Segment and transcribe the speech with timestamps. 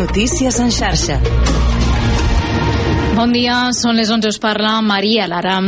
[0.00, 1.20] Notícies en xarxa.
[3.20, 5.58] Bon dia, són les 11, us parla Maria Lara.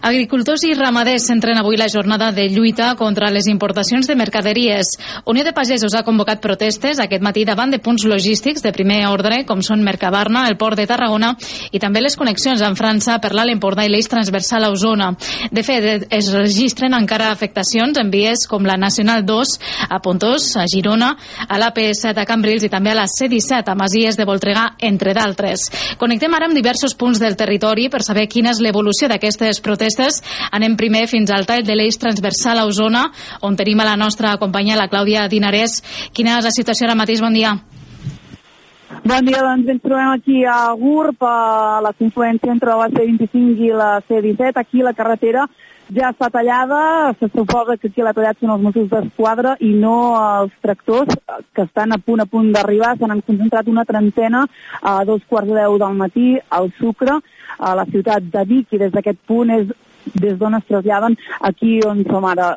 [0.00, 4.94] Agricultors i ramaders centren avui la jornada de lluita contra les importacions de mercaderies.
[5.28, 9.42] Unió de Pagesos ha convocat protestes aquest matí davant de punts logístics de primer ordre,
[9.44, 11.34] com són Mercabarna, el port de Tarragona
[11.68, 15.10] i també les connexions amb França per l'Alt Empordà i l'eix transversal a Osona.
[15.52, 19.54] De fet, es registren encara afectacions en vies com la Nacional 2
[19.90, 21.12] a Pontós, a Girona,
[21.44, 25.68] a l'AP7 a Cambrils i també a la C17 a Masies de Voltregà, entre d'altres.
[26.00, 30.20] Connectem ara amb diversos punts del territori per saber quina és l'evolució d'aquestes protestes.
[30.54, 33.08] Anem primer fins al tall de l'eix transversal a Osona,
[33.42, 35.80] on tenim a la nostra companya, la Clàudia Dinarès.
[36.14, 37.24] Quina és la situació ara mateix?
[37.24, 37.56] Bon dia.
[39.02, 43.72] Bon dia, doncs ens trobem aquí a GURB, a la confluència entre la C25 i
[43.74, 44.52] la C17.
[44.60, 45.48] Aquí la carretera
[45.94, 49.94] ja està tallada, se suposa que qui l'ha tallat són els Mossos d'Esquadra i no
[50.16, 51.14] els tractors
[51.54, 54.44] que estan a punt a punt d'arribar, se n'han concentrat una trentena
[54.80, 57.18] a dos quarts de deu del matí al Sucre,
[57.58, 59.72] a la ciutat de Vic, i des d'aquest punt és
[60.14, 62.56] des d'on es traslladen aquí on som ara.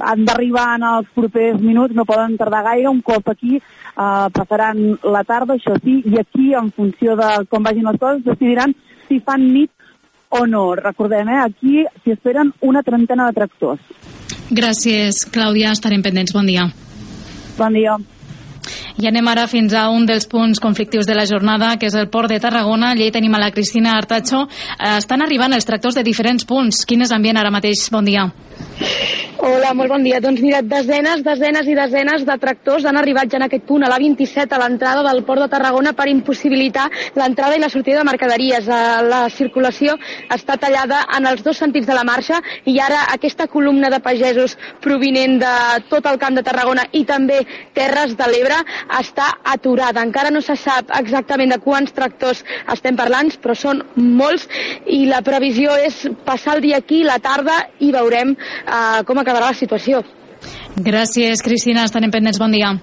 [0.00, 4.96] Han d'arribar en els propers minuts, no poden tardar gaire, un cop aquí eh, passaran
[5.02, 8.72] la tarda, això sí, i aquí, en funció de com vagin les coses, decidiran
[9.08, 9.70] si fan nit
[10.32, 10.64] o no.
[10.78, 11.42] Recordem, eh?
[11.44, 13.84] aquí s'hi esperen una trentena de tractors.
[14.52, 15.72] Gràcies, Clàudia.
[15.76, 16.32] Estarem pendents.
[16.34, 16.66] Bon dia.
[17.58, 17.96] Bon dia.
[19.00, 22.10] I anem ara fins a un dels punts conflictius de la jornada, que és el
[22.12, 22.92] port de Tarragona.
[22.92, 24.44] Allà hi tenim a la Cristina Artacho.
[24.46, 26.84] Eh, estan arribant els tractors de diferents punts.
[26.86, 27.88] Quin és l'ambient ara mateix?
[27.92, 28.28] Bon dia.
[29.38, 30.18] Hola, molt bon dia.
[30.20, 33.88] Doncs mira, desenes, desenes i desenes de tractors han arribat ja en aquest punt, a
[33.88, 36.84] l'A27, a l'entrada del port de Tarragona, per impossibilitar
[37.16, 38.68] l'entrada i la sortida de mercaderies.
[38.68, 39.94] Eh, la circulació
[40.36, 44.58] està tallada en els dos sentits de la marxa i ara aquesta columna de pagesos
[44.84, 45.54] provinent de
[45.88, 47.40] tot el camp de Tarragona i també
[47.72, 48.60] Terres de l'Ebre
[49.00, 50.04] està aturada.
[50.04, 52.44] Encara no se sap exactament de quants tractors
[52.76, 54.44] estem parlant, però són molts
[54.84, 59.50] i la previsió és passar el dia aquí, la tarda, i veurem eh, com acabarà
[59.52, 60.02] la situació.
[60.76, 61.86] Gràcies, Cristina.
[61.88, 62.40] Estarem pendents.
[62.42, 62.74] Bon dia.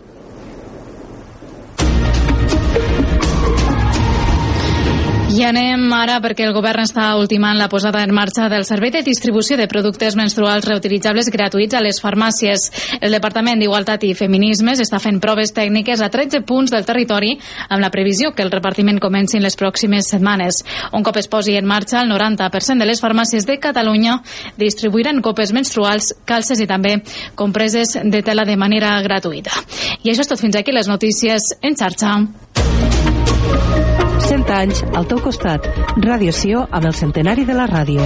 [5.30, 9.04] I anem ara perquè el govern està ultimant la posada en marxa del servei de
[9.06, 12.66] distribució de productes menstruals reutilitzables gratuïts a les farmàcies.
[12.98, 17.36] El Departament d'Igualtat i Feminismes està fent proves tècniques a 13 punts del territori
[17.68, 20.64] amb la previsió que el repartiment comenci en les pròximes setmanes.
[20.98, 24.18] Un cop es posi en marxa, el 90% de les farmàcies de Catalunya
[24.58, 26.98] distribuiran copes menstruals, calces i també
[27.36, 29.54] compreses de tela de manera gratuïta.
[30.02, 32.18] I això és tot fins aquí les notícies en xarxa.
[34.30, 35.64] 100 anys al teu costat.
[36.04, 38.04] Ràdio Sió amb el centenari de la ràdio.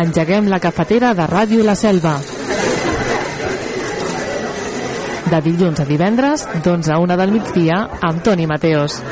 [0.00, 2.14] Engeguem la cafetera de Ràdio La Selva.
[5.28, 9.02] De dilluns a divendres, d'11 a 1 del migdia, amb Toni Mateos.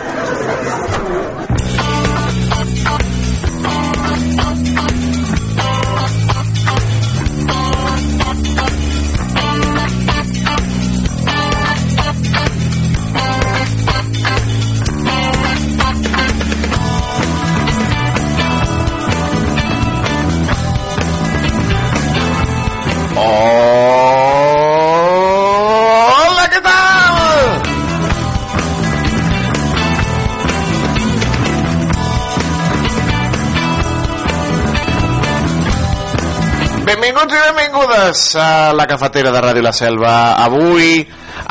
[37.21, 40.13] Benvinguts i benvingudes a la cafetera de Ràdio La Selva.
[40.41, 41.03] Avui,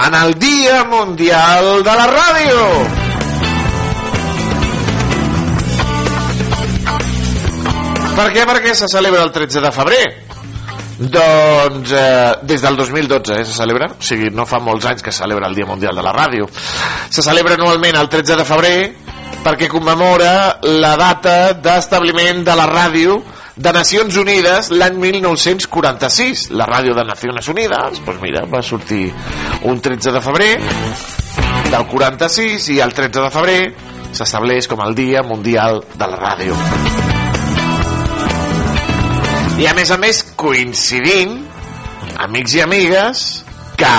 [0.02, 2.63] en el Dia Mundial de la Ràdio.
[8.18, 8.47] Per què?
[8.50, 10.04] Perquè se celebra el 13 de febrer.
[10.98, 15.13] Doncs eh, des del 2012 eh, se celebra, o sigui, no fa molts anys que
[15.13, 16.50] se celebra el Dia Mundial de la Ràdio.
[17.13, 18.80] Se celebra anualment el 13 de febrer
[19.45, 23.22] perquè commemora la data d'establiment de la ràdio
[23.59, 26.47] de Nacions Unides l'any 1946.
[26.56, 29.09] La ràdio de Nacions Unides, doncs mira, va sortir
[29.67, 30.51] un 13 de febrer
[31.69, 33.59] del 46 i el 13 de febrer
[34.15, 36.56] s'estableix com el Dia Mundial de la Ràdio.
[39.59, 41.35] I a més a més coincidint,
[42.23, 43.25] amics i amigues,
[43.75, 43.91] que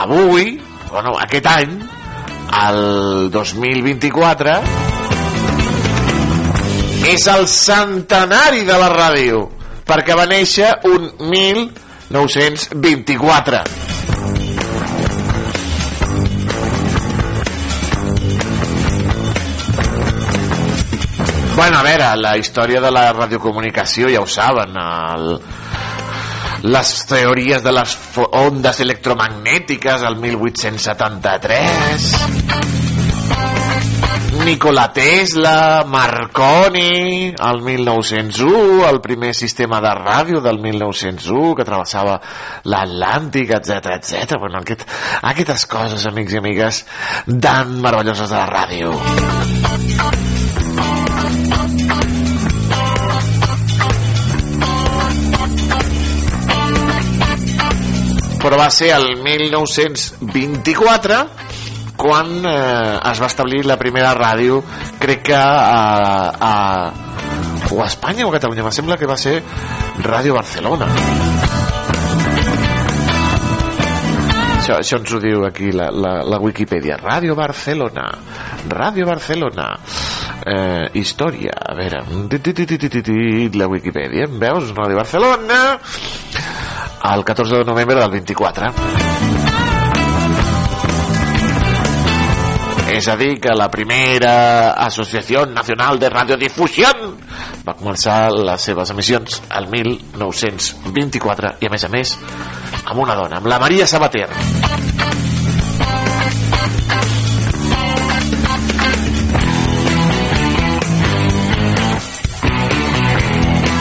[0.00, 0.56] avui,
[0.88, 1.76] bueno, aquest any,
[2.64, 4.56] el 2024,
[7.04, 9.48] és el centenari de la ràdio,
[9.84, 13.64] perquè va néixer un 1924.
[21.54, 25.38] Bueno, a veure, la història de la radiocomunicació ja ho saben, el,
[26.64, 27.96] les teories de les
[28.40, 32.83] ondes electromagnètiques el 1873
[34.44, 42.20] Nikola Tesla, Marconi, el 1901, el primer sistema de ràdio del 1901 que travessava
[42.68, 44.36] l'Atlàntic, etc etc.
[44.38, 44.84] Bueno, aquest,
[45.22, 46.84] aquestes coses, amics i amigues,
[47.40, 48.92] tan meravelloses de la ràdio.
[58.44, 61.43] Però va ser el 1924
[61.96, 64.60] quan eh, es va establir la primera ràdio
[65.00, 66.54] crec que a, a,
[67.70, 69.40] o a Espanya o a Catalunya me sembla que va ser
[70.04, 70.88] Ràdio Barcelona.
[74.58, 76.96] Això, això ens ho diu aquí la, la, la Wikipedia.
[76.96, 78.08] Ràdio Barcelona
[78.68, 79.68] Ràdio Barcelona
[80.46, 81.52] eh, història.
[81.52, 82.00] A veure
[83.54, 84.26] la Wikipedia.
[84.28, 84.72] Veus?
[84.72, 85.62] Ràdio Barcelona
[87.12, 89.33] el 14 de novembre del 24
[92.94, 96.86] És a dir, que la primera Associació Nacional de Radiodifusió
[97.66, 102.14] va començar les seves emissions el 1924 i a més a més
[102.84, 104.30] amb una dona, amb la Maria Sabater.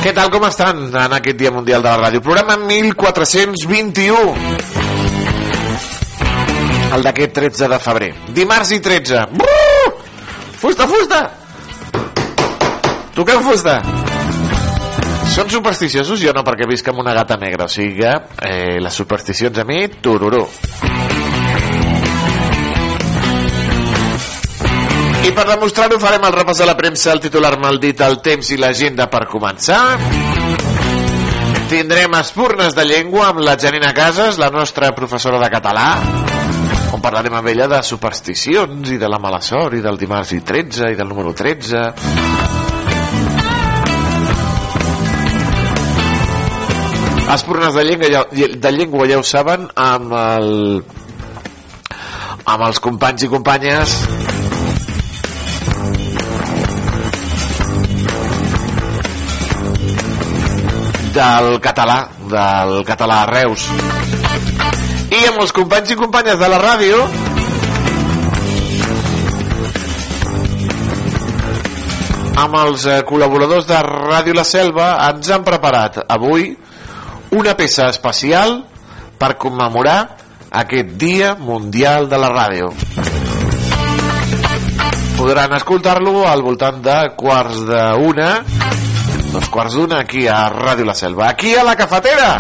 [0.03, 2.25] Què tal, com estan en aquest Dia Mundial de la Ràdio?
[2.25, 5.32] Programa 1421
[6.93, 8.11] el d'aquest 13 de febrer.
[8.35, 9.25] Dimarts i 13.
[9.33, 9.93] Brrr!
[10.61, 11.21] Fusta, fusta!
[13.13, 13.79] Toquem fusta!
[15.33, 16.21] Són supersticiosos?
[16.21, 17.65] Jo no, perquè visc amb una gata negra.
[17.65, 18.11] O sigui que
[18.45, 20.43] eh, les supersticions a mi, tururú.
[25.23, 28.59] I per demostrar-ho farem el repàs de la premsa, el titular maldit, el temps i
[28.59, 29.81] l'agenda per començar.
[31.71, 35.87] Tindrem espurnes de llengua amb la Janina Casas, la nostra professora de català,
[37.03, 40.93] parlarem amb ella de supersticions i de la mala sort i del dimarts i 13
[40.93, 41.83] i del número 13
[47.33, 50.51] espurnes de llengua, de llengua ja ho saben amb el
[52.43, 53.95] amb els companys i companyes.
[61.13, 61.99] Del català
[62.33, 63.69] del català a Reus
[65.13, 66.99] i amb els companys i companyes de la ràdio.
[72.43, 76.49] Amb els eh, col·laboradors de Ràdio La Selva ens han preparat avui
[77.37, 78.63] una peça especial
[79.21, 79.99] per commemorar
[80.63, 82.73] aquest Dia Mundial de la Ràdio.
[85.19, 88.31] Podran escoltar-lo al voltant de quarts d'una
[89.33, 91.29] dos quarts d'una aquí a Ràdio La Selva.
[91.29, 92.35] Aquí a la cafetera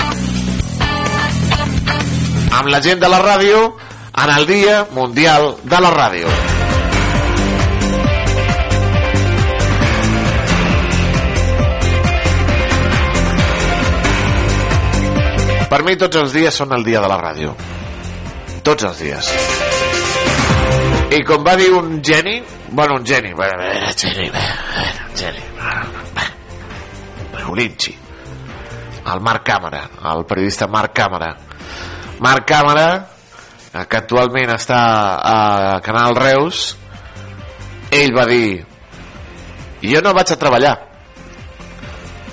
[2.53, 3.61] amb la gent de la ràdio
[4.23, 6.33] en el Dia Mundial de la Ràdio.
[15.73, 17.55] Per mi tots els dies són el dia de la ràdio.
[18.61, 19.29] Tots els dies.
[21.17, 22.35] I com va dir un geni,
[22.69, 25.41] bueno, un geni, bueno, era geni, era geni,
[27.49, 27.95] Olinchi,
[29.13, 29.81] el Marc Càmera,
[30.13, 31.33] el periodista Marc Càmera,
[32.19, 32.89] Marc Càmera,
[33.73, 34.81] que actualment està
[35.17, 36.75] a Canal Reus,
[37.93, 38.65] ell va dir
[39.83, 40.75] jo no vaig a treballar,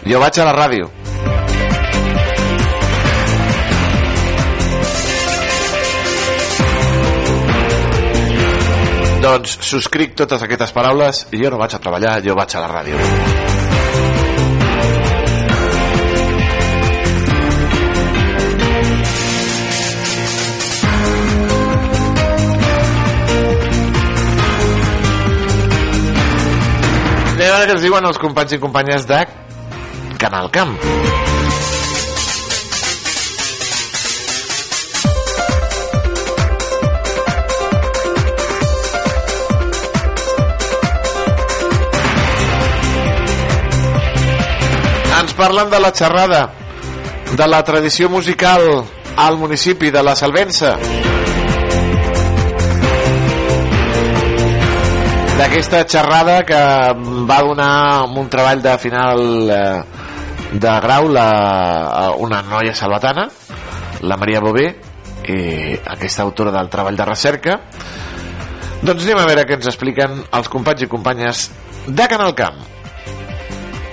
[0.06, 0.90] jo vaig a la ràdio.
[9.20, 12.70] Doncs subscric totes aquestes paraules i jo no vaig a treballar, jo vaig a la
[12.78, 13.50] ràdio.
[27.50, 29.16] Veure què ens diuen els companys i companyes de
[30.23, 30.76] Canal Camp.
[45.19, 46.45] Ens parlen de la xerrada,
[47.35, 48.69] de la tradició musical
[49.16, 50.76] al municipi de la Salvença.
[55.40, 56.59] D'aquesta xerrada que
[57.25, 59.82] va donar un treball de final eh,
[60.52, 63.25] de grau la, una noia salvatana
[64.04, 64.66] la Maria Bové
[65.32, 65.38] i
[65.94, 67.56] aquesta autora del treball de recerca
[68.85, 71.47] doncs anem a veure què ens expliquen els companys i companyes
[71.88, 72.61] de Canal Camp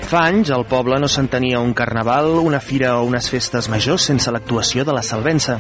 [0.08, 4.32] Fa anys, al poble no s'entenia un carnaval, una fira o unes festes majors sense
[4.32, 5.58] l'actuació de la Salvença.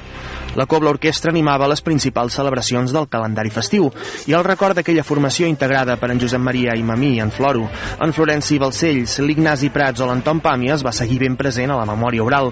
[0.57, 3.91] La Cobla Orquestra animava les principals celebracions del calendari festiu
[4.25, 7.67] i el record d'aquella formació integrada per en Josep Maria i Mamí, en Floro,
[8.01, 12.25] en Florenci Balcells, l'Ignasi Prats o l'Anton Pàmies va seguir ben present a la memòria
[12.25, 12.49] oral.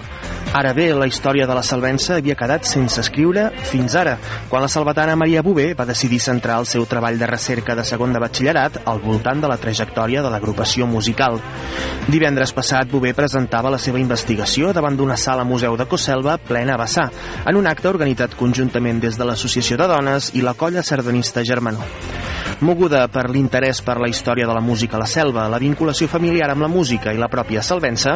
[0.54, 4.14] Ara bé, la història de la Salvença havia quedat sense escriure fins ara,
[4.48, 8.14] quan la salvatana Maria Bové va decidir centrar el seu treball de recerca de segon
[8.14, 11.40] de batxillerat al voltant de la trajectòria de l'agrupació musical.
[12.06, 16.80] Divendres passat, Bové presentava la seva investigació davant d'una sala museu de Coselva plena a
[16.86, 17.10] vessar,
[17.44, 22.35] en un acte organitzat conjuntament des de l'Associació de Dones i la colla sardanista Germanó.
[22.60, 26.48] Moguda per l'interès per la història de la música a la selva, la vinculació familiar
[26.48, 28.14] amb la música i la pròpia Salvença,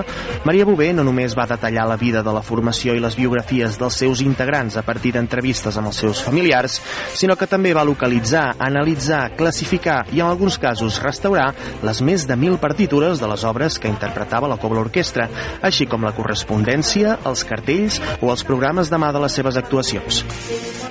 [0.49, 4.01] Maria Bové no només va detallar la vida de la formació i les biografies dels
[4.01, 6.79] seus integrants a partir d'entrevistes amb els seus familiars,
[7.13, 11.51] sinó que també va localitzar, analitzar, classificar i en alguns casos restaurar
[11.85, 15.29] les més de mil partitures de les obres que interpretava la Cobla Orquestra,
[15.61, 20.25] així com la correspondència, els cartells o els programes de mà de les seves actuacions.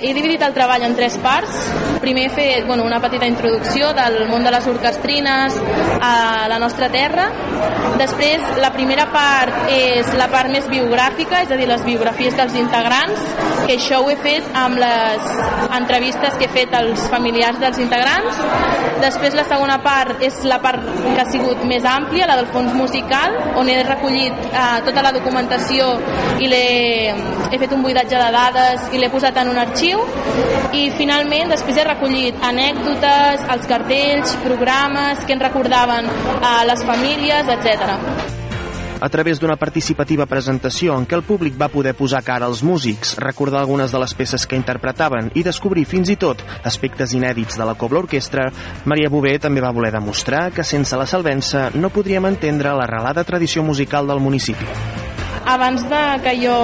[0.00, 1.56] He dividit el treball en tres parts.
[2.00, 5.58] Primer he fet bueno, una petita introducció del món de les orquestrines
[6.00, 7.26] a la nostra terra.
[8.00, 12.56] Després, la primera part és la part més biogràfica, és a dir, les biografies dels
[12.56, 13.26] integrants,
[13.66, 15.28] que això ho he fet amb les
[15.82, 18.40] entrevistes que he fet als familiars dels integrants.
[19.00, 22.74] Després, la segona part és la part que ha sigut més àmplia, la del fons
[22.76, 25.92] musical, on he recollit eh, tota la documentació
[26.40, 30.02] i he fet un buidatge de dades i l'he posat en un arxiu
[30.76, 37.56] i finalment després he recollit anècdotes, els cartells, programes que ens recordaven a les famílies,
[37.56, 38.39] etc.
[39.00, 43.14] A través d'una participativa presentació en què el públic va poder posar cara als músics,
[43.16, 47.64] recordar algunes de les peces que interpretaven i descobrir fins i tot aspectes inèdits de
[47.64, 48.50] la Cobla Orquestra,
[48.84, 53.64] Maria Bové també va voler demostrar que sense la Salvença no podríem entendre l'arrelada tradició
[53.64, 55.09] musical del municipi
[55.46, 56.56] abans de que jo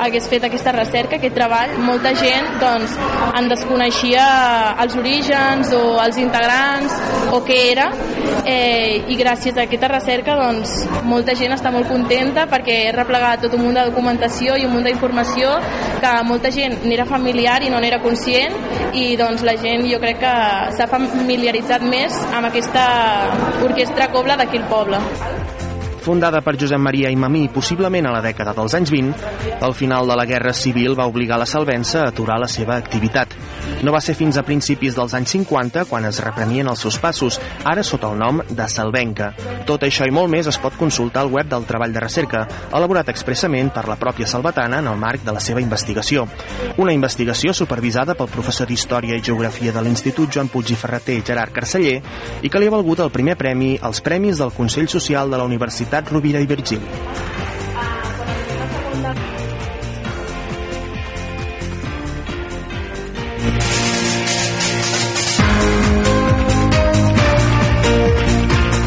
[0.00, 2.94] hagués fet aquesta recerca, aquest treball, molta gent doncs,
[3.34, 4.26] en desconeixia
[4.82, 6.94] els orígens o els integrants
[7.34, 7.90] o què era.
[8.44, 10.74] Eh, i gràcies a aquesta recerca doncs,
[11.08, 14.74] molta gent està molt contenta perquè he replegat tot un munt de documentació i un
[14.74, 15.54] munt d'informació
[16.02, 18.52] que molta gent n'era familiar i no n'era conscient
[18.92, 20.36] i doncs la gent jo crec que
[20.76, 22.86] s'ha familiaritzat més amb aquesta
[23.64, 25.00] orquestra cobla d'aquí al poble
[26.04, 29.30] fundada per Josep Maria i Mamí possiblement a la dècada dels anys 20,
[29.64, 33.32] el final de la Guerra Civil va obligar la Salvença a aturar la seva activitat.
[33.84, 37.36] No va ser fins a principis dels anys 50 quan es reprenien els seus passos,
[37.68, 39.26] ara sota el nom de Salvenca.
[39.68, 43.12] Tot això i molt més es pot consultar al web del treball de recerca, elaborat
[43.12, 46.24] expressament per la pròpia Salvatana en el marc de la seva investigació.
[46.80, 51.52] Una investigació supervisada pel professor d'Història i Geografia de l'Institut Joan Puig i Ferreter, Gerard
[51.52, 51.98] Carceller,
[52.40, 55.44] i que li ha valgut el primer premi als Premis del Consell Social de la
[55.44, 57.43] Universitat Rovira i Virgili.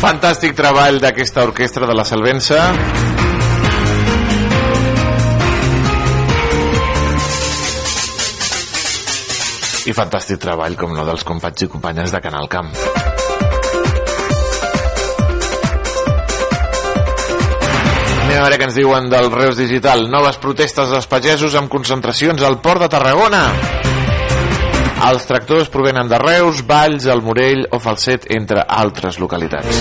[0.08, 2.62] Fantàstic treball d'aquesta orquestra de la Salvença.
[9.84, 12.72] I fantàstic treball, com no, dels companys i companyes de Canal Camp.
[18.24, 20.08] Anem a veure què ens diuen del Reus Digital.
[20.08, 23.44] Noves protestes dels pagesos amb concentracions al Port de Tarragona.
[25.08, 29.80] Els tractors provenen de Reus, Valls, el Morell o Falset, entre altres localitats.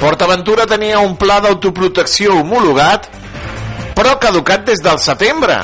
[0.00, 3.10] PortAventura tenia un pla d'autoprotecció homologat,
[3.92, 5.60] però caducat des del setembre.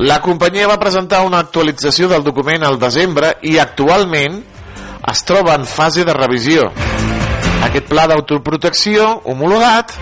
[0.00, 4.38] La companyia va presentar una actualització del document al desembre i actualment
[5.12, 6.70] es troba en fase de revisió.
[7.66, 9.92] Aquest pla d'autoprotecció homologat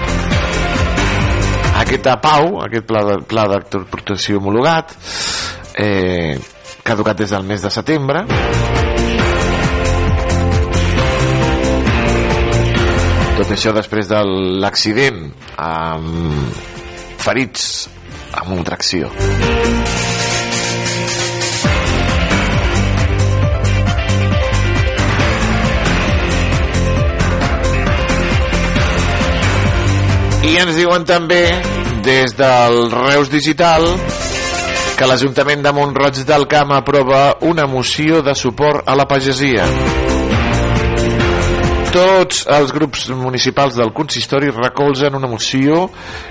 [1.78, 4.94] aquest APAU, aquest pla d'autoprotecció homologat,
[5.78, 6.38] eh,
[6.82, 8.24] caducat des del mes de setembre
[13.38, 14.18] tot això després de
[14.62, 15.20] l'accident
[15.62, 16.56] amb
[17.22, 17.88] ferits
[18.46, 19.10] una tracció
[30.48, 31.42] i ens diuen també
[32.06, 33.84] des del Reus Digital
[34.98, 39.66] que l'Ajuntament de Montroig del Camp aprova una moció de suport a la pagesia.
[41.88, 45.86] Tots els grups municipals del consistori recolzen una moció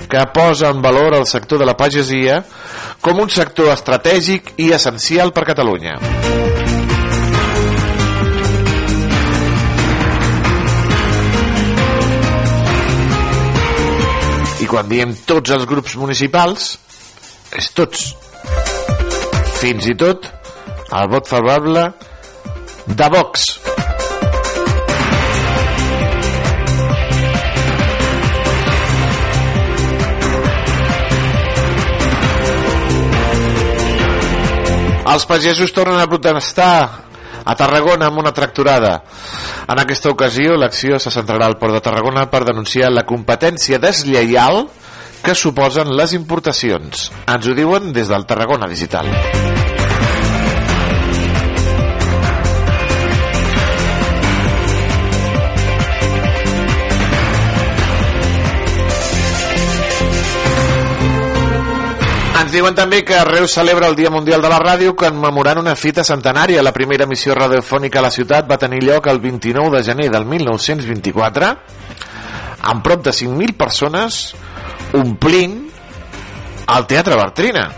[0.10, 2.44] que posa en valor el sector de la pagesia
[3.02, 5.98] com un sector estratègic i essencial per Catalunya.
[14.62, 16.76] I quan diem tots els grups municipals,
[17.58, 18.12] és tots.
[19.58, 20.30] Fins i tot
[20.88, 21.90] el vot favorable
[22.88, 23.67] de Vox.
[35.08, 36.74] Els pagesos tornen a protestar
[37.48, 38.98] a Tarragona amb una tracturada.
[39.68, 44.66] En aquesta ocasió, l'acció se centrarà al Port de Tarragona per denunciar la competència deslleial
[45.24, 47.10] que suposen les importacions.
[47.24, 49.77] Ens ho diuen des del Tarragona Digital.
[62.58, 66.64] Diuen també que Reus celebra el Dia Mundial de la Ràdio commemorant una fita centenària.
[66.66, 70.26] La primera emissió radiofònica a la ciutat va tenir lloc el 29 de gener del
[70.26, 71.52] 1924
[72.72, 74.22] amb prop de 5.000 persones
[74.98, 75.60] omplint
[76.68, 77.70] el Teatre Bartrina.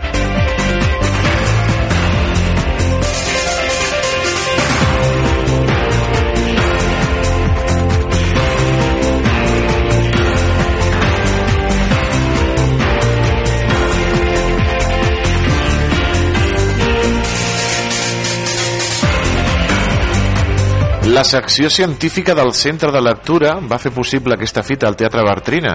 [21.10, 25.72] La secció científica del Centre de Lectura va fer possible aquesta fita al Teatre Bartrina.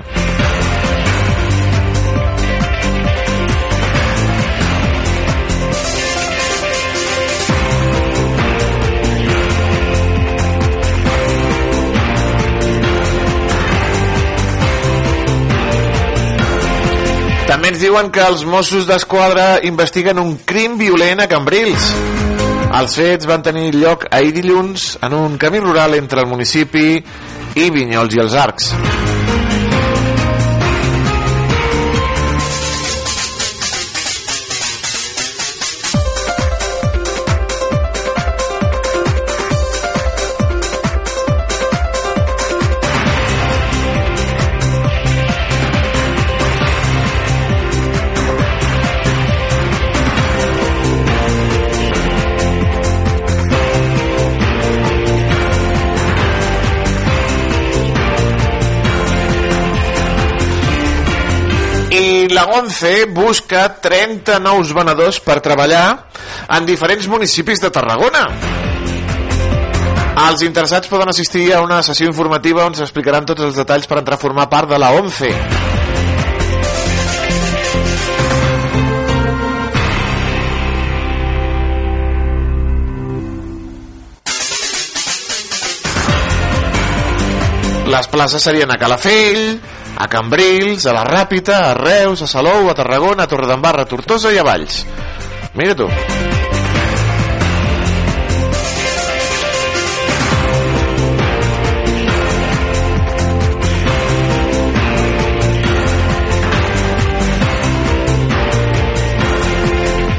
[17.51, 21.91] També ens diuen que els Mossos d'Esquadra investiguen un crim violent a Cambrils.
[22.75, 26.87] Els fets van tenir lloc ahir dilluns en un camí rural entre el municipi
[27.55, 28.73] i Vinyols i els Arcs.
[62.31, 65.85] La ONCE busca 30 nous venedors per treballar
[66.57, 68.23] en diferents municipis de Tarragona.
[70.25, 74.15] Els interessats poden assistir a una sessió informativa on s'explicaran tots els detalls per entrar
[74.15, 75.33] a formar part de la ONCE.
[87.85, 89.59] Les places serien a Calafell,
[89.97, 94.33] a Cambrils, a la Ràpita, a Reus, a Salou, a Tarragona, a Torredembarra, a Tortosa
[94.33, 94.85] i a Valls.
[95.55, 95.89] Mira tu.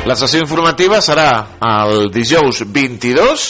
[0.06, 1.30] La sessió informativa serà
[1.66, 3.46] el dijous 22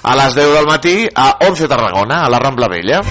[0.00, 3.04] a les 10 del matí a 11 Tarragona, a la Rambla Vella.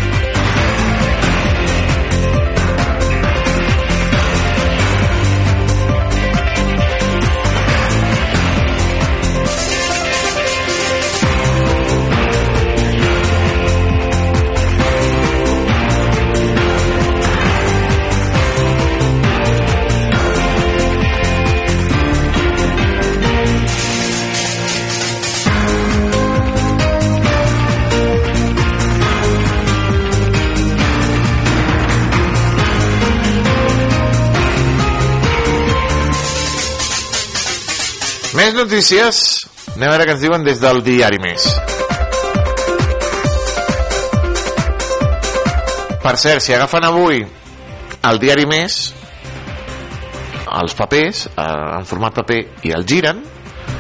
[38.74, 39.46] Notícies.
[39.76, 41.44] Anem a veure què ens diuen des del diari Més.
[46.02, 47.22] Per cert, si agafen avui
[48.10, 48.80] el diari Més,
[50.58, 51.46] els papers, eh,
[51.78, 53.22] en format paper, i el giren,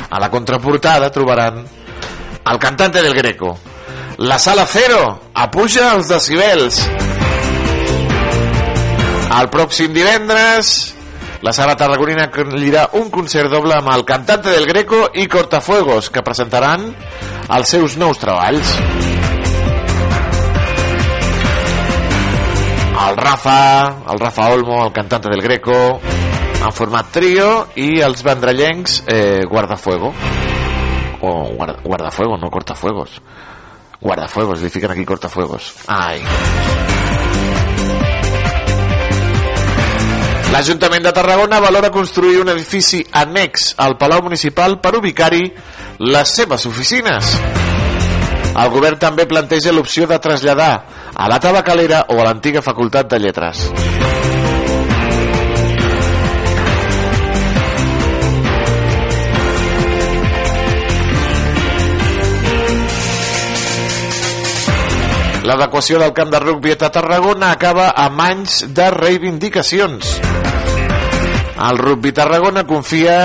[0.09, 1.63] a la contraportada trobaran
[2.45, 3.57] el cantante del Greco.
[4.17, 6.83] La sala cero apuja els decibels.
[9.41, 10.93] El pròxim divendres
[11.43, 16.23] La Sala Tarragonina acollirà un concert doble amb el cantante del Greco i Cortafuegos, que
[16.23, 16.85] presentaran
[17.51, 18.71] els seus nous treballs.
[23.03, 23.57] El Rafa,
[24.13, 25.75] el Rafa Olmo, el cantante del Greco,
[26.63, 30.13] han format trio i els vendrellencs eh, Guardafuego.
[31.27, 33.19] O guarda, Guardafuego, no Cortafuegos.
[33.99, 35.73] Guardafuegos, li fiquen aquí Cortafuegos.
[35.91, 36.23] Ai.
[40.53, 45.47] L'Ajuntament de Tarragona valora construir un edifici annex al Palau Municipal per ubicar-hi
[46.13, 47.31] les seves oficines.
[48.53, 50.73] El govern també planteja l'opció de traslladar
[51.15, 53.65] a la tabacalera o a l'antiga Facultat de Lletres.
[65.43, 70.13] L'adequació del camp de rugby a Tarragona acaba amb anys de reivindicacions.
[71.57, 73.17] El Rugby Tarragona confia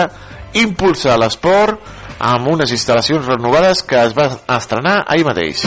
[0.59, 5.67] impulsar l'esport amb unes instal·lacions renovades que es va estrenar ahir mateix.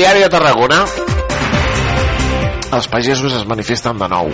[0.00, 0.78] Diari de Tarragona.
[2.72, 4.30] Els pagesos es manifesten de nou.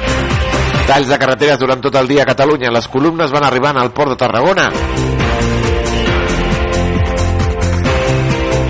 [0.87, 2.71] Talls de carreteres durant tot el dia a Catalunya.
[2.71, 4.69] Les columnes van arribant al port de Tarragona.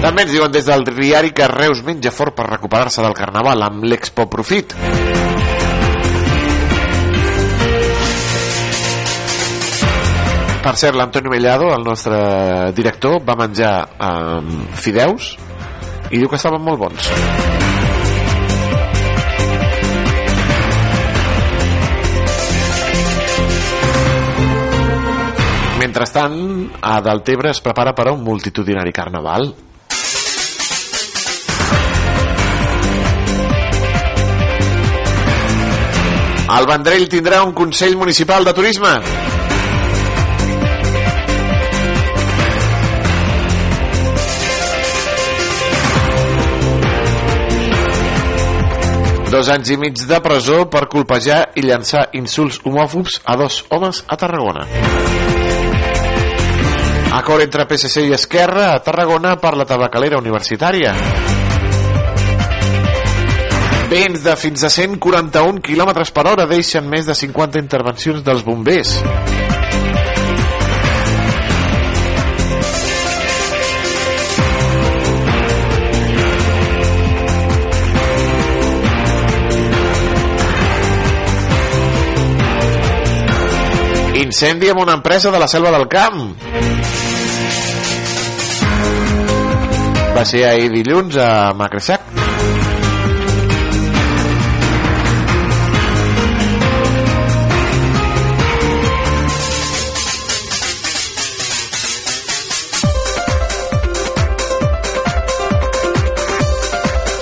[0.06, 3.84] També ens diuen des del diari que Reus menja fort per recuperar-se del carnaval amb
[3.84, 4.72] l'Expo Profit.
[10.64, 12.22] Per cert, l'Antonio Mellado, el nostre
[12.72, 15.34] director, va menjar eh, fideus
[16.10, 17.10] i diu que estaven molt bons.
[25.80, 26.36] Mentrestant,
[26.82, 29.52] a Deltebre es prepara per a un multitudinari carnaval.
[36.56, 39.25] El Vendrell tindrà un Consell Municipal de Turisme.
[49.26, 54.04] Dos anys i mig de presó per colpejar i llançar insults homòfobs a dos homes
[54.06, 54.66] a Tarragona.
[57.16, 60.94] Acord entre PSC i Esquerra a Tarragona per la tabacalera universitària.
[63.90, 69.00] Vents de fins a 141 km per hora deixen més de 50 intervencions dels bombers.
[84.36, 86.36] Incendi en una empresa de la selva del camp.
[90.12, 92.04] Va ser ahir dilluns a Macressac.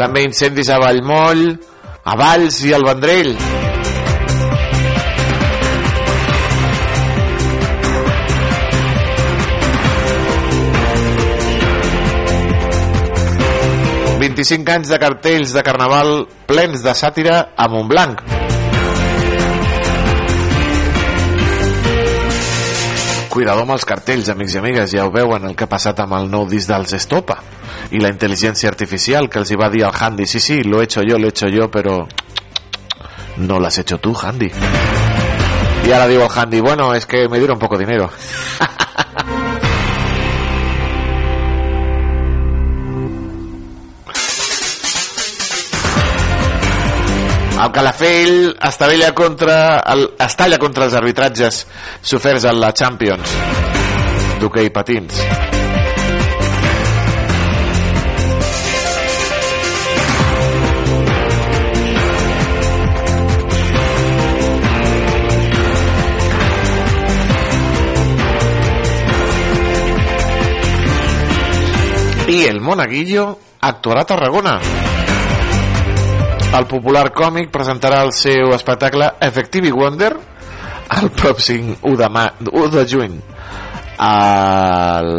[0.03, 1.53] També incendis a Vallmoll,
[2.03, 3.54] a Valls i al Vendrell.
[14.44, 16.11] ...25 anys de cartells de carnaval
[16.44, 18.18] plens de sàtira a Montblanc.
[23.33, 26.18] Cuidado amb els cartells, amics i amigues, ja ho veuen el que ha passat amb
[26.18, 27.38] el nou disc dels Estopa
[27.96, 30.90] i la intel·ligència artificial que els hi va dir al Handy, sí, sí, lo he
[30.90, 32.07] hecho yo, lo he hecho yo, pero
[33.38, 34.52] no lo has hecho tú, Handy.
[35.87, 38.11] Y ahora digo al Handy, bueno, es que me dieron poco dinero.
[47.55, 51.61] El Calafell estavella contra el, estalla contra els arbitratges
[52.03, 53.37] soferts en la Champions
[54.40, 55.21] d'hoquei patins.
[72.35, 73.29] I el Monaguillo
[73.61, 74.59] actuarà a Tarragona.
[76.52, 80.12] El popular còmic presentarà el seu espectacle Effective Wonder
[81.00, 83.18] el pròxim 1 de, ma 1 de juny
[84.04, 85.11] al...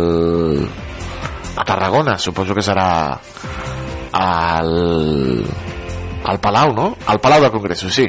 [1.55, 2.89] a Tarragona suposo que serà
[4.15, 4.73] al
[6.25, 6.97] al Palau, no?
[7.05, 8.07] Al Palau de Congressos, sí.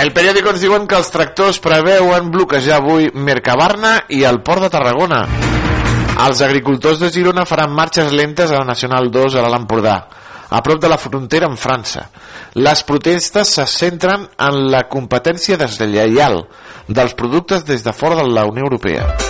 [0.00, 4.70] El periòdico ens diuen que els tractors preveuen bloquejar avui Mercabarna i el Port de
[4.72, 5.18] Tarragona.
[6.24, 9.96] Els agricultors de Girona faran marxes lentes a la Nacional 2 a l'Empordà,
[10.48, 12.06] a prop de la frontera amb França.
[12.56, 16.46] Les protestes se centren en la competència deslleial
[16.88, 19.29] dels productes des de fora de la Unió Europea.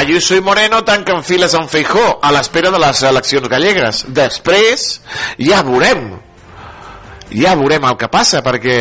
[0.00, 3.98] Ayuso i Moreno tanquen files amb Feijó a l'espera de les eleccions gallegues.
[4.16, 4.86] Després
[5.36, 6.06] ja veurem
[7.28, 8.78] ja veurem el que passa perquè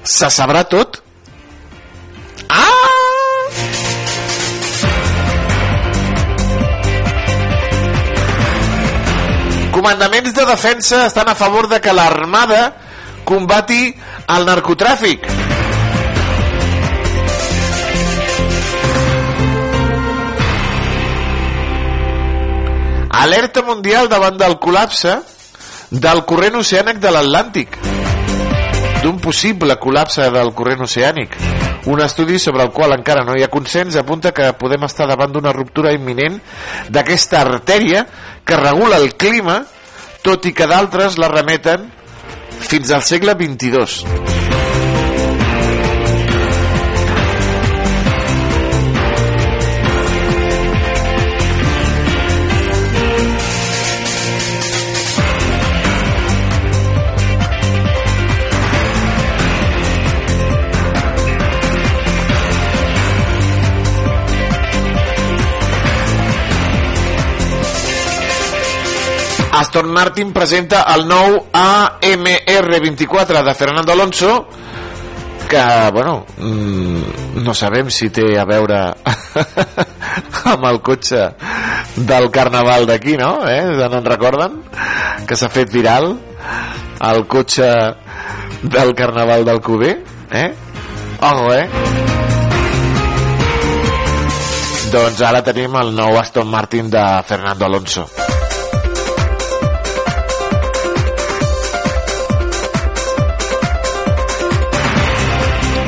[0.00, 0.96] se sabrà tot
[2.48, 2.72] ah!
[9.76, 12.70] comandaments de defensa estan a favor de que l'armada
[13.28, 13.92] combati
[14.32, 15.28] el narcotràfic
[23.22, 25.14] alerta mundial davant del col·lapse
[25.90, 27.76] del corrent oceànic de l'Atlàntic.
[29.04, 31.36] D'un possible col·lapse del corrent oceànic.
[31.92, 35.34] Un estudi sobre el qual encara no hi ha consens apunta que podem estar davant
[35.34, 36.40] d'una ruptura imminent
[36.88, 38.06] d'aquesta artèria
[38.44, 39.60] que regula el clima
[40.24, 41.90] tot i que d'altres la remeten
[42.64, 44.43] fins al segle XXII
[69.54, 74.48] Aston Martin presenta el nou AMR24 de Fernando Alonso
[75.48, 75.62] que,
[75.92, 78.80] bueno, mmm, no sabem si té a veure
[80.54, 81.28] amb el cotxe
[81.94, 83.46] del carnaval d'aquí, no?
[83.46, 83.62] Eh?
[83.78, 84.58] No en recorden?
[85.28, 86.16] Que s'ha fet viral
[87.12, 87.70] el cotxe
[88.64, 89.94] del carnaval del Cuber,
[90.32, 90.50] eh?
[91.20, 91.68] Ojo, eh?
[94.90, 98.10] Doncs ara tenim el nou Aston Martin de Fernando Alonso.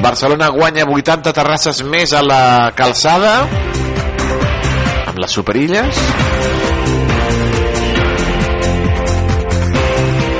[0.06, 3.32] Barcelona guanya 80 terrasses més a la calçada
[5.10, 5.98] amb les superilles.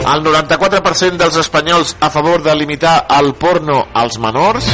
[0.07, 4.71] El 94% dels espanyols a favor de limitar el porno als menors.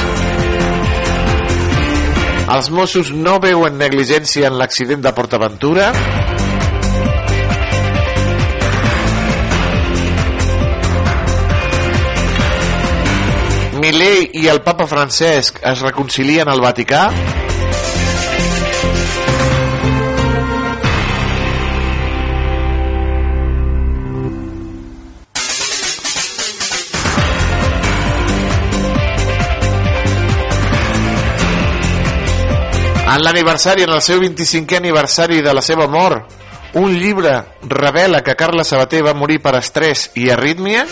[2.53, 5.89] Els Mossos no veuen negligència en l'accident de Portaventura
[13.93, 17.11] Milei i el papa Francesc es reconcilien al Vaticà?
[33.13, 36.33] En l'aniversari, en el seu 25è aniversari de la seva mort,
[36.81, 37.37] un llibre
[37.69, 40.89] revela que Carla Sabater va morir per estrès i arrítmia?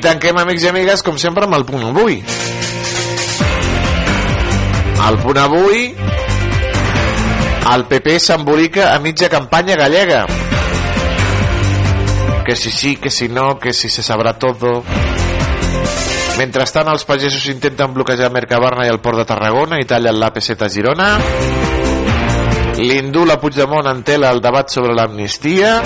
[0.00, 2.20] Tanquem, amics i amigues, com sempre, amb el punt avui.
[5.00, 5.82] El punt avui,
[7.70, 10.24] el PP s'embolica a mitja campanya gallega.
[12.46, 14.80] Que si sí, que si no, que si se sabrà todo.
[16.40, 20.72] Mentrestant, els pagesos intenten bloquejar Mercabarna i el port de Tarragona i tallen l'AP7 a
[20.72, 21.10] Girona.
[22.80, 25.78] L'indult a Puigdemont entela el debat sobre l'amnistia.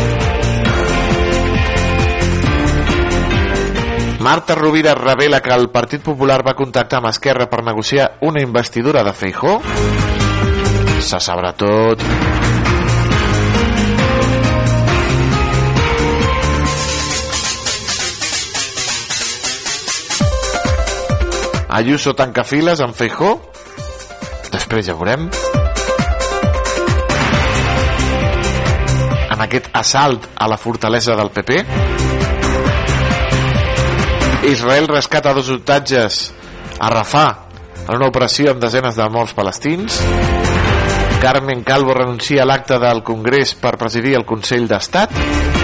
[4.24, 9.02] Marta Rovira revela que el Partit Popular va contactar amb Esquerra per negociar una investidura
[9.04, 9.58] de Feijó.
[11.04, 12.00] Se sabrà tot.
[21.68, 23.34] Ayuso tanca files amb Feijó.
[24.48, 25.28] Després ja veurem.
[29.36, 32.03] En aquest assalt a la fortalesa del PP.
[34.46, 36.34] Israel rescata dos hotatges
[36.78, 37.48] a Rafah
[37.88, 40.00] en una operació amb desenes de morts palestins.
[41.22, 45.63] Carmen Calvo renuncia a l'acte del Congrés per presidir el Consell d'Estat.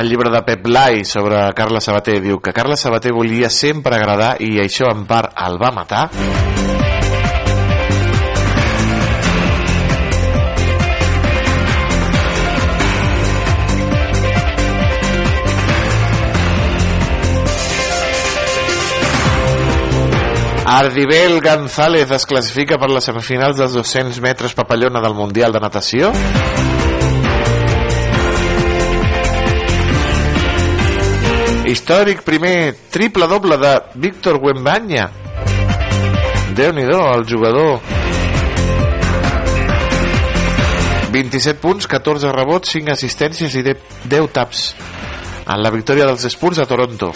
[0.00, 4.36] El llibre de Pep Blai sobre Carles Sabater diu que Carles Sabater volia sempre agradar
[4.40, 6.08] i això en part el va matar.
[20.70, 26.12] Ardibel González es classifica per les semifinals dels 200 metres papallona del Mundial de Natació
[31.70, 35.08] històric primer triple doble de Víctor Wembanya
[36.56, 37.80] déu nhi el jugador.
[41.10, 44.74] 27 punts, 14 rebots 5 assistències i 10 taps
[45.46, 47.10] en la victòria dels Spurs a Toronto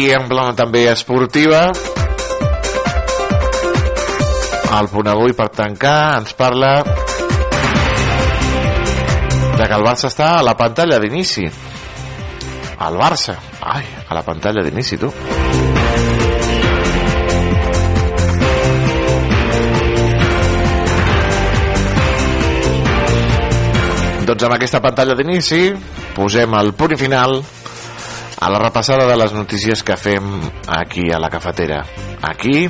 [0.00, 1.66] i en plana també esportiva.
[4.78, 6.70] El punt avui per tancar ens parla
[9.58, 11.44] de que el Barça està a la pantalla d'inici.
[12.80, 13.36] El Barça.
[13.60, 15.12] Ai, a la pantalla d'inici tu.
[24.24, 25.64] Doncs amb aquesta pantalla d'inici
[26.14, 27.42] posem el punt final
[28.40, 30.24] a la repassada de les notícies que fem
[30.66, 31.84] aquí a la cafetera.
[32.22, 32.68] Aquí,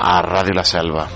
[0.00, 1.06] a Ràdio La Selva.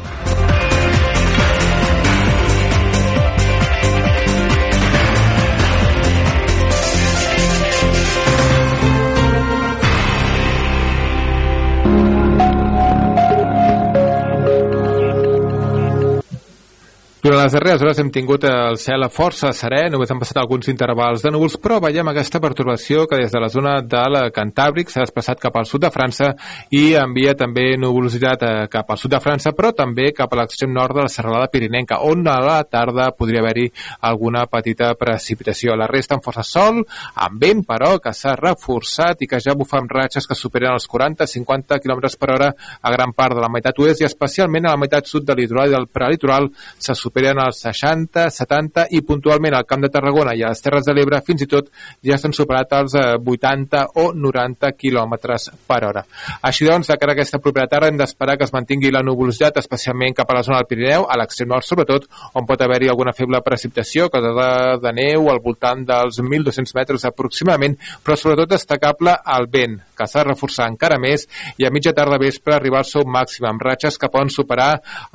[17.28, 21.20] Durant les darreres hores hem tingut el cel força serè, només han passat alguns intervals
[21.20, 25.02] de núvols, però veiem aquesta pertorbació que des de la zona de la Cantàbric s'ha
[25.04, 26.30] desplaçat cap al sud de França
[26.72, 30.72] i envia també nuvolositat eh, cap al sud de França, però també cap a l'extrem
[30.72, 33.66] nord de la serralada pirinenca, on a la tarda podria haver-hi
[34.08, 35.76] alguna petita precipitació.
[35.76, 36.80] La resta amb força sol,
[37.26, 40.88] amb vent, però, que s'ha reforçat i que ja bufa amb ratxes que superen els
[40.88, 44.80] 40-50 km per hora a gran part de la meitat oest i especialment a la
[44.80, 49.64] meitat sud del litoral i del prelitoral se superen els 60, 70 i puntualment al
[49.66, 51.66] Camp de Tarragona i a les Terres de l'Ebre fins i tot
[52.06, 56.04] ja s'han superat els 80 eh, o 90 quilòmetres per hora.
[56.46, 59.58] Així doncs, de cara a aquesta propera tarda hem d'esperar que es mantingui la nuvolositat,
[59.58, 62.06] especialment cap a la zona del Pirineu, a l'extrem nord sobretot,
[62.38, 64.48] on pot haver-hi alguna feble precipitació, que de,
[64.84, 70.22] de neu al voltant dels 1.200 metres aproximadament, però sobretot destacable el vent, que s'ha
[70.22, 71.26] de reforçar encara més
[71.58, 74.70] i a mitja tarda vespre arribar al seu màxim amb ratxes que poden superar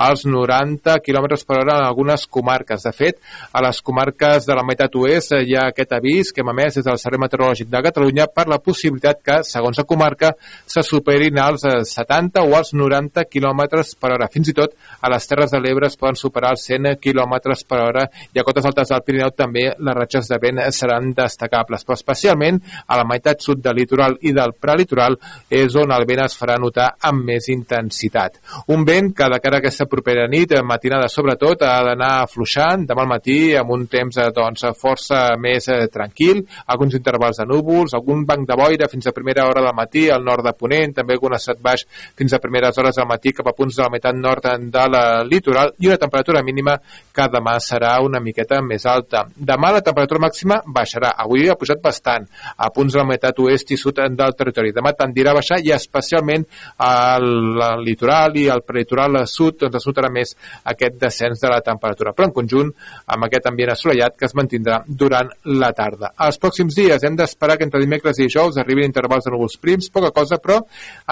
[0.09, 2.83] els 90 km per hora en algunes comarques.
[2.83, 3.19] De fet,
[3.51, 6.87] a les comarques de la meitat oest hi ha aquest avís que hem emès des
[6.87, 10.33] del Servei Meteorològic de Catalunya per la possibilitat que, segons la comarca,
[10.67, 13.63] se superin els 70 o els 90 km
[13.99, 14.29] per hora.
[14.33, 17.79] Fins i tot a les Terres de l'Ebre es poden superar els 100 km per
[17.83, 21.97] hora i a cotes altes del Pirineu també les ratxes de vent seran destacables, però
[21.97, 25.17] especialment a la meitat sud del litoral i del prelitoral
[25.49, 28.39] és on el vent es farà notar amb més intensitat.
[28.73, 33.05] Un vent que de cara a aquesta propera nit, matinada sobretot, ha d'anar afluixant demà
[33.05, 36.43] al matí amb un temps eh, doncs, força més eh, tranquil,
[36.73, 40.23] alguns intervals de núvols, algun banc de boira fins a primera hora del matí al
[40.25, 41.85] nord de Ponent, també algun asset baix
[42.17, 45.03] fins a primeres hores del matí cap a punts de la meitat nord de la
[45.27, 46.77] litoral i una temperatura mínima
[47.13, 49.25] que demà serà una miqueta més alta.
[49.35, 51.13] Demà la temperatura màxima baixarà.
[51.23, 52.25] Avui ha pujat bastant
[52.57, 54.62] a punts de la meitat oest i sud del territori.
[54.71, 56.45] Demà tendirà a baixar i especialment
[56.77, 60.35] al litoral i al prelitoral sud doncs es notarà més
[60.69, 62.71] aquest descens de la temperatura, però en conjunt
[63.13, 66.13] amb aquest ambient assolellat que es mantindrà durant la tarda.
[66.25, 69.89] Els pròxims dies hem d'esperar que entre dimecres i dijous arribin intervals de núvols prims,
[69.93, 70.59] poca cosa, però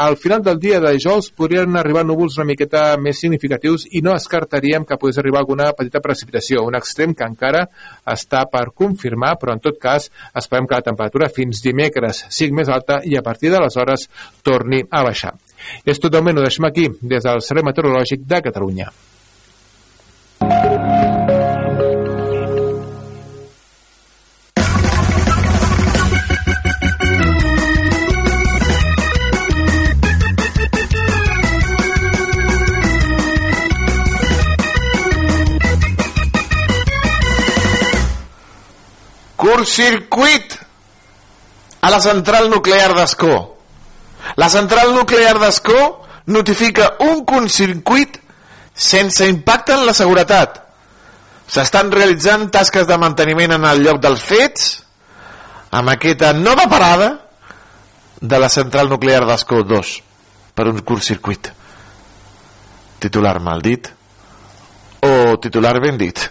[0.05, 4.13] al final del dia de dijous podrien arribar núvols una miqueta més significatius i no
[4.13, 7.65] descartaríem que pogués arribar alguna petita precipitació, un extrem que encara
[8.05, 12.69] està per confirmar, però en tot cas esperem que la temperatura fins dimecres sigui més
[12.69, 14.09] alta i a partir partir d'aleshores
[14.43, 15.33] torni a baixar.
[15.85, 18.91] És tot moment, ho deixem aquí, des del Servei Meteorològic de Catalunya.
[39.41, 40.70] Curtcircuit
[41.81, 43.57] a la central nuclear d'Escó.
[44.37, 48.19] La central nuclear d'Escó notifica un curtcircuit
[48.73, 50.59] sense impacte en la seguretat.
[51.51, 54.69] S'estan realitzant tasques de manteniment en el lloc dels fets
[55.71, 57.09] amb aquesta nova parada
[58.21, 59.95] de la central nuclear d'Escó 2
[60.55, 61.51] per un curtcircuit.
[63.01, 63.89] Titular mal dit
[65.01, 66.27] o titular ben dit.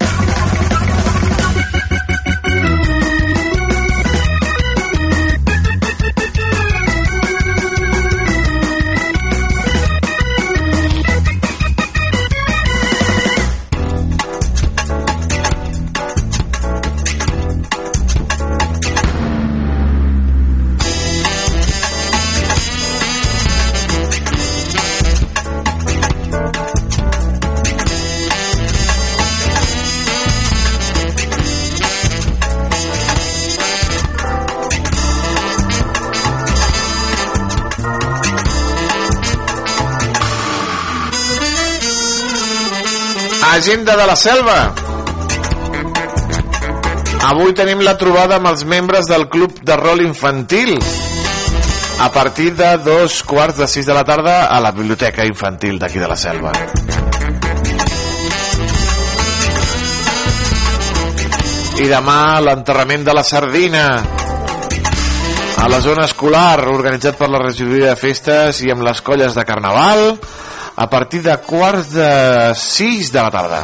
[43.61, 44.73] Agenda de la Selva.
[47.29, 50.73] Avui tenim la trobada amb els membres del Club de Rol Infantil
[52.01, 56.01] a partir de dos quarts de sis de la tarda a la Biblioteca Infantil d'aquí
[56.01, 56.55] de la Selva.
[61.85, 63.87] I demà l'enterrament de la sardina
[65.61, 69.45] a la zona escolar organitzat per la regidoria de festes i amb les colles de
[69.45, 70.15] carnaval
[70.81, 73.59] a partir de quarts de 6 de la tarda.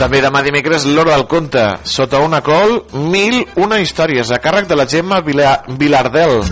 [0.00, 1.62] També demà dimecres l'hora del conte.
[1.86, 2.80] Sota una col,
[3.14, 6.42] mil una històries a càrrec de la Gemma Vila Vilardel.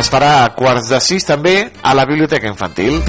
[0.00, 3.02] Es farà a quarts de sis també a la Biblioteca Infantil.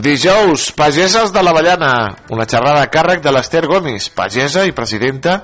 [0.00, 1.92] Dijous, pageses de l'Avellana,
[2.32, 5.42] una xerrada a càrrec de l'Ester Gomis, pagesa i presidenta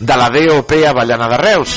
[0.00, 1.74] de la DOP Avellana de Reus.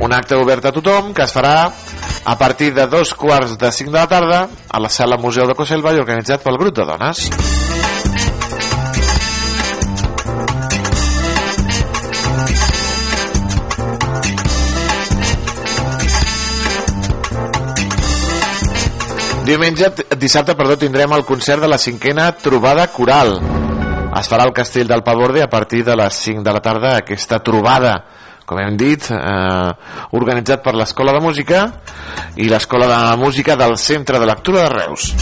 [0.00, 1.68] Un acte obert a tothom que es farà
[2.24, 5.58] a partir de dos quarts de cinc de la tarda a la sala Museu de
[5.58, 7.26] Coselva i organitzat pel grup de dones.
[19.48, 19.88] Diumenge,
[20.20, 23.38] dissabte, perdó, tindrem el concert de la cinquena trobada coral.
[24.18, 27.38] Es farà al Castell del Paborde a partir de les 5 de la tarda aquesta
[27.40, 27.94] trobada
[28.48, 29.72] com hem dit, eh,
[30.16, 31.66] organitzat per l'Escola de Música
[32.36, 35.12] i l'Escola de Música del Centre de Lectura de Reus.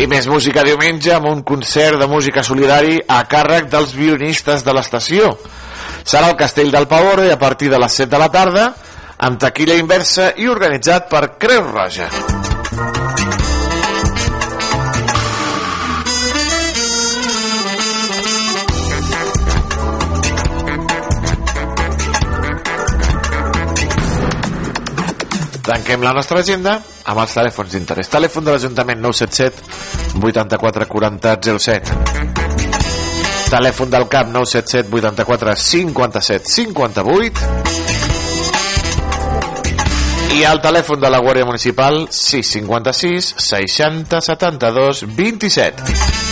[0.00, 4.72] I més música diumenge amb un concert de música solidari a càrrec dels violinistes de
[4.72, 5.36] l'estació.
[6.04, 8.66] Serà al Castell del Pavore a partir de les 7 de la tarda
[9.22, 12.08] amb taquilla inversa i organitzat per Creu Roja.
[25.62, 28.10] Tanquem la nostra agenda amb els telèfons d'interès.
[28.10, 32.51] Telèfon de l'Ajuntament 977 84 40 07.
[33.52, 37.82] Telèfon del CAP 977 84 57 58
[40.32, 46.31] i el telèfon de la Guàrdia Municipal 656 60 72 27.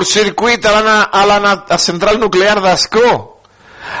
[0.00, 3.36] Curtcircuit a la, a la, a central nuclear d'Escó.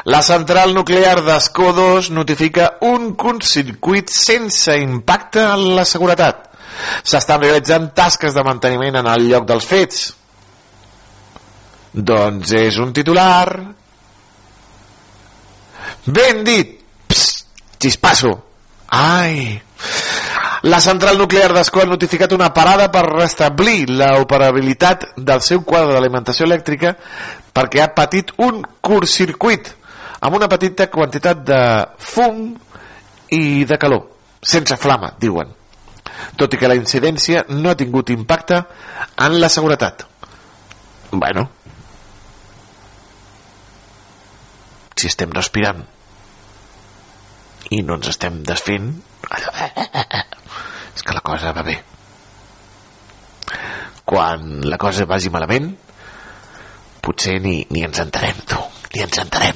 [0.08, 6.46] La central nuclear d'Escó 2 notifica un curtcircuit sense impacte en la seguretat.
[7.04, 10.00] S'estan realitzant tasques de manteniment en el lloc dels fets.
[11.92, 13.44] Doncs és un titular
[16.06, 16.78] ben dit
[17.76, 18.38] Xispasso.
[18.88, 19.60] Ai...
[20.62, 26.44] La central nuclear d'Escó ha notificat una parada per restablir l'operabilitat del seu quadre d'alimentació
[26.44, 26.92] elèctrica
[27.56, 29.70] perquè ha patit un curtcircuit
[30.20, 31.60] amb una petita quantitat de
[31.96, 32.50] fum
[33.32, 34.04] i de calor,
[34.42, 35.48] sense flama, diuen.
[36.36, 38.60] Tot i que la incidència no ha tingut impacte
[39.16, 40.04] en la seguretat.
[41.10, 41.46] Bueno,
[45.00, 45.80] si estem respirant
[47.70, 48.92] i no ens estem desfent,
[50.94, 51.76] és que la cosa va bé.
[54.04, 55.70] Quan la cosa vagi malament,
[57.00, 58.60] potser ni, ni ens entenem, tu,
[58.94, 59.54] ni ens entenem.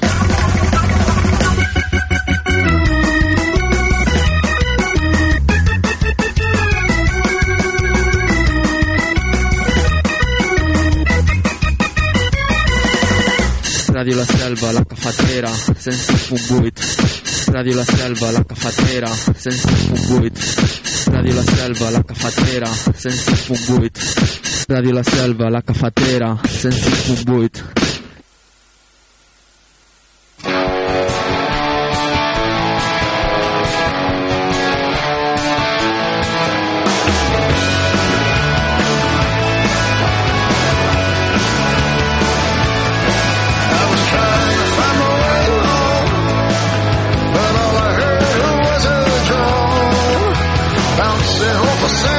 [13.94, 17.13] Ràdio La Selva, la cafetera, 106.8.
[17.54, 21.12] Ràdio La Selva, la cafetera, 106.8.
[21.14, 24.66] Ràdio La Selva, la cafetera, 106.8.
[24.74, 27.83] Ràdio La Selva, la cafetera, 106.8.
[51.84, 52.13] for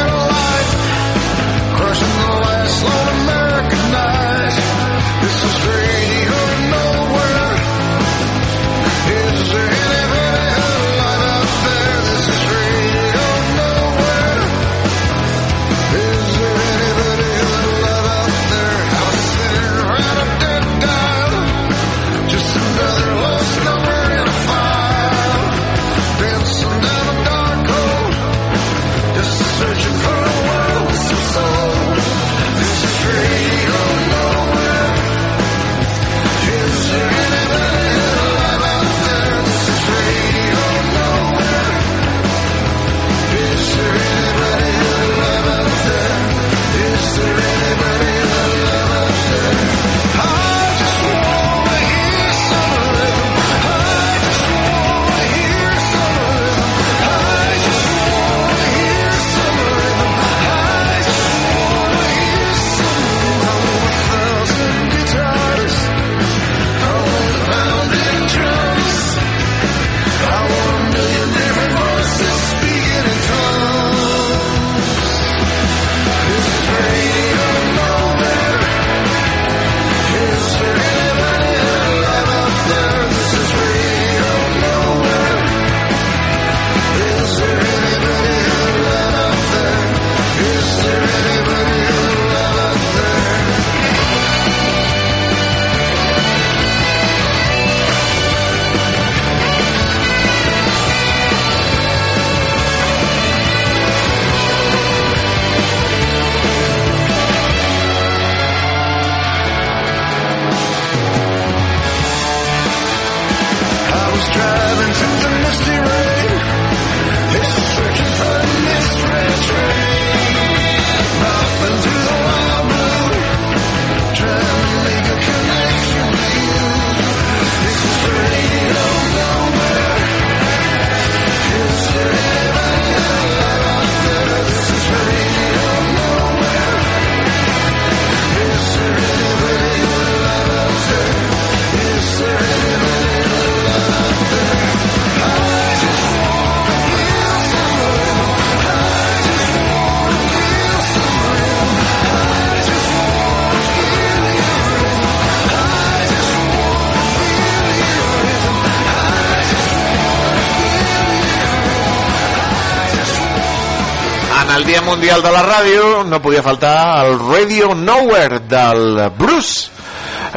[164.45, 166.75] En el Dia Mundial de la Ràdio no podia faltar
[167.07, 169.71] el Radio Nowhere del Bruce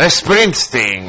[0.08, 1.07] Springsteen.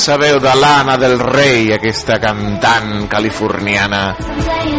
[0.00, 4.14] Dolça, veu de l'Anna del Rei, aquesta cantant californiana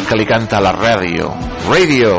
[0.07, 1.29] que li canta a la ràdio.
[1.69, 2.17] Radio.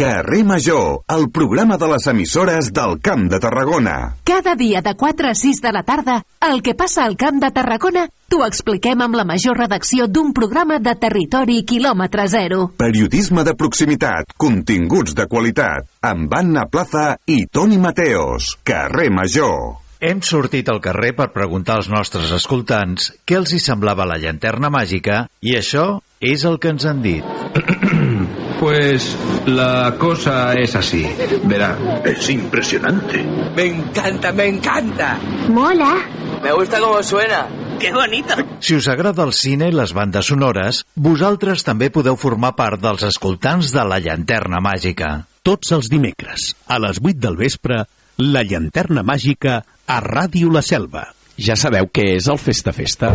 [0.00, 4.19] Carrer Major, el programa de les emissores del Camp de Tarragona.
[4.40, 7.50] Cada dia de 4 a 6 de la tarda, el que passa al Camp de
[7.52, 12.70] Tarragona t'ho expliquem amb la major redacció d'un programa de territori quilòmetre zero.
[12.80, 18.54] Periodisme de proximitat, continguts de qualitat, amb Anna Plaza i Toni Mateos.
[18.64, 19.76] Carrer Major.
[20.00, 24.72] Hem sortit al carrer per preguntar als nostres escoltants què els hi semblava la llanterna
[24.72, 27.28] màgica i això és el que ens han dit.
[28.60, 31.06] Pues la cosa es así.
[31.44, 33.24] Verá, es impresionante.
[33.56, 35.18] Me encanta, me encanta.
[35.48, 35.96] Mola.
[36.42, 37.48] Me gusta cómo suena.
[37.80, 38.34] ¡Qué bonito!
[38.60, 43.06] Si us agrada el cine i les bandes sonores, vosaltres també podeu formar part dels
[43.08, 45.22] escoltants de la llanterna màgica.
[45.40, 47.86] Tots els dimecres, a les 8 del vespre,
[48.20, 51.06] la llanterna màgica a Ràdio La Selva.
[51.40, 53.14] Ja sabeu què és el Festa Festa?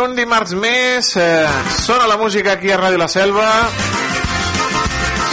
[0.00, 1.48] Un dimarts més eh,
[1.82, 3.48] sona la música aquí a Ràdio La Selva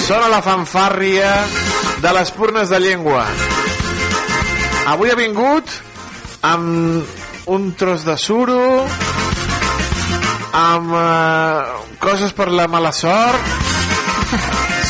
[0.03, 1.29] sona la fanfàrria
[2.03, 3.23] de les purnes de llengua
[4.91, 5.71] avui ha vingut
[6.49, 8.59] amb un tros de suro
[10.63, 13.55] amb eh, coses per la mala sort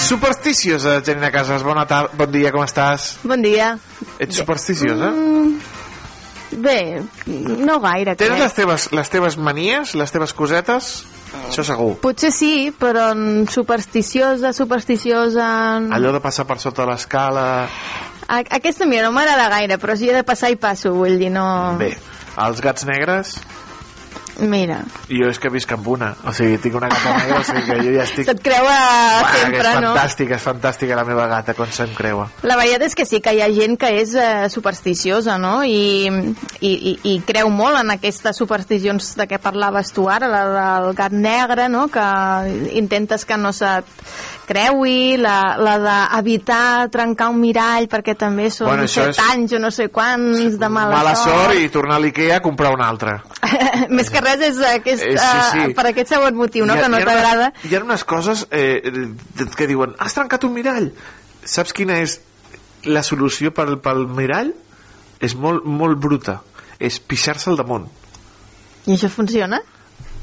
[0.07, 3.17] supersticiosa Janina Casas, bona tarda, bon dia, com estàs?
[3.28, 3.73] Bon dia.
[4.23, 5.09] Ets supersticiosa?
[5.11, 5.66] Mm,
[6.64, 8.16] bé, no gaire.
[8.16, 8.41] Tens crec.
[8.43, 10.91] les teves, les teves manies, les teves cosetes?
[11.47, 11.93] Això segur.
[12.01, 13.10] Potser sí, però
[13.51, 15.47] supersticiosa, supersticiosa...
[15.95, 17.45] Allò de passar per sota l'escala...
[18.28, 21.30] A aquesta mira, no m'agrada gaire, però si he de passar i passo, vull dir,
[21.32, 21.45] no...
[21.80, 21.93] Bé,
[22.47, 23.38] els gats negres...
[24.39, 27.45] Mira, I jo és que visc amb una, o sigui, tinc una gata negra, o
[27.47, 28.27] sigui que jo ja estic...
[28.27, 29.93] se't creua Uah, sempre, és no?
[29.95, 32.27] fantàstica, és fantàstica la meva gata quan se'm creua.
[32.45, 35.55] La veritat és que sí que hi ha gent que és eh, supersticiosa, no?
[35.65, 36.05] I,
[36.61, 40.93] i, i, I creu molt en aquestes supersticions de què parlaves tu ara, la del
[40.97, 41.88] gat negre, no?
[41.93, 42.07] Que
[42.77, 43.89] intentes que no se't
[44.47, 49.31] creui, la, la d'evitar trencar un mirall perquè també són Bueno, bueno, això set és-
[49.33, 52.71] anys o no sé quants de mala, Mala sort i tornar a l'Ikea a comprar
[52.73, 53.17] una altra.
[53.89, 55.59] Més que res és aquest, Eh, sí, sí.
[55.65, 56.73] eh, per aquest segon motiu, no?
[56.77, 57.51] Ha- que no t'agrada.
[57.67, 58.81] Hi ha unes coses eh,
[59.57, 60.91] que diuen, has trencat un mirall.
[61.43, 62.19] Saps quina és
[62.87, 64.53] la solució pel, pel mirall?
[65.19, 66.39] És molt, molt bruta.
[66.79, 67.87] És pixar-se al damunt.
[68.87, 69.59] I això funciona?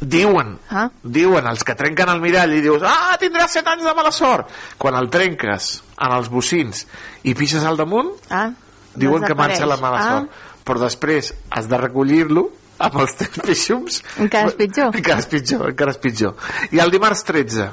[0.00, 0.88] Diuen, Ah.
[1.02, 4.48] diuen els que trenquen el mirall i dius, ah, tindràs set anys de mala sort.
[4.78, 6.86] Quan el trenques en els bocins
[7.22, 8.50] i pixes al damunt, ah,
[8.94, 10.10] diuen que marxa la mala Ah.
[10.10, 10.30] sort.
[10.64, 14.02] Però després has de recollir-lo amb els teus peixums.
[14.18, 14.94] Encara és pitjor.
[14.96, 16.34] Encara és pitjor, encara és pitjor.
[16.72, 17.70] I el dimarts 13,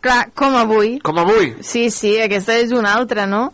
[0.00, 0.98] Clar, com avui.
[1.02, 3.52] com avui, Sí, sí, aquesta és una altra, no?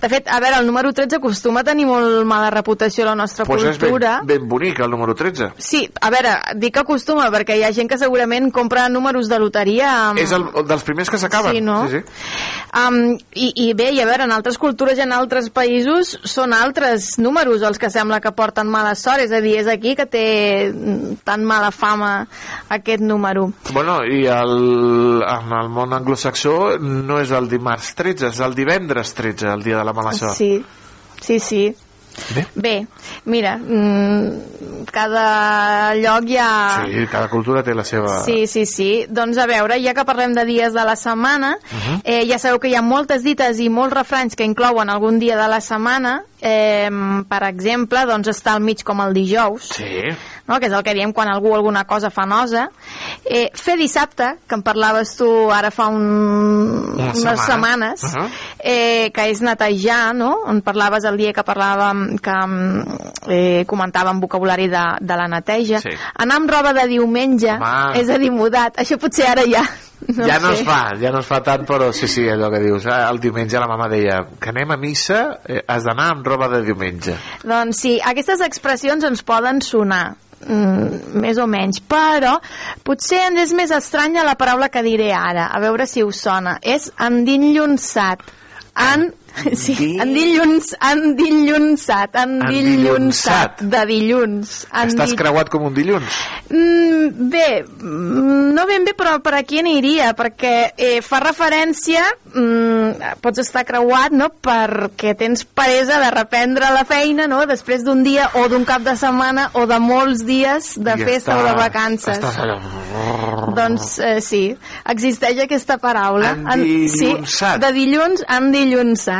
[0.00, 3.14] De fet, a veure, el número 13 acostuma a tenir molt mala reputació a la
[3.14, 4.20] nostra doncs és ben, cultura.
[4.24, 5.52] ben bonic el número 13.
[5.58, 9.38] Sí, a veure, dic que acostuma perquè hi ha gent que segurament compra números de
[9.38, 10.18] loteria amb...
[10.18, 11.52] És el, dels primers que s'acaben.
[11.52, 11.82] Sí, no?
[11.88, 12.61] Sí, sí.
[12.72, 16.54] Um, i, I bé, i a veure, en altres cultures i en altres països són
[16.56, 20.06] altres números els que sembla que porten mala sort, és a dir, és aquí que
[20.08, 20.24] té
[21.20, 22.14] tan mala fama
[22.72, 23.50] aquest número.
[23.76, 24.56] Bueno, i el,
[25.20, 29.76] en el món anglosaxó no és el dimarts 13, és el divendres 13, el dia
[29.76, 30.40] de la mala sort.
[30.40, 30.54] Sí,
[31.20, 31.66] sí, sí.
[32.34, 32.46] Bé.
[32.54, 32.86] Bé,
[33.24, 36.84] mira, mm, cada lloc hi ha...
[36.86, 38.22] Sí, cada cultura té la seva...
[38.24, 38.90] Sí, sí, sí.
[39.08, 42.00] Doncs a veure, ja que parlem de dies de la setmana, Mhm.
[42.04, 45.36] eh, ja sabeu que hi ha moltes dites i molts refranys que inclouen algun dia
[45.40, 46.22] de la setmana.
[46.44, 46.90] Eh,
[47.30, 50.00] per exemple, doncs està al mig com el dijous, Sí.
[50.48, 50.58] no?
[50.58, 52.64] que és el que diem quan algú alguna cosa fa nosa.
[53.24, 56.02] Eh, fer dissabte, que en parlaves tu ara fa un,
[56.96, 57.94] Una unes setmana.
[57.94, 58.28] setmanes, Uh-huh.
[58.58, 60.40] eh, que és netejar, no?
[60.50, 62.84] En parlaves el dia que parlàvem, que mm,
[63.28, 65.78] eh, comentàvem vocabulari de, de la neteja.
[65.80, 65.90] Sí.
[66.16, 68.00] Anar amb roba de diumenge, Home.
[68.02, 68.76] és a dir, mudat.
[68.82, 69.62] Això potser ara ja...
[70.16, 70.60] No ja no sé.
[70.60, 72.84] es fa, ja no es fa tant, però sí, sí, allò que dius.
[72.86, 76.48] eh, El diumenge la mama deia que anem a missa, eh, has d'anar amb roba
[76.52, 77.14] de diumenge.
[77.44, 80.14] Doncs sí, aquestes expressions ens poden sonar
[80.46, 82.36] mm, més o menys, però
[82.84, 86.58] potser ens és més estranya la paraula que diré ara, a veure si us sona.
[86.62, 88.22] És endinllonsat.
[88.72, 89.10] En...
[89.62, 94.50] Sí, endilluns, endillunsat, endillunsat, de dilluns.
[94.68, 96.18] Estàs Endi- creuat com un dilluns.
[96.52, 102.04] Mm, bé, mm, no ben bé, però per aquí aniria, perquè eh, fa referència,
[102.34, 108.02] mm, pots estar creuat, no?, perquè tens peresa de reprendre la feina, no?, després d'un
[108.04, 111.46] dia o d'un cap de setmana o de molts dies de I festa està- o
[111.48, 112.18] de vacances.
[112.18, 112.60] Estàs allò...
[113.52, 114.42] Doncs eh, sí,
[114.88, 116.30] existeix aquesta paraula.
[116.54, 117.56] Endillunsat.
[117.58, 118.22] sí, de dilluns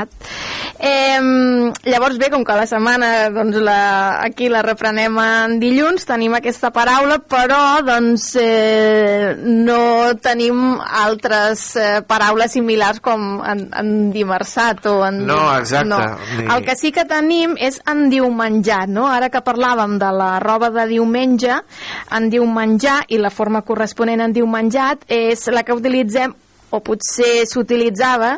[0.03, 0.09] endillunsat.
[0.83, 1.21] Eh,
[1.91, 6.71] llavors bé, com que la setmana doncs, la, aquí la reprenem en dilluns, tenim aquesta
[6.75, 14.97] paraula, però doncs eh, no tenim altres eh, paraules similars com en, en dimartsat o
[15.07, 15.23] en...
[15.27, 15.89] No, exacte.
[15.89, 16.01] No.
[16.39, 19.07] Ni- El que sí que tenim és endiumenjat, no?
[19.09, 21.61] Ara que parlàvem de la roba de diumenge,
[22.13, 26.35] endiumenjar i la forma corresponent a endiumenjat és la que utilitzem
[26.73, 28.33] o potser s'utilitzava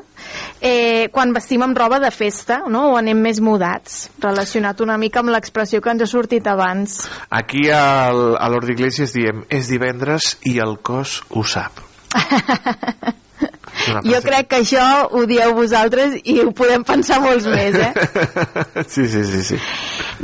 [0.61, 2.91] eh, quan vestim amb roba de festa no?
[2.93, 7.01] o anem més mudats, relacionat una mica amb l'expressió que ens ha sortit abans.
[7.31, 11.85] Aquí al, a l'Hort d'Iglesias diem és divendres i el cos ho sap.
[14.05, 17.93] Jo crec que això ho dieu vosaltres i ho podem pensar molts més, eh?
[18.95, 19.59] Sí, sí, sí, sí.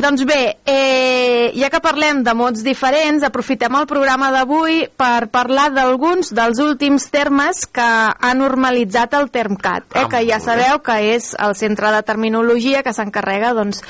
[0.00, 5.70] Doncs bé, eh, ja que parlem de mots diferents, aprofitem el programa d'avui per parlar
[5.74, 11.32] d'alguns dels últims termes que ha normalitzat el Termcat, eh, que ja sabeu que és
[11.38, 13.82] el centre de terminologia que s'encarrega doncs,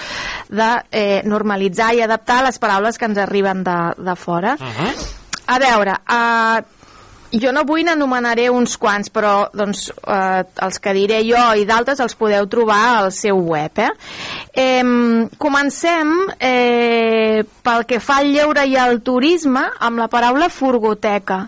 [0.48, 4.56] de eh, normalitzar i adaptar les paraules que ens arriben de, de fora.
[5.50, 6.79] A veure, eh,
[7.32, 12.00] jo no avui n'anomenaré uns quants, però doncs, eh, els que diré jo i d'altres
[12.02, 13.78] els podeu trobar al seu web.
[13.78, 13.90] Eh?
[14.54, 21.44] Eh, comencem eh, pel que fa al lleure i al turisme amb la paraula furgoteca,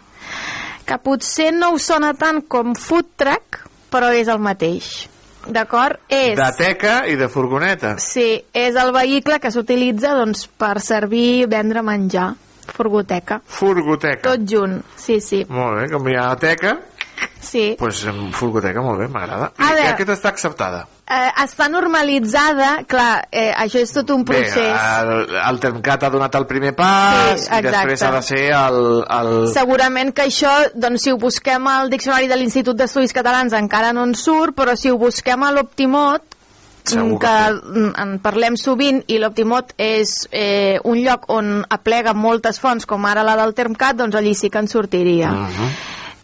[0.86, 5.08] que potser no us sona tant com food truck, però és el mateix.
[5.42, 5.98] D'acord?
[6.06, 6.36] És...
[6.38, 7.96] De teca i de furgoneta.
[7.98, 12.30] Sí, és el vehicle que s'utilitza doncs, per servir, vendre menjar.
[12.68, 13.40] Furgoteca.
[13.46, 14.22] Furgoteca.
[14.30, 15.44] Tot junt, sí, sí.
[15.48, 16.78] Molt bé, com hi ha teca,
[17.42, 17.76] Sí.
[17.78, 19.52] en furgoteca, molt bé, m'agrada.
[19.58, 20.86] I aquesta està acceptada.
[21.06, 24.74] eh, està normalitzada, clar, eh, això és tot un Bé, procés.
[25.02, 29.04] el, el Termcat ha donat el primer pas Sí, i després ha de ser el...
[29.10, 29.48] el...
[29.52, 34.04] Segurament que això, doncs si ho busquem al diccionari de l'Institut d'Estudis Catalans encara no
[34.04, 36.22] en surt, però si ho busquem a l'Optimot,
[36.84, 42.58] Segur que, mm, en parlem sovint i l'Optimot és eh, un lloc on aplega moltes
[42.60, 45.30] fonts com ara la del Termcat, doncs allí sí que en sortiria.
[45.30, 45.70] Uh -huh.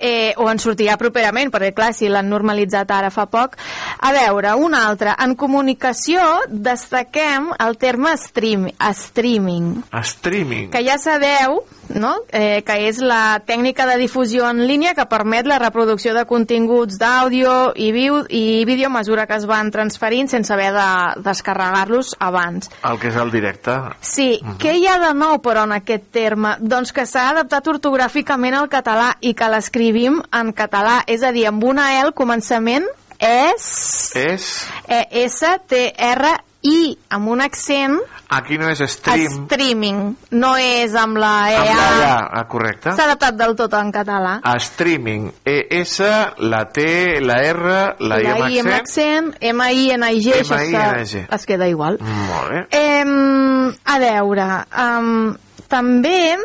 [0.00, 3.56] eh, o en sortirà properament, perquè clar, si l'han normalitzat ara fa poc.
[3.98, 5.16] A veure, una altra.
[5.18, 10.70] En comunicació destaquem el terme stream, streaming, Streaming.
[10.70, 11.64] que ja sabeu
[11.94, 12.16] no?
[12.32, 16.98] eh, que és la tècnica de difusió en línia que permet la reproducció de continguts
[17.00, 20.88] d'àudio i, viu, i vídeo a mesura que es van transferint sense haver de
[21.24, 22.70] descarregar-los abans.
[22.84, 23.76] El que és el directe.
[24.00, 24.58] Sí, Mhm.
[24.58, 26.56] què hi ha de nou, però, en aquest terme?
[26.60, 31.46] Doncs que s'ha adaptat ortogràficament al català i que l'escrivim en català, és a dir,
[31.46, 32.86] amb una al començament
[33.18, 34.14] és...
[34.14, 34.66] És...
[34.86, 35.06] E
[36.68, 37.98] S-T-R-I, amb un accent
[38.28, 39.46] Aquí no és stream.
[39.46, 42.00] streaming, no és amb la E Amb la EA.
[42.00, 42.92] ja, ah, correcte.
[42.92, 44.40] S'ha adaptat del tot en català.
[44.44, 45.30] A streaming.
[45.44, 46.00] E-S,
[46.38, 48.74] la T, la R, la I amb I amb accent.
[48.74, 51.24] accent, M-I-N-I-G, això M-I-N-I-G.
[51.24, 51.98] està- es queda igual.
[52.00, 52.66] Molt bé.
[52.70, 55.34] Eh, a veure, um,
[55.68, 56.36] també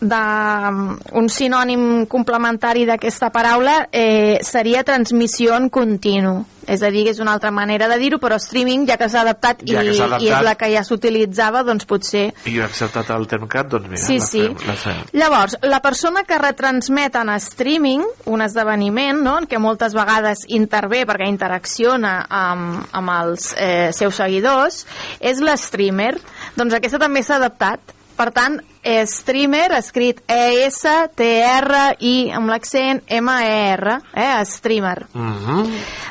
[0.00, 6.44] de, um, un sinònim complementari d'aquesta paraula eh, seria transmissió en continu.
[6.70, 9.64] És a dir, és una altra manera de dir-ho, però streaming, ja que s'ha adaptat,
[9.66, 10.22] Ja i, adaptat.
[10.22, 14.02] i és la que ja s'utilitzava, doncs potser I he acceptat el Termcat, doncs mira,
[14.04, 14.42] Sí, la sí.
[14.46, 15.02] fem, la fem.
[15.18, 21.04] Llavors, la persona que retransmet en streaming un esdeveniment, no?, en què moltes vegades intervé
[21.08, 24.84] perquè interacciona amb, amb els eh, seus seguidors,
[25.18, 26.14] és l'streamer.
[26.56, 27.80] Doncs aquesta també s'ha adaptat.
[28.16, 28.60] Per tant,
[29.06, 35.06] streamer, escrit E-S-T-R-I, amb l'accent M-E-R, eh, streamer.
[35.12, 35.66] Mhm.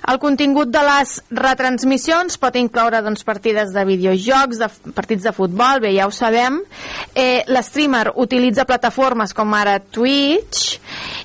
[0.09, 5.79] El contingut de les retransmissions pot incloure doncs, partides de videojocs, de partits de futbol,
[5.81, 6.61] bé, ja ho sabem.
[7.13, 10.79] Eh, L'streamer utilitza plataformes com ara Twitch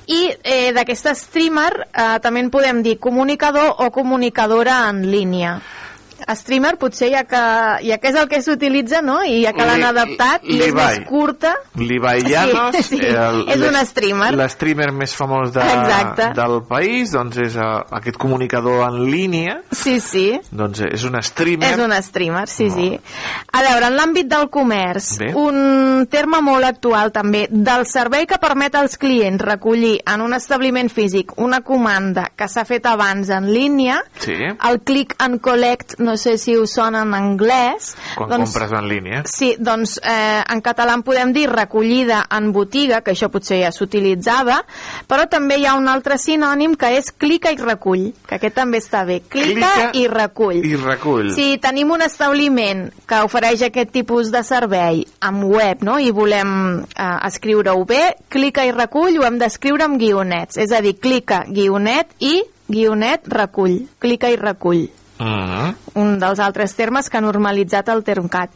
[0.07, 5.61] i eh, d'aquesta streamer eh, també en podem dir comunicador o comunicadora en línia.
[6.35, 7.41] Streamer potser ja que,
[7.85, 9.19] ja que és el que s'utilitza, no?
[9.23, 13.77] I ja que l'han adaptat i és més curta, L'Ibai Llanos, Sí, sí, és un
[13.85, 14.31] streamer.
[14.35, 16.29] L'streamer més famós de, Exacte.
[16.37, 20.25] del país, doncs és uh, aquest comunicador en línia, sí, sí.
[20.51, 21.73] doncs és un streamer.
[21.75, 22.89] És un streamer, sí, sí.
[23.51, 25.31] A veure, en l'àmbit del comerç, Bé.
[25.37, 30.89] un terme molt actual també, del servei que permet als clients recollir en un establiment
[30.91, 36.15] físic una comanda que s'ha fet abans en línia, Sí, el click and collect, no
[36.21, 37.95] sé si us sona en anglès.
[38.15, 39.23] quan doncs, compres en línia.
[39.25, 43.71] Sí, doncs eh, en català en podem dir recollida en botiga, que això potser ja
[43.75, 44.61] s'utilitzava,
[45.09, 48.79] però també hi ha un altre sinònim que és clica i recull, que aquest també
[48.83, 49.21] està bé.
[49.25, 50.61] Clica, Clica i recull.
[50.63, 51.31] I recull.
[51.35, 55.97] Si tenim un establiment que ofereix aquest tipus de servei amb web no?
[55.99, 56.51] i volem
[56.85, 61.43] eh, escriure-ho bé, clica i recull ho hem d'escriure amb guionets, és a dir, clica,
[61.49, 62.37] guionet i
[62.69, 63.81] guionet, recull.
[64.01, 64.85] Clica i recull
[65.17, 65.75] Mhm.
[65.95, 68.51] un dels altres termes que ha normalitzat el Termcat.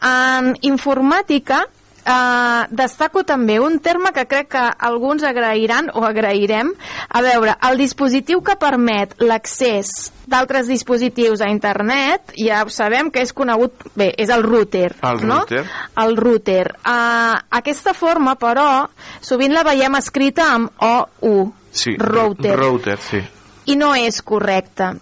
[0.00, 1.64] En informàtica
[2.06, 6.72] eh, destaco també un terme que crec que alguns agrairan o agrairem.
[7.08, 13.32] A veure, el dispositiu que permet l'accés d'altres dispositius a internet, ja sabem que és
[13.32, 14.92] conegut, bé, és el router.
[15.02, 15.42] El no?
[15.42, 15.64] router.
[16.02, 16.66] El router.
[16.82, 18.86] Uh, aquesta forma, però,
[19.20, 21.52] sovint la veiem escrita amb OU.
[21.76, 22.54] Sí, Router.
[22.56, 23.20] Router, sí.
[23.66, 24.94] I no és correcte.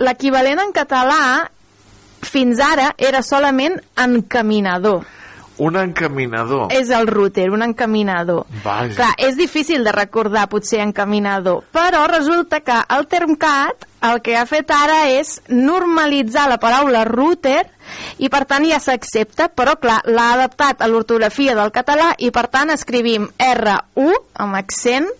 [0.00, 1.22] L'equivalent en català
[2.24, 5.04] fins ara era solament encaminador.
[5.60, 6.70] Un encaminador.
[6.72, 8.46] És el router, un encaminador.
[8.64, 8.94] Vaja.
[8.96, 14.46] Clar, és difícil de recordar potser encaminador, però resulta que el Termcat el que ha
[14.48, 17.66] fet ara és normalitzar la paraula router
[18.24, 22.46] i per tant ja s'accepta, però clar, l'ha adaptat a l'ortografia del català i per
[22.48, 25.10] tant escrivim R-U amb accent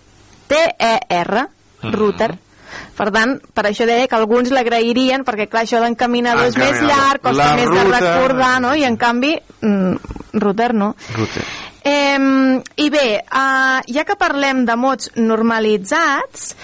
[0.48, 1.44] T-E-R,
[1.92, 2.32] router.
[2.96, 7.22] Per tant, per això deia que alguns l'agrairien, perquè clar, això d'encaminador és més llarg,
[7.22, 7.98] costa La més de ruta.
[8.00, 8.74] recordar, no?
[8.74, 9.94] I en canvi, mm,
[10.40, 10.94] router no.
[11.14, 11.44] Router.
[11.82, 16.54] Eh, I bé, uh, ja que parlem de mots normalitzats,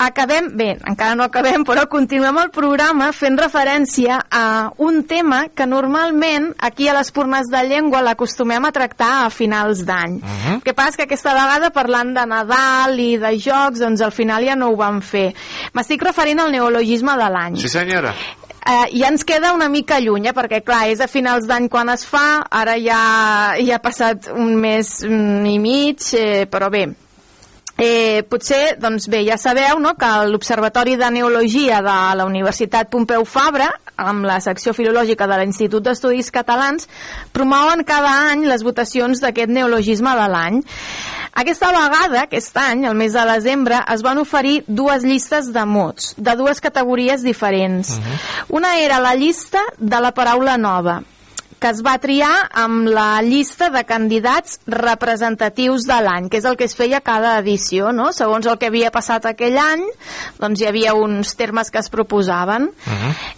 [0.00, 4.44] acabem, bé, encara no acabem, però continuem el programa fent referència a
[4.80, 9.84] un tema que normalment aquí a les Purnes de Llengua l'acostumem a tractar a finals
[9.84, 10.18] d'any.
[10.18, 10.54] Uh -huh.
[10.54, 14.44] El que passa que aquesta vegada parlant de Nadal i de jocs, doncs al final
[14.44, 15.34] ja no ho vam fer.
[15.72, 17.56] M'estic referint al neologisme de l'any.
[17.56, 18.14] Sí, senyora.
[18.60, 21.88] Eh, ja ens queda una mica lluny, eh, perquè clar, és a finals d'any quan
[21.88, 26.86] es fa, ara ja, ja ha passat un mes mm, i mig, eh, però bé,
[27.80, 33.24] Eh, potser, doncs bé, ja sabeu no, que l'Observatori de Neologia de la Universitat Pompeu
[33.24, 36.90] Fabra, amb la secció filològica de l'Institut d'Estudis Catalans,
[37.32, 40.58] promouen cada any les votacions d'aquest neologisme de l'any.
[41.40, 46.12] Aquesta vegada, aquest any, el mes de desembre, es van oferir dues llistes de mots,
[46.18, 47.94] de dues categories diferents.
[48.52, 50.98] Una era la llista de la paraula nova,
[51.60, 56.56] que es va triar amb la llista de candidats representatius de l'any, que és el
[56.56, 58.10] que es feia cada edició, no?
[58.16, 59.84] Segons el que havia passat aquell any,
[60.40, 62.70] doncs hi havia uns termes que es proposaven.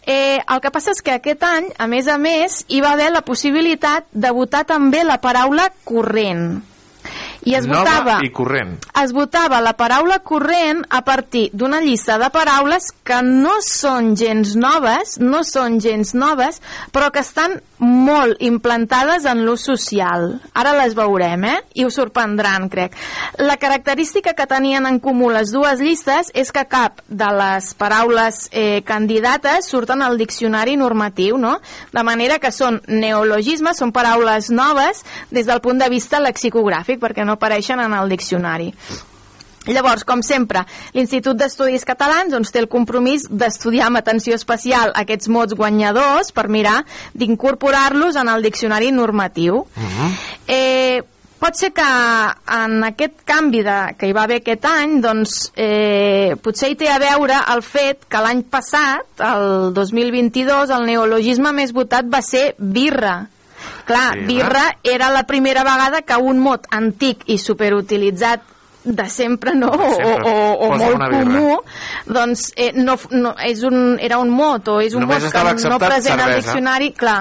[0.07, 3.11] Eh, el que passa és que aquest any, a més a més, hi va haver
[3.12, 6.62] la possibilitat de votar també la paraula corrent.
[7.43, 8.77] I es Nova votava i corrent.
[9.03, 14.55] es votava la paraula corrent a partir d'una llista de paraules que no són gens
[14.55, 16.61] noves, no són gens noves,
[16.95, 20.28] però que estan molt implantades en l'ús social.
[20.55, 21.59] Ara les veurem, eh?
[21.74, 22.95] I us sorprendran, crec.
[23.43, 28.47] La característica que tenien en comú les dues llistes és que cap de les paraules
[28.53, 31.59] eh, candidates surten al diccionari normatiu, no?
[31.93, 37.26] De manera que són neologismes, són paraules noves des del punt de vista lexicogràfic, perquè
[37.26, 38.72] no apareixen en el diccionari.
[39.67, 40.65] Llavors, com sempre,
[40.97, 46.49] l'Institut d'Estudis Catalans doncs, té el compromís d'estudiar amb atenció especial aquests mots guanyadors per
[46.51, 46.81] mirar
[47.15, 49.63] d'incorporar-los en el diccionari normatiu.
[50.51, 51.03] Eh,
[51.43, 51.87] pot ser que
[52.55, 56.91] en aquest canvi de, que hi va haver aquest any, doncs, eh, potser hi té
[56.91, 62.53] a veure el fet que l'any passat, el 2022, el neologisme més votat va ser
[62.59, 63.21] birra.
[63.87, 64.27] Clar, Birra.
[64.27, 68.52] birra era la primera vegada que un mot antic i superutilitzat
[68.85, 69.70] de sempre, no?
[69.70, 70.30] O, sempre.
[70.30, 71.59] o, o Posa molt comú,
[72.07, 75.70] doncs eh, no, no, és un, era un mot o és un Només mot que
[75.70, 77.20] no present al diccionari, clar.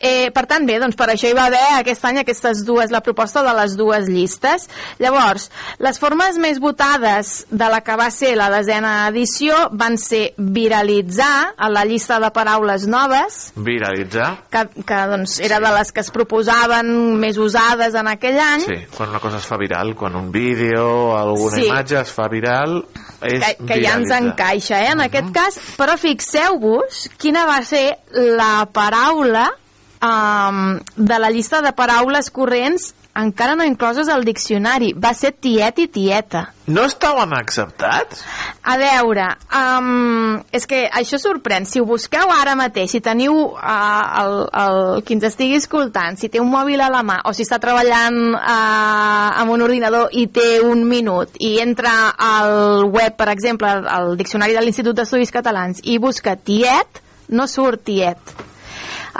[0.00, 3.00] Eh, per tant, bé, doncs per això hi va haver aquest any aquestes dues, la
[3.02, 4.68] proposta de les dues llistes.
[5.02, 5.50] Llavors,
[5.82, 11.54] les formes més votades de la que va ser la desena edició van ser viralitzar
[11.56, 14.44] a la llista de paraules noves, Viralitzar.
[14.50, 18.78] que, que doncs, era de les que es proposaven més usades en aquell any, Sí,
[18.96, 21.66] quan una cosa es fa viral, quan un vídeo, alguna Sí.
[21.66, 22.84] imatge es fa viral,
[23.20, 25.58] és que, que ja ens encaixa, eh, en aquest cas.
[25.76, 33.56] Però fixeu-vos quina va ser la paraula um, de la llista de paraules corrents encara
[33.56, 34.92] no incloses al diccionari.
[34.94, 36.44] Va ser tiet i tieta.
[36.70, 38.22] No estaven acceptats?
[38.62, 39.26] A veure,
[39.58, 41.66] um, és que això sorprèn.
[41.66, 46.30] Si ho busqueu ara mateix, si teniu uh, el, el, qui ens estigui escoltant, si
[46.30, 50.28] té un mòbil a la mà o si està treballant uh, amb un ordinador i
[50.30, 55.82] té un minut i entra al web, per exemple, al diccionari de l'Institut d'Estudis Catalans
[55.82, 57.02] i busca tiet,
[57.34, 58.38] no surt tiet.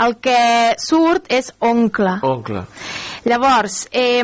[0.05, 0.39] El que
[0.79, 2.19] surt és oncle.
[2.23, 2.65] Oncle.
[3.29, 4.23] Llavors, eh,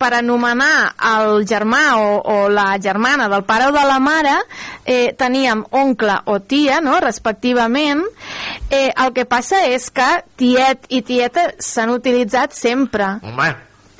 [0.00, 4.36] per anomenar el germà o, o la germana del pare o de la mare,
[4.84, 8.04] eh, teníem oncle o tia, no?, respectivament.
[8.70, 13.16] Eh, el que passa és que tiet i tieta s'han utilitzat sempre.
[13.22, 13.50] Home,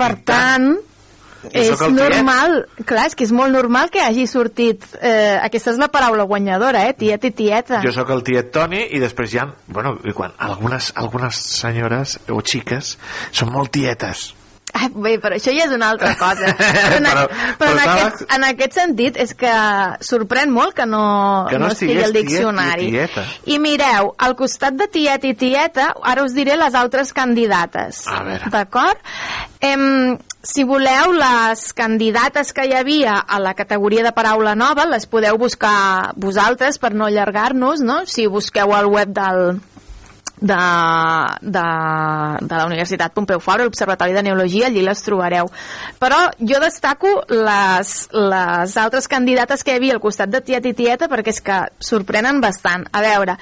[0.01, 0.90] Per tant, Jo
[1.53, 1.91] és el tiet.
[1.97, 6.25] normal, clar, és que és molt normal que hagi sortit, eh, aquesta és la paraula
[6.25, 7.81] guanyadora, eh, tiet i tieta.
[7.85, 12.19] jo sóc el tiet Toni i després hi ha, bueno, i quan algunes, algunes senyores
[12.29, 12.99] o xiques
[13.33, 14.35] són molt tietes.
[14.73, 16.47] Ah, bé, però això ja és una altra cosa.
[16.55, 19.51] Però, en, Però- però, però en, aquest, en aquest sentit és que
[20.07, 23.09] sorprèn molt que no, Que no estigui estigués al tiet i diccionari.
[23.51, 28.05] I mireu, al costat de tiet i tieta, ara us diré les altres candidates.
[28.07, 28.47] A veure.
[28.55, 29.03] D'acord?
[29.61, 35.05] Em, si voleu, les candidates que hi havia a la categoria de paraula nova les
[35.07, 38.03] podeu buscar vosaltres per no allargar-nos, no?
[38.09, 39.61] Si busqueu al web del,
[40.41, 40.59] de,
[41.41, 41.65] de,
[42.41, 45.51] de la Universitat Pompeu Fabra, l'Observatori de Neologia, allí les trobareu.
[46.01, 50.77] Però jo destaco les, les altres candidates que hi havia al costat de tieta i
[50.77, 52.87] tieta perquè és que sorprenen bastant.
[52.93, 53.37] A veure,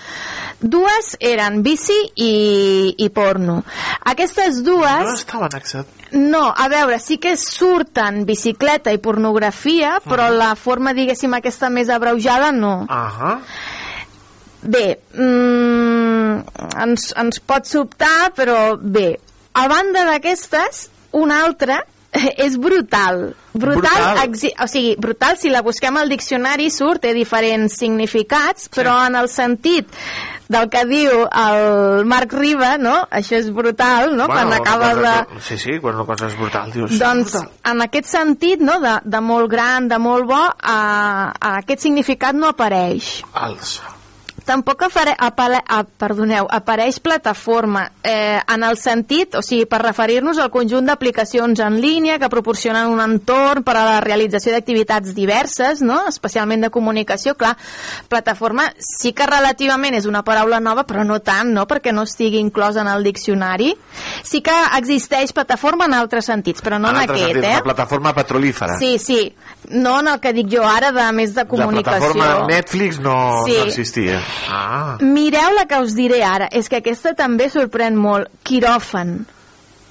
[0.61, 2.33] dues eren bici i,
[2.99, 3.63] i porno.
[4.05, 5.07] Aquestes dues...
[5.07, 5.17] No.
[6.11, 11.91] No, a veure, sí que surten bicicleta i pornografia, però la forma, diguéssim, aquesta més
[11.93, 12.87] abreujada no.
[12.89, 13.37] Ahà.
[14.63, 16.41] Bé, mm,
[16.83, 19.13] ens, ens pot sobtar, però bé.
[19.55, 20.89] A banda d'aquestes,
[21.19, 21.83] una altra
[22.47, 23.35] és brutal.
[23.53, 24.51] Brutal, Brutal.
[24.63, 29.29] o sigui, brutal, si la busquem al diccionari surt, té diferents significats, però en el
[29.33, 29.91] sentit
[30.49, 32.95] del que diu el Marc Riba, no?
[33.11, 34.29] Això és brutal, no?
[34.31, 35.43] Quan una acaba cosa de...
[35.45, 36.97] Sí, sí, quan una cosa és brutal, dius...
[37.03, 37.37] Doncs,
[37.69, 40.81] en aquest sentit, no, de, de molt gran, de molt bo, a,
[41.35, 43.19] a aquest significat no apareix.
[43.45, 43.79] Els...
[44.49, 50.41] tampoc apare, apale, a, perdoneu, apareix plataforma eh, en el sentit, o sigui, per referir-nos
[50.41, 55.83] al conjunt d'aplicacions en línia que proporcionen un entorn per a la realització d'activitats diverses,
[55.85, 56.01] no?
[56.09, 57.37] especialment de comunicació.
[57.39, 57.55] Clar,
[58.09, 61.67] plataforma sí que relativament és una paraula nova, però no tant, no?
[61.69, 63.75] perquè no estigui inclosa en el diccionari.
[64.25, 67.55] Sí que existeix plataforma en altres sentits, però no en, altre aquest, sentit, eh?
[67.61, 68.81] Una plataforma petrolífera.
[68.81, 69.21] Sí, sí.
[69.71, 72.13] No en el que dic jo ara, de més de La comunicació.
[72.13, 73.53] plataforma Netflix no, Sí.
[73.59, 74.21] no existia.
[74.49, 74.97] Ah.
[75.01, 78.29] Mireu la que us diré ara, és que aquesta també sorprèn molt.
[78.45, 79.27] Quiròfan.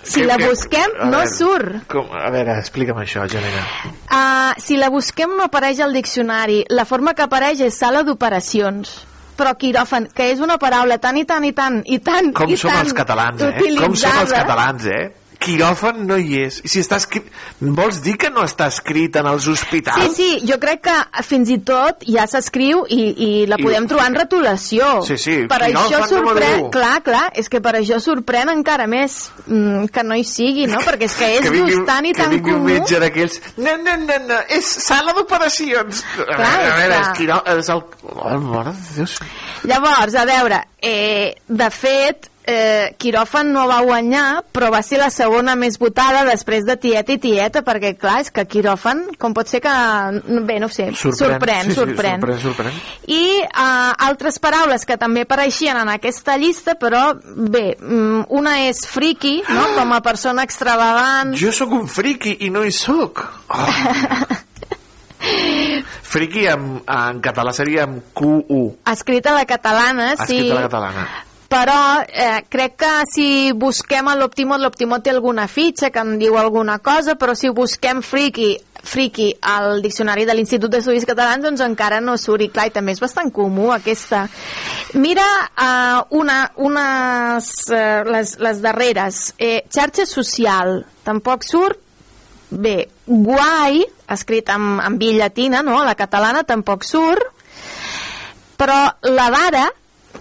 [0.04, 1.88] Si Que- la que- busquem, a no veure, surt.
[1.88, 3.66] Com, a veure, explica'm això, Janina.
[4.10, 6.64] Uh, si la busquem no apareix al diccionari.
[6.70, 9.06] La forma que apareix és sala d'operacions.
[9.38, 12.58] Però quiròfan, que és una paraula tan i tan i tan i tan Com i
[12.58, 13.54] som tan els catalans, eh?
[13.78, 15.12] Com som els catalans, eh?
[15.40, 16.60] Quiròfan no hi és.
[16.66, 17.28] I si està escrit...
[17.62, 20.16] Vols dir que no està escrit en els Sí, hospitals?
[20.18, 24.08] sí, jo crec que fins i tot ja s'escriu i, i la I- podem trobar
[24.12, 24.90] en retolació.
[25.08, 29.18] Sí, sí, Per quiròfan això sorprèn, clar, clar, és que per això sorprèn encara més
[29.46, 30.82] mm, que no hi sigui, no?
[30.86, 32.72] Perquè és que és que vingui, tan i que tan vingui un comú.
[32.74, 33.40] metge d'aquells...
[33.58, 36.04] No, no, no, no, és sala d'operacions.
[36.18, 37.04] A veure, a veure, clar.
[37.04, 37.42] és, quirò...
[37.58, 37.84] és el...
[38.18, 39.30] Oh, mare de Déu.
[39.70, 45.10] Llavors, a veure, eh, de fet, eh, Quiròfan no va guanyar, però va ser la
[45.14, 49.52] segona més votada després de Tieta i Tieta, perquè, clar, és que Quiròfan, com pot
[49.52, 49.74] ser que...
[50.48, 52.24] Bé, no ho sé, sorprèn, sí, sí, sorprèn.
[52.24, 52.80] sorprèn, sorprèn.
[53.12, 58.86] I uh, altres paraules que també apareixien en aquesta llista, però bé, mm, una és
[58.88, 59.70] friki, no?
[59.76, 61.36] com a persona extravagant.
[61.38, 63.26] Jo sóc un friki i no hi sóc.
[63.52, 63.68] Oh.
[66.08, 68.62] friki en, en català seria amb Q-U.
[68.88, 70.38] Escrita a la catalana, sí.
[70.38, 71.08] Escrit a la catalana.
[71.48, 76.36] Però eh, crec que si busquem a l'Optimot, l'Optimot té alguna fitxa que em diu
[76.36, 82.00] alguna cosa, però si busquem friki friki al diccionari de l'Institut d'Estudis Catalans doncs encara
[82.04, 82.46] no surt.
[82.46, 84.26] I clar, i també és bastant comú aquesta.
[84.96, 89.22] Mira uh, una, unes uh, les, les darreres.
[89.38, 90.80] Eh, xarxa social.
[91.08, 91.84] Tampoc surt?
[92.48, 92.78] Bé,
[93.08, 93.82] guai
[94.16, 95.82] escrit amb, amb i llatina no?
[95.84, 97.34] la catalana tampoc surt.
[98.58, 98.80] Però
[99.12, 99.68] la d'ara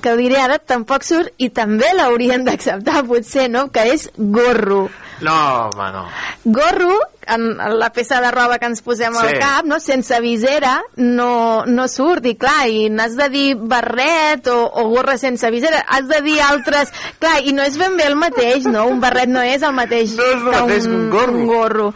[0.06, 3.66] que diré ara, tampoc surt i també l'haurien d'acceptar potser, no?
[3.74, 4.86] que és gorro
[5.20, 6.06] No, home, no.
[6.44, 9.38] gorro, en la peça de roba que ens posem al Sí.
[9.40, 9.80] cap, no?
[9.80, 12.24] sense visera, no, no surt.
[12.26, 15.80] I clar, i n'has de dir barret o, o gorra sense visera.
[15.88, 16.92] Has de dir altres...
[17.18, 18.86] Clar, i no és ben bé el mateix, no?
[18.86, 21.32] Un barret no és el mateix No és el que mateix un gorro.
[21.40, 21.88] un gorro.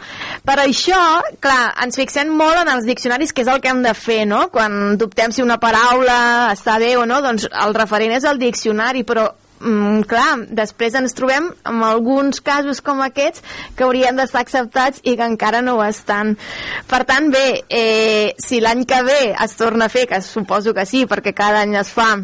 [0.43, 0.99] Per això,
[1.39, 4.49] clar, ens fixem molt en els diccionaris, que és el que hem de fer, no?
[4.51, 9.03] Quan dubtem si una paraula està bé o no, doncs el referent és el diccionari,
[9.07, 9.29] però
[9.61, 13.41] mm, clar, després ens trobem amb alguns casos com aquests
[13.77, 16.35] que haurien d'estar acceptats i que encara no ho estan.
[16.87, 20.85] Per tant, bé, eh, si l'any que ve es torna a fer, que suposo que
[20.85, 22.15] sí, perquè cada any es fa,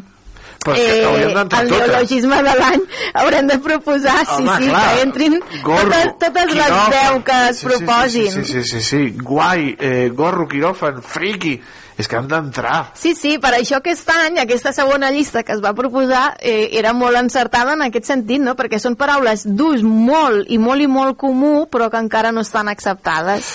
[0.65, 2.81] Però és que hauríem d'entrar el neologisme de l'any
[3.14, 4.81] haurem de proposar, sí, Home, sí, clar.
[4.95, 6.95] que entrin Gorro, totes, totes les quiròfan.
[6.95, 8.31] deu que es Sí, sí, proposin.
[8.31, 9.18] Sí, sí, sí, sí, sí.
[9.22, 11.61] guai, eh, gorro, quiròfan, friki.
[11.97, 12.91] És que han d'entrar.
[12.93, 16.93] Sí, sí, per això aquest any, aquesta segona llista que es va proposar eh, era
[16.93, 18.53] molt encertada en aquest sentit, no?
[18.55, 22.69] perquè són paraules d'ús molt i molt i molt comú, però que encara no estan
[22.69, 23.49] acceptades.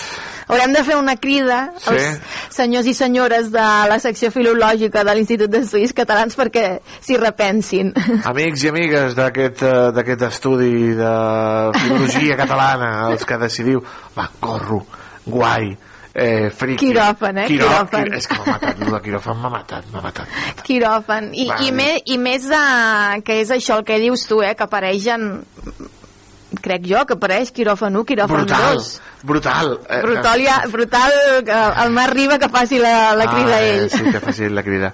[0.51, 1.89] Haurem de fer una crida Sí.
[1.93, 2.19] als
[2.51, 7.93] senyors i senyores de la secció filològica de l'Institut d'Estudis Catalans perquè s'hi repensin.
[8.33, 11.13] Amics i amigues d'aquest eh, estudi de
[11.79, 13.81] filologia catalana, els que decidiu,
[14.17, 14.83] va, gorro,
[15.25, 15.71] guai,
[16.13, 16.87] eh, friki.
[16.87, 17.47] Quiròfan, eh?
[17.47, 18.03] Quirò, Quiròfan.
[18.09, 20.27] qui- És que m'ha matat, el de quiròfan m'ha matat, m'ha matat.
[20.63, 21.31] Quiròfan.
[21.33, 22.63] I, i, me, I més de,
[23.25, 25.43] que és això el que dius tu, eh, que apareix en...
[26.63, 28.89] Crec jo que apareix quiròfan 1, quiròfan Brutal, 2.
[29.23, 29.71] brutal.
[29.89, 31.11] Eh, Brutal, ja, brutal
[31.47, 33.85] que el Marc Riba que faci la, la crida ah, ell.
[33.87, 34.91] eh, Sí, que faci la crida.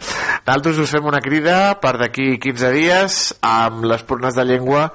[0.48, 4.86] Nosaltres us fem una crida per d'aquí 15 dies amb les purnes de llengua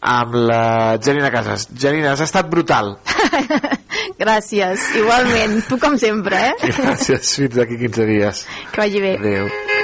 [0.00, 1.68] amb la Janina Casas.
[1.72, 2.96] Janina, has estat brutal.
[4.18, 5.60] Gràcies, igualment.
[5.68, 6.72] Tu com sempre, eh?
[6.74, 8.46] Gràcies, fins d'aquí 15 dies.
[8.74, 9.14] Que vagi bé.
[9.20, 9.77] Adéu.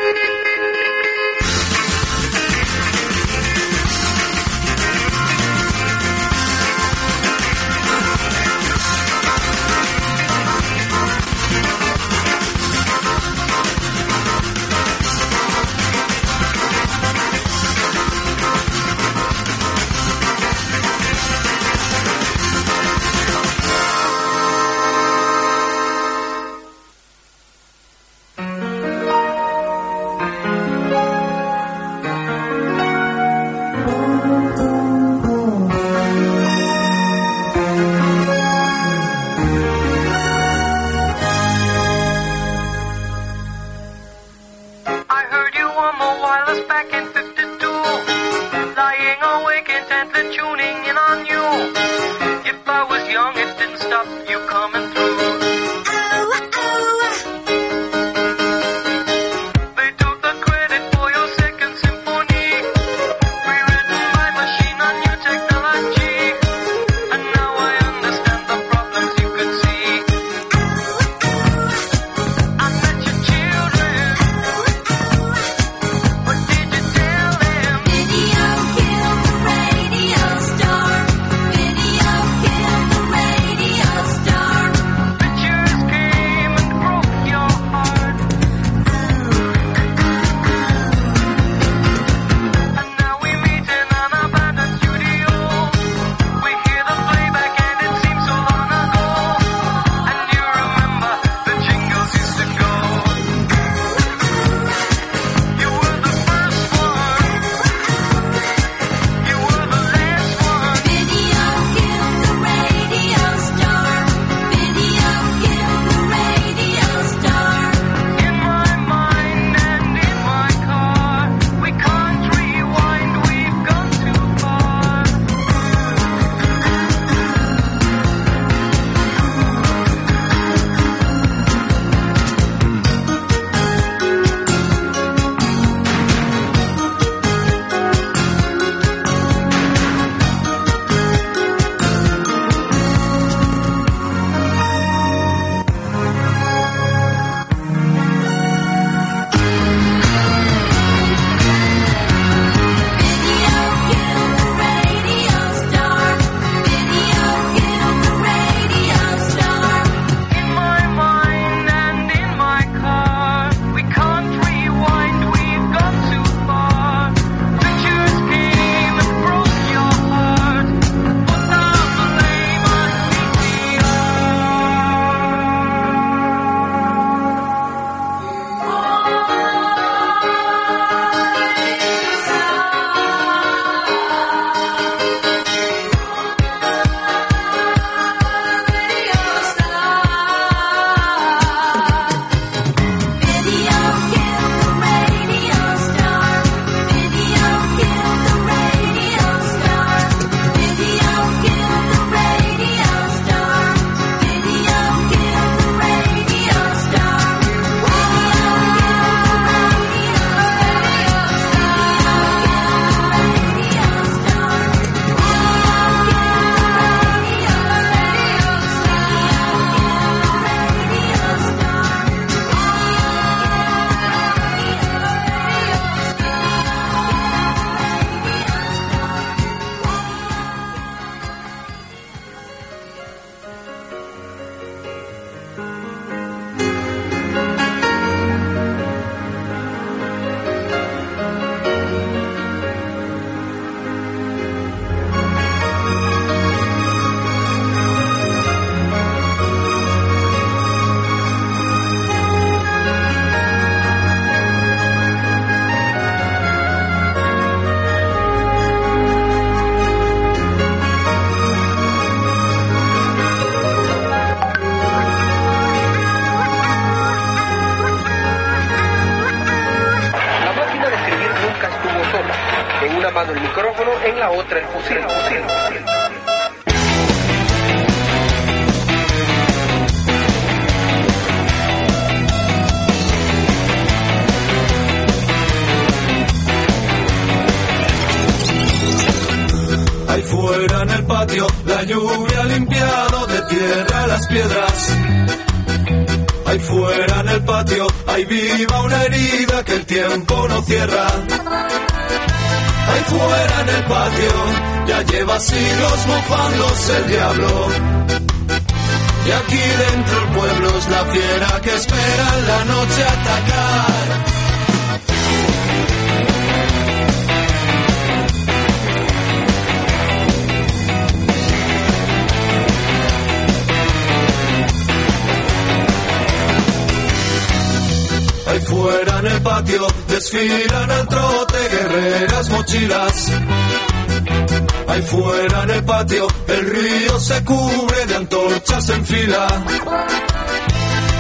[334.89, 339.47] Ahí fuera en el patio, el río se cubre de antorchas en fila.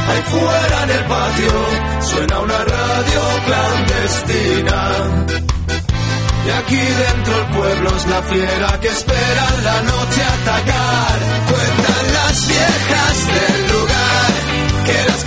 [0.08, 1.52] Ahí fuera en el patio,
[2.00, 5.26] suena una radio clandestina.
[6.46, 11.18] Y aquí dentro el pueblo es la fiera que espera la noche atacar.
[11.50, 14.32] Cuentan las viejas del lugar
[14.86, 15.24] que las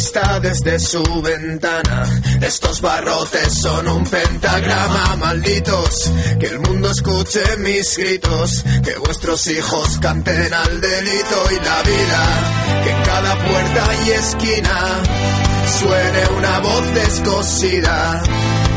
[0.00, 2.08] vista desde su ventana.
[2.40, 6.10] Estos barrotes son un pentagrama, malditos.
[6.38, 12.22] Que el mundo escuche mis gritos, que vuestros hijos canten al delito y la vida,
[12.82, 14.78] que en cada puerta y esquina
[15.78, 18.22] suene una voz descosida.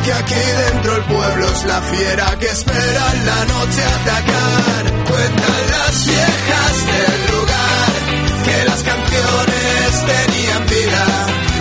[0.04, 4.84] Que aquí dentro el pueblo es la fiera que espera en la noche atacar.
[5.10, 8.03] Cuentan las viejas del lugar
[8.44, 11.06] que las canciones tenían vida,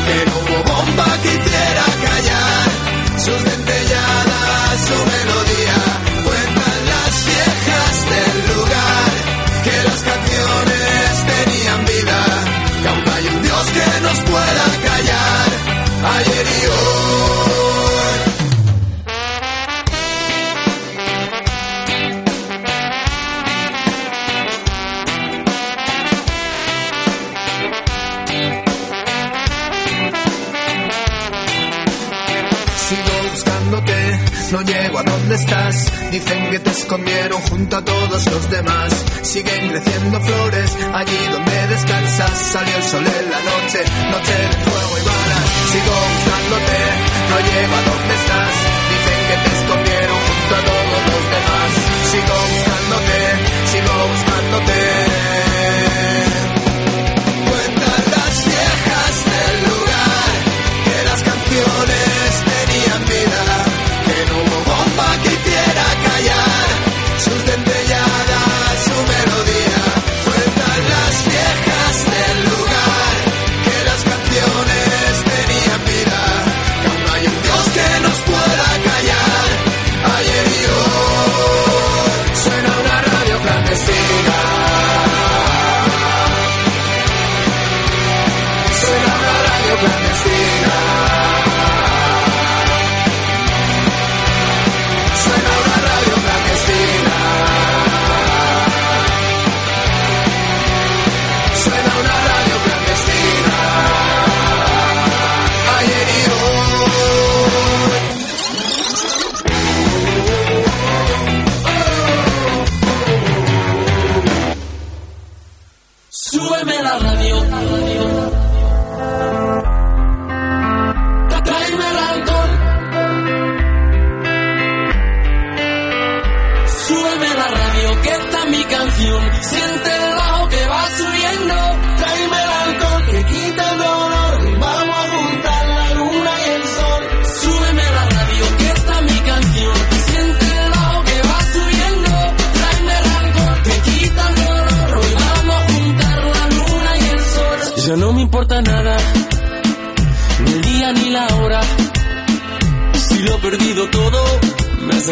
[0.07, 2.69] que no hubo bomba que quisiera callar
[3.19, 5.79] sus dentelladas, su melodía.
[6.27, 9.11] Cuentan las viejas del lugar
[9.67, 12.19] que las canciones tenían vida,
[12.83, 15.49] que aún hay un Dios que nos pueda callar.
[16.13, 16.32] Hay
[35.03, 36.11] dónde estás?
[36.11, 38.93] Dicen que te escondieron junto a todos los demás.
[39.23, 42.39] Siguen creciendo flores allí donde descansas.
[42.53, 43.81] Salió el sol en la noche,
[44.11, 45.47] noche de fuego y balas.
[45.73, 46.79] Sigo buscándote,
[47.31, 48.55] no llego a dónde estás.
[48.93, 51.71] Dicen que te escondieron junto a todos los demás.
[52.13, 53.19] Sigo buscándote,
[53.73, 54.82] sigo buscándote.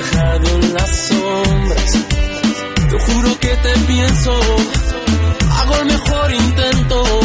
[0.01, 1.99] reflejado en las sombras.
[2.91, 4.33] Yo juro que te pienso,
[5.59, 7.20] hago el mejor intento.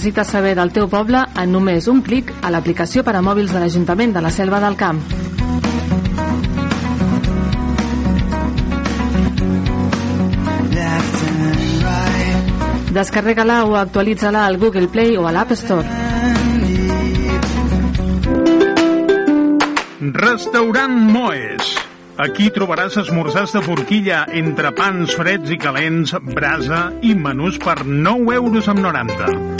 [0.00, 3.60] Necessites saber del teu poble en només un clic a l'aplicació per a mòbils de
[3.60, 4.96] l'Ajuntament de la Selva del Camp.
[12.96, 15.84] Descarrega-la o actualitza-la al Google Play o a l'App Store.
[20.00, 21.76] Restaurant Moes.
[22.16, 28.40] Aquí trobaràs esmorzars de forquilla, entre pans freds i calents, brasa i menús per 9
[28.40, 29.59] euros amb 90.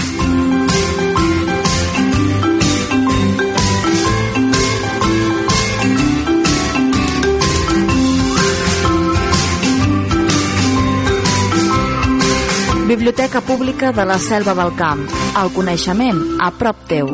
[13.01, 14.99] Biblioteca Pública de la Selva del Camp.
[15.41, 17.07] El coneixement a prop teu.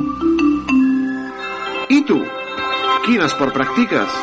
[1.87, 2.17] I tu?
[3.05, 4.17] Quin esport practiques?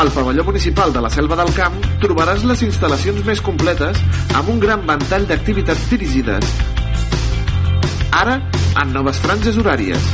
[0.00, 4.00] Al pavelló municipal de la Selva del Camp trobaràs les instal·lacions més completes
[4.32, 6.56] amb un gran ventall d'activitats dirigides.
[8.24, 8.40] Ara,
[8.80, 10.08] en noves franges horàries.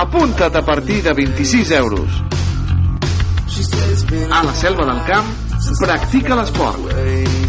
[0.00, 2.08] Apunta't a partir de 26 euros.
[4.30, 5.26] A la Selva del Camp,
[5.80, 7.47] practica l'esport.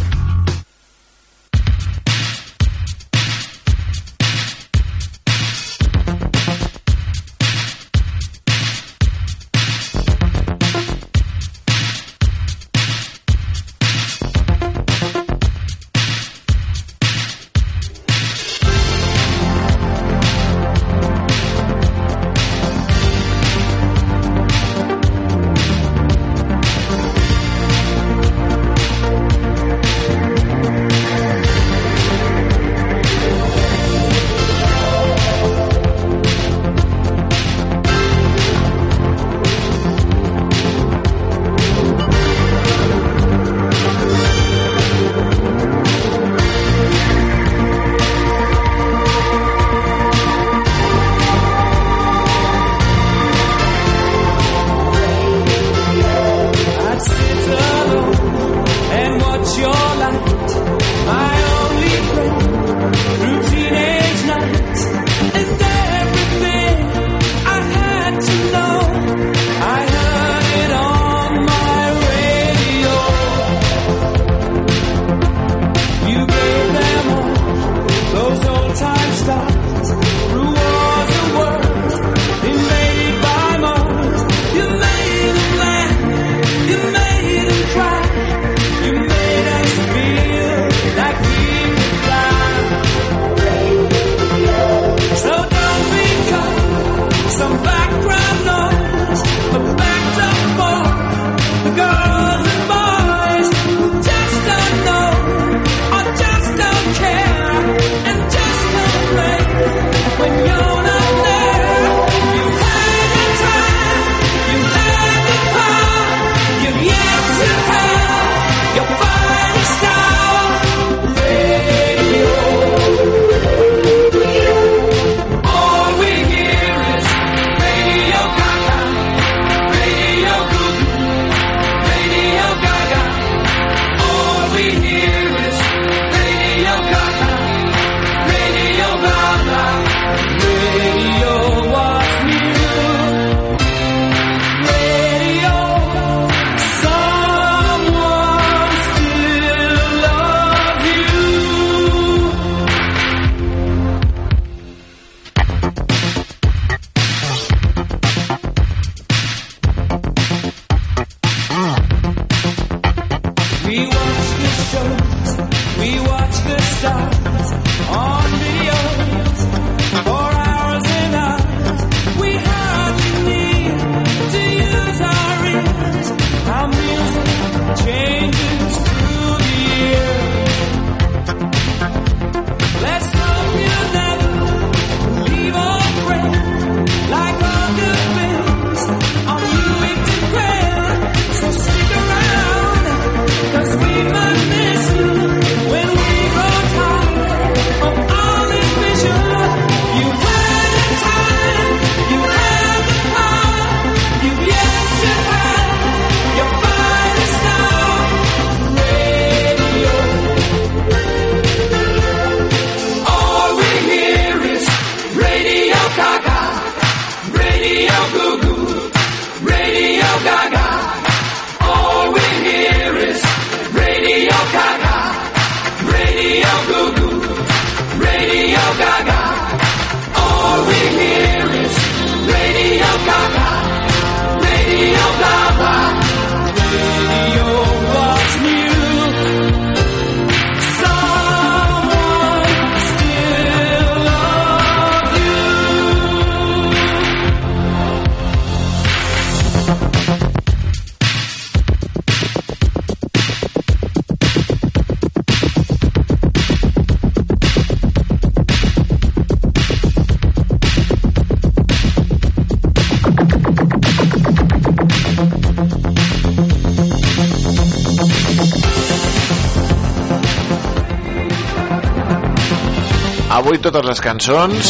[273.79, 274.69] Totes les cançons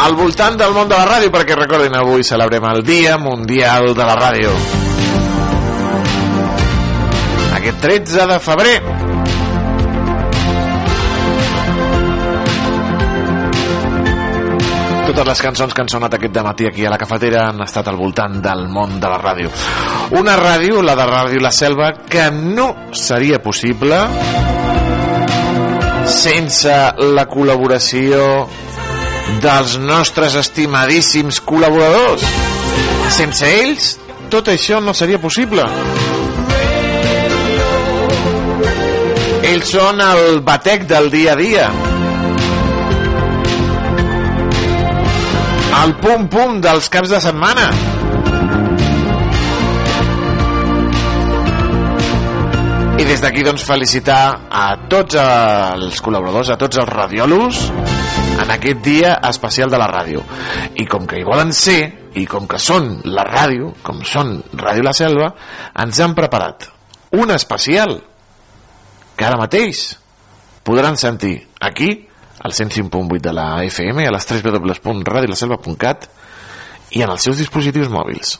[0.00, 4.06] al voltant del món de la ràdio, perquè recordin, avui celebrem el Dia Mundial de
[4.06, 4.54] la Ràdio.
[7.58, 8.74] Aquest 13 de febrer.
[15.10, 18.00] Totes les cançons que han sonat aquest matí aquí a la cafetera han estat al
[18.00, 19.52] voltant del món de la ràdio.
[20.16, 24.06] Una ràdio, la de Ràdio La Selva, que no seria possible
[26.10, 26.74] sense
[27.14, 28.24] la col·laboració
[29.42, 32.24] dels nostres estimadíssims col·laboradors.
[33.14, 33.92] Sense ells,
[34.32, 35.64] tot això no seria possible.
[39.50, 41.70] Ells són el batec del dia a dia.
[45.80, 47.70] El pum-pum dels caps de setmana.
[53.10, 57.58] Des d'aquí doncs felicitar a tots els col·laboradors, a tots els radiolos
[58.38, 60.20] en aquest dia especial de la ràdio.
[60.78, 64.84] I com que hi volen ser, i com que són la ràdio, com són Ràdio
[64.86, 65.32] La Selva,
[65.82, 66.68] ens han preparat
[67.18, 67.96] un especial
[69.18, 69.80] que ara mateix
[70.62, 71.90] podran sentir aquí,
[72.38, 76.06] al 105.8 de la FM, a les www.radiolaselva.cat
[76.94, 78.38] i en els seus dispositius mòbils.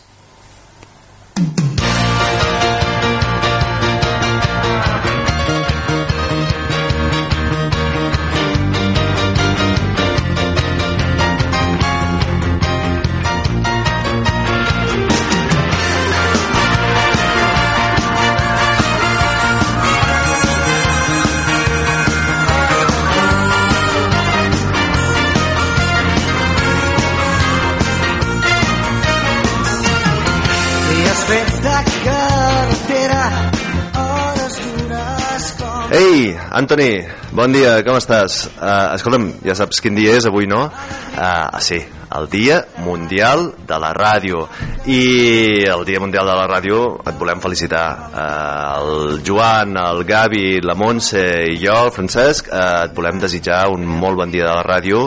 [36.60, 37.00] Antoni,
[37.32, 38.42] bon dia, com estàs?
[38.58, 40.66] Uh, escolta'm, ja saps quin dia és avui, no?
[41.14, 41.78] Uh, sí,
[42.12, 44.42] el Dia Mundial de la Ràdio.
[44.84, 47.84] I el Dia Mundial de la Ràdio et volem felicitar.
[48.12, 53.62] Uh, el Joan, el Gavi, la Montse i jo, el Francesc, uh, et volem desitjar
[53.72, 55.06] un molt bon dia de la ràdio.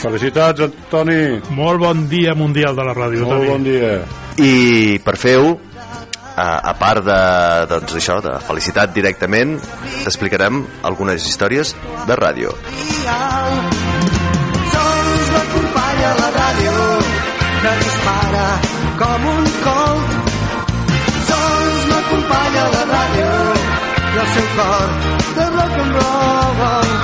[0.00, 1.38] Felicitats, Toni.
[1.54, 3.52] Molt bon dia mundial de la ràdio, Molt Toni.
[3.52, 3.94] bon dia.
[4.42, 5.54] I per fer-ho,
[6.36, 7.18] a, a part de,
[7.70, 9.56] doncs, això, de felicitat directament,
[10.02, 11.74] t'explicarem algunes històries
[12.08, 12.54] de ràdio.
[14.74, 16.74] Sols m'acompanya la ràdio
[17.62, 18.48] que dispara
[19.02, 20.18] com un colt.
[21.30, 23.32] Sols m'acompanya la ràdio
[24.04, 24.94] i el seu cor
[25.38, 27.03] de rock and roll.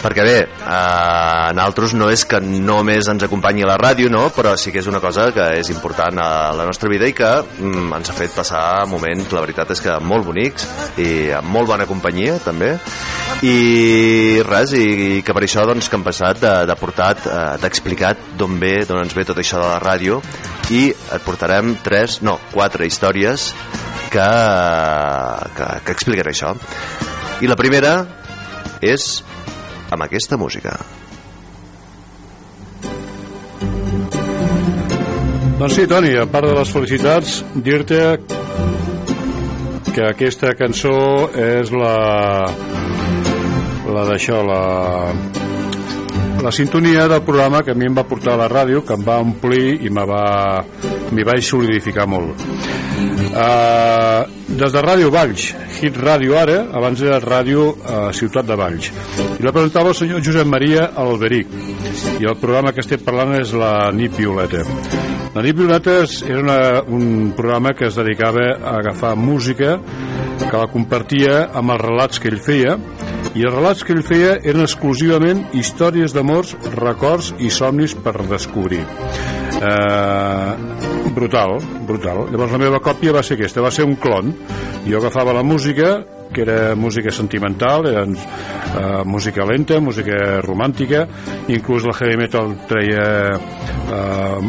[0.00, 4.30] Perquè bé, eh, nosaltres no és que només ens acompanyi la ràdio, no?
[4.32, 7.28] però sí que és una cosa que és important a la nostra vida i que
[7.28, 10.64] mm, ens ha fet passar moments, la veritat és que molt bonics
[11.04, 12.72] i amb molt bona companyia també
[13.44, 18.24] i res, i, que per això doncs, que hem passat de, de portat, eh, d'explicat
[18.40, 20.22] d'on ve, d'on ens ve tot això de la ràdio
[20.72, 23.50] i et portarem tres, no, quatre històries
[24.10, 24.30] que,
[25.56, 26.54] que, que expliquen això
[27.44, 27.98] i la primera
[28.80, 29.20] és
[29.90, 30.76] amb aquesta música.
[35.60, 38.00] Doncs sí, Toni, a part de les felicitats, dir-te
[39.90, 41.96] que aquesta cançó és la
[43.90, 44.62] la d'això, la
[46.40, 49.04] la sintonia del programa que a mi em va portar a la ràdio, que em
[49.04, 50.24] va omplir i me va
[51.12, 52.40] m'hi vaig solidificar molt.
[53.30, 54.26] Uh,
[54.58, 58.90] des de Ràdio Valls, Hit Ràdio ara, abans era Ràdio uh, Ciutat de Valls.
[59.38, 61.52] I la presentava el senyor Josep Maria Alberic.
[62.18, 64.64] I el programa que estem parlant és la nit violeta.
[65.36, 66.58] La nit violeta era una,
[66.90, 69.76] un programa que es dedicava a agafar música
[70.40, 72.74] que la compartia amb els relats que ell feia
[73.38, 78.82] i els relats que ell feia eren exclusivament històries d'amors, records i somnis per descobrir.
[79.60, 80.79] Eh,
[81.20, 82.24] brutal, brutal.
[82.32, 84.32] Llavors la meva còpia va ser aquesta, va ser un clon.
[84.86, 85.98] Jo agafava la música,
[86.32, 91.06] que era música sentimental, era uh, música lenta, música romàntica,
[91.48, 94.40] inclús el heavy metal treia uh,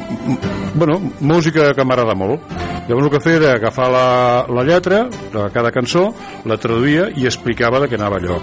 [0.75, 2.41] bueno, música que m'agrada molt.
[2.87, 4.05] Llavors el que feia era agafar la,
[4.49, 6.09] la lletra de cada cançó,
[6.49, 8.39] la traduïa i explicava de què anava allò.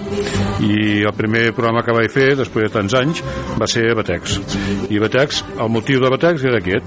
[0.64, 3.22] I el primer programa que vaig fer, després de tants anys,
[3.58, 4.38] va ser Batex.
[4.88, 6.86] I Batex, el motiu de Batex era aquest,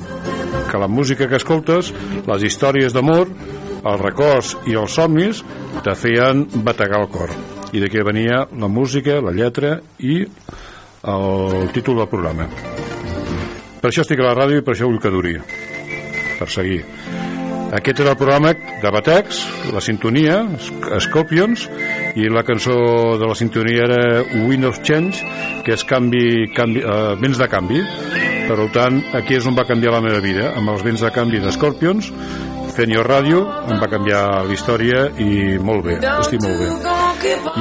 [0.72, 1.92] que la música que escoltes,
[2.28, 3.30] les històries d'amor,
[3.84, 5.44] els records i els somnis
[5.86, 7.32] te feien bategar el cor.
[7.74, 10.22] I de què venia la música, la lletra i
[11.08, 12.48] el títol del programa.
[13.82, 15.38] Per això estic a la ràdio i per això vull que duri.
[16.38, 16.82] Per seguir.
[17.72, 19.38] Aquest era el programa de Batex,
[19.72, 21.70] la sintonia, Sc- Scorpions,
[22.20, 22.74] i la cançó
[23.18, 24.02] de la sintonia era
[24.44, 25.24] Wind of Change,
[25.64, 27.80] que és canvi, canvi, eh, vents de canvi.
[28.50, 31.40] Per tant, aquí és on va canviar la meva vida, amb els vents de canvi
[31.40, 32.12] de Scorpions,
[32.76, 33.42] fent jo ràdio,
[33.72, 36.70] em va canviar la història i molt bé, estic molt bé.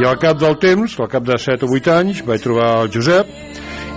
[0.00, 2.92] I al cap del temps, al cap de 7 o 8 anys, vaig trobar el
[2.94, 3.30] Josep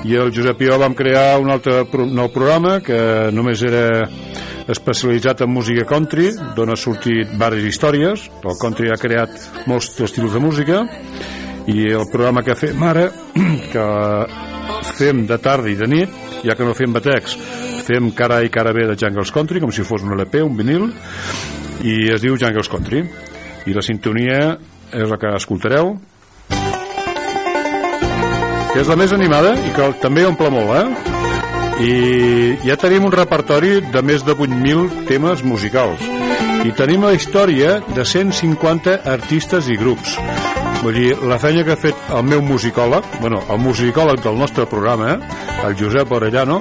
[0.03, 2.99] i el Josep i jo vam crear un altre nou programa que
[3.31, 3.85] només era
[4.67, 8.27] especialitzat en música country, d'on ha sortit diverses històries.
[8.43, 10.83] El country ha creat molts estils de música
[11.67, 13.09] i el programa que fem ara,
[13.73, 13.87] que
[14.95, 17.37] fem de tarda i de nit, ja que no fem batecs,
[17.83, 20.89] fem cara i cara B de Jungles Country, com si fos un LP, un vinil,
[21.83, 23.03] i es diu Jungles Country.
[23.67, 24.39] I la sintonia
[24.93, 25.95] és la que escoltareu,
[28.73, 31.11] que és la més animada i que també omple molt, eh?
[31.83, 31.93] I
[32.67, 36.01] ja tenim un repertori de més de 8.000 temes musicals.
[36.63, 40.17] I tenim la història de 150 artistes i grups.
[40.83, 44.65] Vull dir, la feina que ha fet el meu musicòleg, bueno, el musicòleg del nostre
[44.67, 46.59] programa, eh, el Josep Orellano,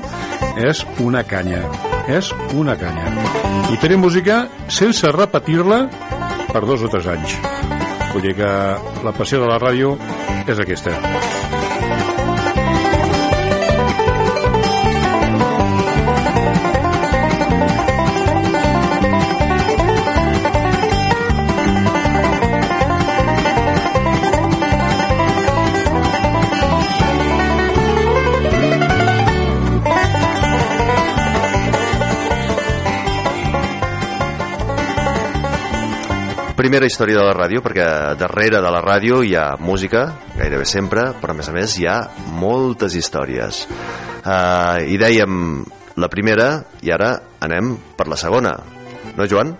[0.62, 1.64] és una canya.
[2.06, 3.10] És una canya.
[3.74, 5.88] I tenim música sense repetir-la
[6.52, 7.34] per dos o tres anys.
[8.12, 8.50] Vull dir que
[9.02, 9.96] la passió de la ràdio
[10.46, 10.94] és aquesta.
[36.72, 37.86] Primera història de la ràdio, perquè
[38.16, 40.06] darrere de la ràdio hi ha música,
[40.38, 41.96] gairebé sempre, però a més a més hi ha
[42.40, 43.58] moltes històries.
[44.24, 45.34] Uh, I dèiem
[46.00, 46.46] la primera
[46.80, 47.10] i ara
[47.44, 48.54] anem per la segona.
[49.18, 49.52] No, Joan?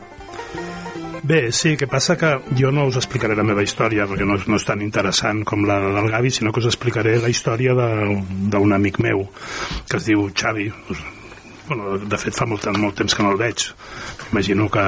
[1.20, 4.56] Bé, sí, que passa que jo no us explicaré la meva història perquè no, no
[4.56, 9.02] és tan interessant com la del Gavi, sinó que us explicaré la història d'un amic
[9.04, 9.26] meu
[9.84, 10.70] que es diu Xavi.
[11.68, 13.68] Bueno, de fet, fa molt, molt temps que no el veig.
[14.32, 14.86] Imagino que,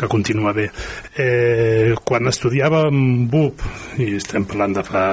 [0.00, 0.68] que continua bé.
[1.14, 3.64] Eh, quan estudiava BUP,
[4.00, 5.06] i estem parlant de fa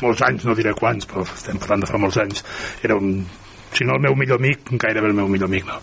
[0.00, 2.44] molts anys, no diré quants, però estem parlant de fa molts anys,
[2.84, 3.22] era un
[3.72, 5.78] si no el meu millor amic, gairebé el meu millor amic, no.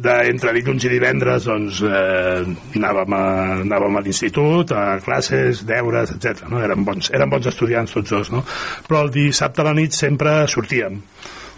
[0.00, 2.44] De, entre dilluns i divendres, doncs, eh,
[2.78, 3.24] anàvem, a,
[3.66, 6.46] anàvem a l'institut, a classes, deures, etc.
[6.48, 6.62] No?
[6.64, 8.44] Eren, bons, eren bons estudiants tots dos, no?
[8.88, 11.02] Però el dissabte a la nit sempre sortíem,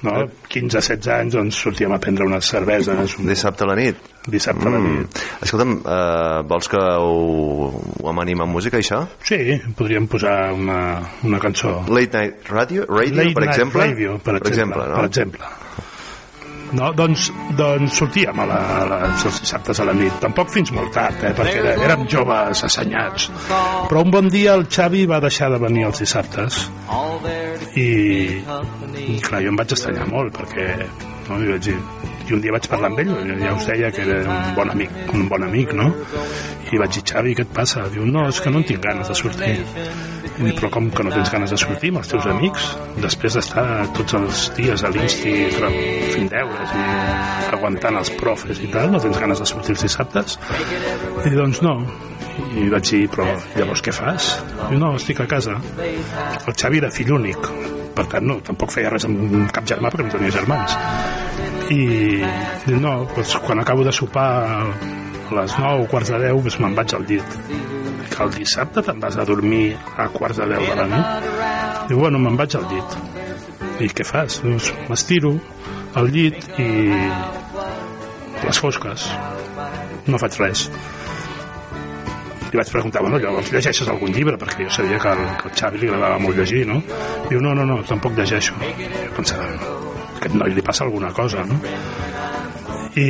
[0.07, 0.16] no?
[0.51, 3.19] 15-16 anys, doncs sortíem a prendre unes cerveses.
[3.20, 3.31] Un...
[3.31, 4.11] Dissabte a la nit?
[4.29, 5.21] Dissabte a la nit.
[5.41, 7.71] Escolta'm, uh, vols que ho,
[8.03, 9.01] ho amanim amb música, això?
[9.25, 10.81] Sí, podríem posar una,
[11.25, 11.79] una cançó.
[11.89, 13.89] Late Night Radio, radio Late per Night exemple?
[13.89, 15.01] Radio, per exemple, no?
[15.01, 15.57] per exemple.
[16.77, 20.13] No, doncs, doncs sortíem a la, a la, els dissabtes a la nit.
[20.23, 23.27] Tampoc fins molt tard, eh, perquè érem joves assenyats.
[23.51, 26.61] Però un bon dia el Xavi va deixar de venir els dissabtes
[27.75, 27.89] i,
[29.01, 31.77] i clar, jo em vaig estranyar molt perquè no, i, vaig dir,
[32.31, 33.11] i un dia vaig parlar amb ell
[33.43, 35.89] ja us deia que era un bon amic un bon amic, no?
[36.70, 37.86] i vaig dir, Xavi, què et passa?
[37.90, 39.57] Diu, no, és que no en tinc ganes de sortir
[40.40, 42.69] i dic, però com que no tens ganes de sortir amb els teus amics
[43.02, 43.65] després d'estar
[43.97, 46.86] tots els dies a l'insti fent deures i
[47.57, 50.39] aguantant els profes i tal, no tens ganes de sortir els dissabtes?
[50.39, 51.74] i dic, doncs no
[52.57, 53.27] i vaig dir, però
[53.59, 54.32] llavors què fas?
[54.70, 58.91] Diu, no, estic a casa el Xavi era fill únic per tant no, tampoc feia
[58.93, 60.77] res amb cap germà perquè no tenia germans.
[61.71, 61.83] I
[62.83, 66.95] no, doncs quan acabo de sopar a les 9 quarts de 10 doncs me'n vaig
[66.97, 67.37] al llit.
[68.11, 71.29] Que el dissabte te'n vas a dormir a quarts de 10 de la nit.
[71.91, 72.99] Diu, bueno, me'n vaig al llit.
[73.81, 74.41] I què fas?
[74.45, 75.37] Doncs m'estiro
[75.99, 76.71] al llit i
[78.45, 79.11] les fosques.
[80.11, 80.69] No faig res
[82.52, 84.36] li vaig preguntar, bueno, llavors llegeixes algun llibre?
[84.40, 86.81] Perquè jo sabia que al, que al Xavi li agradava molt llegir, no?
[87.28, 88.56] Diu, no, no, no, tampoc llegeixo.
[88.60, 89.47] Jo pensava,
[90.16, 91.60] aquest noi li passa alguna cosa, no?
[92.98, 93.06] I,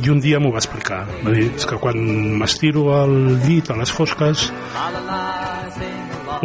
[0.00, 1.02] i un dia m'ho va explicar.
[1.24, 2.00] Va dir, és que quan
[2.40, 4.48] m'estiro al llit a les fosques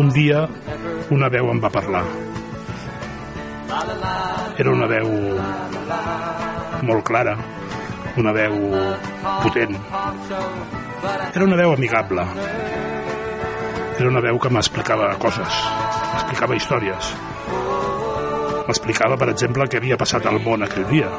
[0.01, 0.43] un dia
[1.13, 2.03] una veu em va parlar.
[4.59, 5.09] Era una veu
[6.83, 7.37] molt clara
[8.17, 8.53] una veu
[9.41, 9.77] potent
[11.35, 12.25] era una veu amigable.
[13.99, 15.59] Era una veu que m'explicava coses.
[16.13, 17.11] M'explicava històries.
[18.67, 21.09] M'explicava per exemple què havia passat al món aquell dia.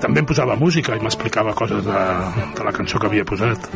[0.00, 2.04] També em posava música i m'explicava coses de,
[2.56, 3.68] de la cançó que havia posat.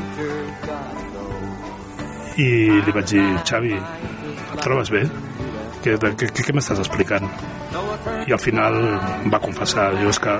[2.40, 2.48] I
[2.84, 5.04] li vaig dir Xavi, et trobes bé?
[5.84, 7.28] Què, què, què, m'estàs explicant?
[8.26, 8.76] i al final
[9.32, 10.34] va confessar diu, és que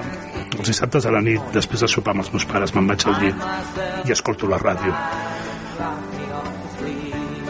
[0.59, 3.18] els dissabtes a la nit, després de sopar amb els meus pares, me'n vaig al
[3.22, 4.94] llit i escolto la ràdio.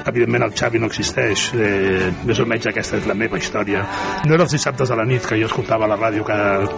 [0.05, 3.85] Evidentment el Xavi no existeix, eh, més o menys aquesta és la meva història.
[4.29, 6.69] No era els dissabtes a la nit que jo escoltava la ràdio cada,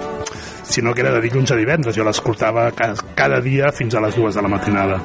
[0.63, 4.35] sinó que era de dilluns a divendres, jo l'escoltava cada, dia fins a les dues
[4.35, 5.01] de la matinada.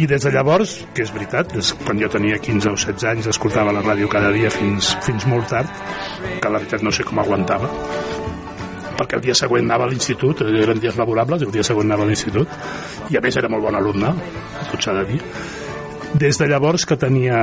[0.00, 3.28] I des de llavors, que és veritat, des, quan jo tenia 15 o 16 anys
[3.34, 5.68] escoltava la ràdio cada dia fins, fins molt tard,
[6.40, 7.68] que la veritat no sé com aguantava,
[9.00, 11.88] perquè el dia següent anava a l'institut, eh, eren dies laborables, i el dia següent
[11.88, 12.58] anava a l'institut,
[13.08, 14.12] i a més era molt bon alumne,
[14.70, 15.22] tot s'ha de dir.
[16.20, 17.38] Des de llavors que tenia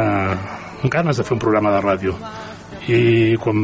[0.84, 2.14] ganes de fer un programa de ràdio,
[2.88, 3.58] i quan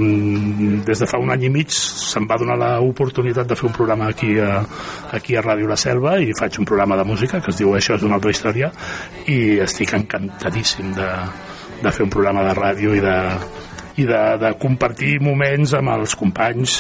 [0.84, 4.10] des de fa un any i mig se'm va donar l'oportunitat de fer un programa
[4.12, 4.66] aquí a,
[5.16, 7.96] aquí a Ràdio La Selva i faig un programa de música que es diu Això
[7.96, 8.72] és una altra història
[9.32, 11.08] i estic encantadíssim de,
[11.84, 13.16] de fer un programa de ràdio i de,
[14.02, 16.80] i de, de compartir moments amb els companys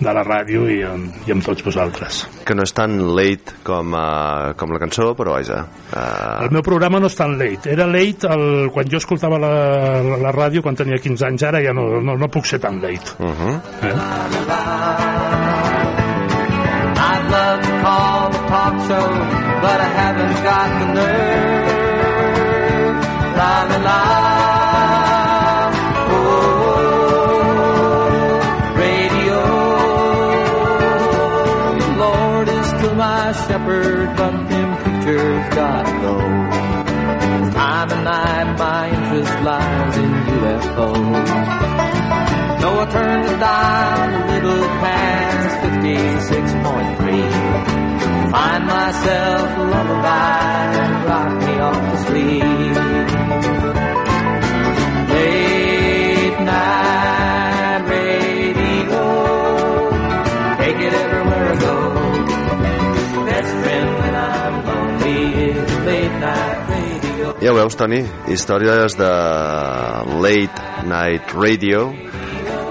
[0.00, 2.24] de la ràdio i amb, i amb tots vosaltres.
[2.46, 5.64] Que no és tan late com, uh, com la cançó, però vaja...
[5.90, 6.46] Uh...
[6.46, 7.72] El meu programa no és tan late.
[7.74, 9.52] Era late el, quan jo escoltava la,
[10.06, 12.80] la, la ràdio quan tenia 15 anys, ara ja no, no, no puc ser tan
[12.82, 13.16] late.
[13.18, 13.54] Uh -huh.
[13.82, 13.94] eh?
[17.04, 19.08] I'd love to call the talk show,
[19.62, 21.33] but I haven't got the nerve.
[33.24, 36.14] My shepherd, but them preachers gotta go.
[37.58, 41.30] Time of night, my interest lies in UFOs.
[42.60, 48.30] Noah turned the dial a little past 56.3.
[48.34, 52.76] Find myself a lullaby and rock me off to sleep.
[55.14, 57.33] Late night
[67.44, 67.98] Ja ho veus, Toni,
[68.32, 69.08] històries de
[70.24, 71.90] Late Night Radio,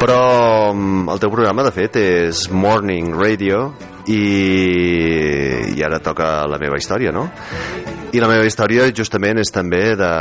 [0.02, 3.68] però mm, el teu programa, de fet, és Morning Radio
[4.10, 4.18] i,
[5.78, 7.28] i ara toca la meva història, no?
[8.18, 10.12] I la meva història justament és també de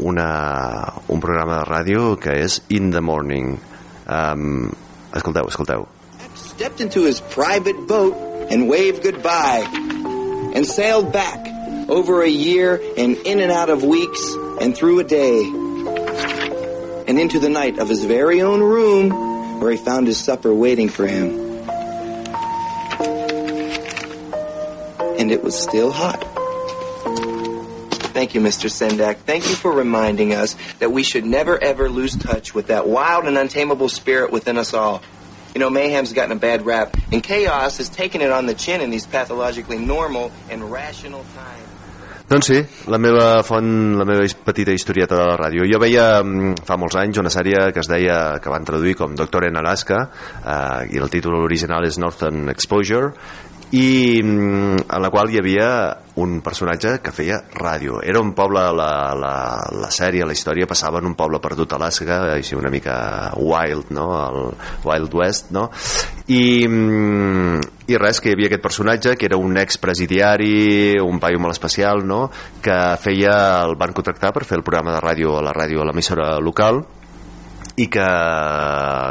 [0.00, 0.30] una,
[1.12, 3.58] un programa de ràdio que és In the Morning.
[4.08, 4.70] Um,
[5.12, 5.84] escolteu, escolteu.
[6.32, 8.16] stepped into his private boat
[8.48, 9.68] and waved goodbye
[10.56, 11.52] and sailed back
[11.88, 15.44] over a year and in and out of weeks and through a day
[17.06, 20.88] and into the night of his very own room where he found his supper waiting
[20.88, 21.40] for him.
[25.18, 26.22] And it was still hot.
[28.12, 28.70] Thank you, Mr.
[28.70, 29.16] Sendak.
[29.18, 33.24] Thank you for reminding us that we should never ever lose touch with that wild
[33.26, 35.02] and untamable spirit within us all.
[35.54, 38.80] You know, mayhem's gotten a bad rap, and chaos has taken it on the chin
[38.80, 41.73] in these pathologically normal and rational times.
[42.34, 42.56] Doncs sí,
[42.90, 45.62] la meva font, la meva petita historieta de la ràdio.
[45.70, 49.14] Jo veia mm, fa molts anys una sèrie que es deia, que van traduir com
[49.14, 50.00] Doctor en Alaska,
[50.42, 53.12] eh, i el títol original és Northern Exposure,
[53.72, 55.68] i mm, en la qual hi havia
[56.20, 57.98] un personatge que feia ràdio.
[58.06, 59.34] Era un poble, la, la,
[59.74, 62.96] la sèrie, la història passava en un poble perdut a Alaska, així una mica
[63.34, 64.06] wild, no?
[64.22, 64.40] el
[64.86, 65.66] Wild West, no?
[66.30, 67.58] I, mm,
[67.90, 72.06] i res, que hi havia aquest personatge que era un expresidiari, un paio molt especial,
[72.06, 72.28] no?
[72.62, 75.88] que feia, el van contractar per fer el programa de ràdio a la ràdio a
[75.90, 76.84] l'emissora local
[77.76, 78.04] i que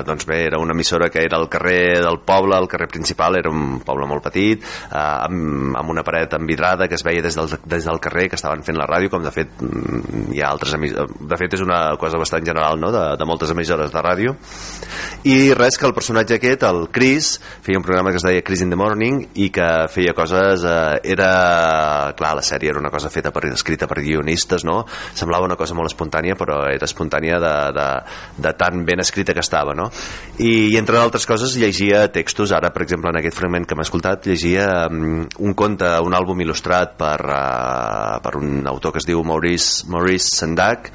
[0.07, 3.52] doncs bé, era una emissora que era al carrer del poble, el carrer principal era
[3.52, 7.52] un poble molt petit, eh, amb, amb una paret envidrada que es veia des del,
[7.65, 10.73] des del carrer que estaven fent la ràdio, com de fet mm, hi ha altres
[10.73, 12.91] de fet és una cosa bastant general no?
[12.94, 14.35] de, de moltes emissores de ràdio
[15.27, 17.34] i res que el personatge aquest, el Chris
[17.65, 21.02] feia un programa que es deia Chris in the Morning i que feia coses eh,
[21.15, 24.84] era, clar, la sèrie era una cosa feta per, escrita per guionistes no?
[25.11, 27.88] semblava una cosa molt espontània però era espontània de, de,
[28.48, 29.89] de tan ben escrita que estava no?
[30.38, 33.88] I, i entre altres coses llegia textos ara per exemple en aquest fragment que m'ha
[33.88, 39.09] escoltat llegia um, un conte, un àlbum il·lustrat per, uh, per un autor que es
[39.09, 40.91] diu Maurice, Maurice Sendak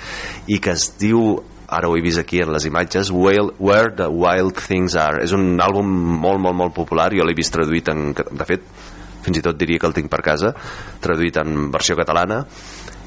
[0.48, 4.56] i que es diu ara ho he vist aquí en les imatges Where the Wild
[4.56, 5.20] Things Are.
[5.22, 5.89] És un àlbum
[6.22, 7.10] molt molt molt popular.
[7.12, 8.64] Jo l'he vist traduït en, de fet
[9.24, 10.55] fins i tot diria que el tinc per casa
[11.05, 12.44] traduït en versió catalana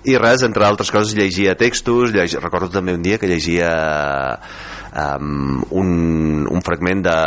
[0.03, 2.33] i res, entre altres coses llegia textos lleg...
[2.41, 3.69] recordo també un dia que llegia
[4.97, 5.91] um, un,
[6.49, 7.17] un fragment de,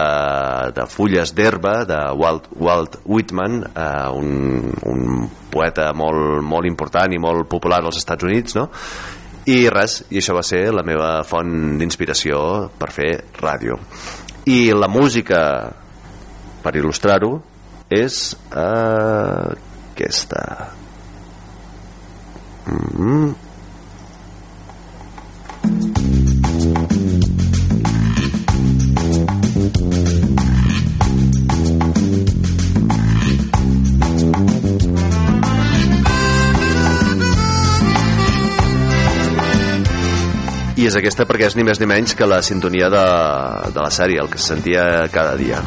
[0.75, 7.23] de fulles d'herba de Walt, Walt Whitman uh, un, un poeta molt, molt important i
[7.23, 8.69] molt popular als Estats Units no?
[9.47, 13.79] i res, i això va ser la meva font d'inspiració per fer ràdio
[14.51, 15.41] i la música
[16.65, 17.37] per il·lustrar-ho
[17.93, 19.53] és uh,
[19.93, 20.41] aquesta.
[22.67, 23.35] Mm -hmm.
[40.77, 43.05] I és aquesta perquè és ni més ni menys que la sintonia de,
[43.73, 45.63] de la sèrie, el que se sentia cada dia.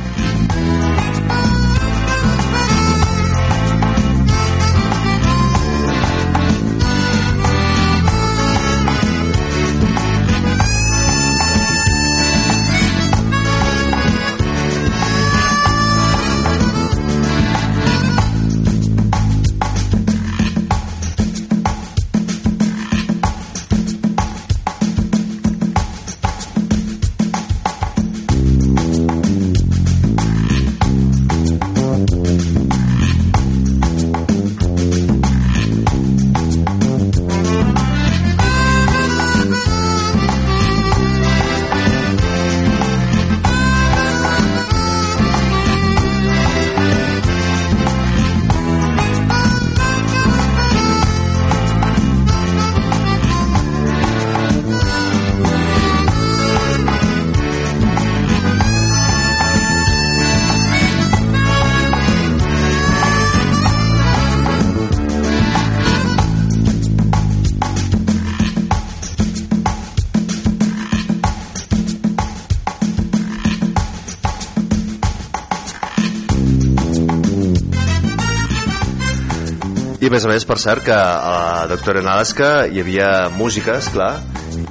[80.07, 83.73] I a més a més, per cert, que a Doctor en Alaska hi havia música,
[83.91, 84.13] clar,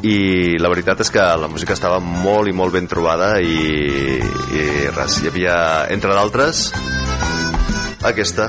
[0.00, 4.64] i la veritat és que la música estava molt i molt ben trobada i, i
[4.96, 5.58] res, hi havia,
[5.92, 6.70] entre d'altres,
[8.14, 8.48] aquesta.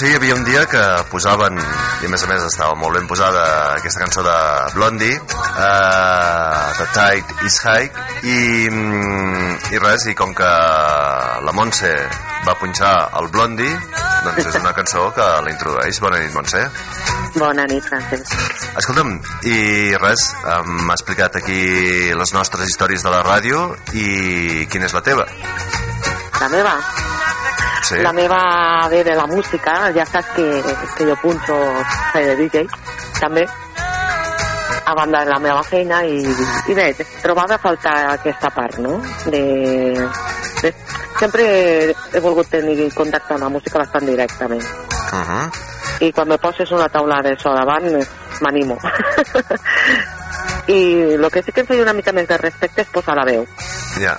[0.00, 3.08] Sí, hi havia un dia que posaven, i a més a més estava molt ben
[3.10, 3.42] posada
[3.74, 4.36] aquesta cançó de
[4.72, 7.90] Blondie, uh, The Tide is High,
[8.22, 8.38] i,
[8.70, 10.48] mm, i res, i com que
[11.44, 11.92] la Montse
[12.46, 13.76] va punxar el Blondie,
[14.24, 16.00] doncs és una cançó que la introdueix.
[16.00, 16.64] Bona nit, Montse.
[17.36, 18.32] Bona nit, Francesc.
[18.80, 19.18] Escolta'm,
[19.52, 19.58] i
[20.00, 20.30] res,
[20.64, 21.60] m'ha explicat aquí
[22.16, 25.28] les nostres històries de la ràdio i quina és la teva?
[26.40, 26.78] La meva?
[27.82, 27.98] Sí.
[28.02, 30.46] La meva ve de la música, ja saps que,
[30.96, 31.56] que jo punxo
[32.12, 32.66] soy de DJ,
[33.18, 33.46] també,
[34.84, 36.20] a banda de la meva feina, i,
[36.68, 36.92] i bé,
[37.22, 39.00] trobava a faltar aquesta part, no?
[39.26, 39.42] De,
[40.62, 40.74] de,
[41.18, 41.48] sempre
[41.90, 44.64] he volgut tenir contacte amb la música bastant directament.
[45.10, 45.50] Uh -huh.
[46.00, 47.84] I quan me poses una taula de so davant,
[48.40, 48.78] m'animo.
[50.66, 53.24] I el que sí que em feia una mica més de respecte és posar la
[53.24, 53.46] veu
[53.98, 54.18] Ja.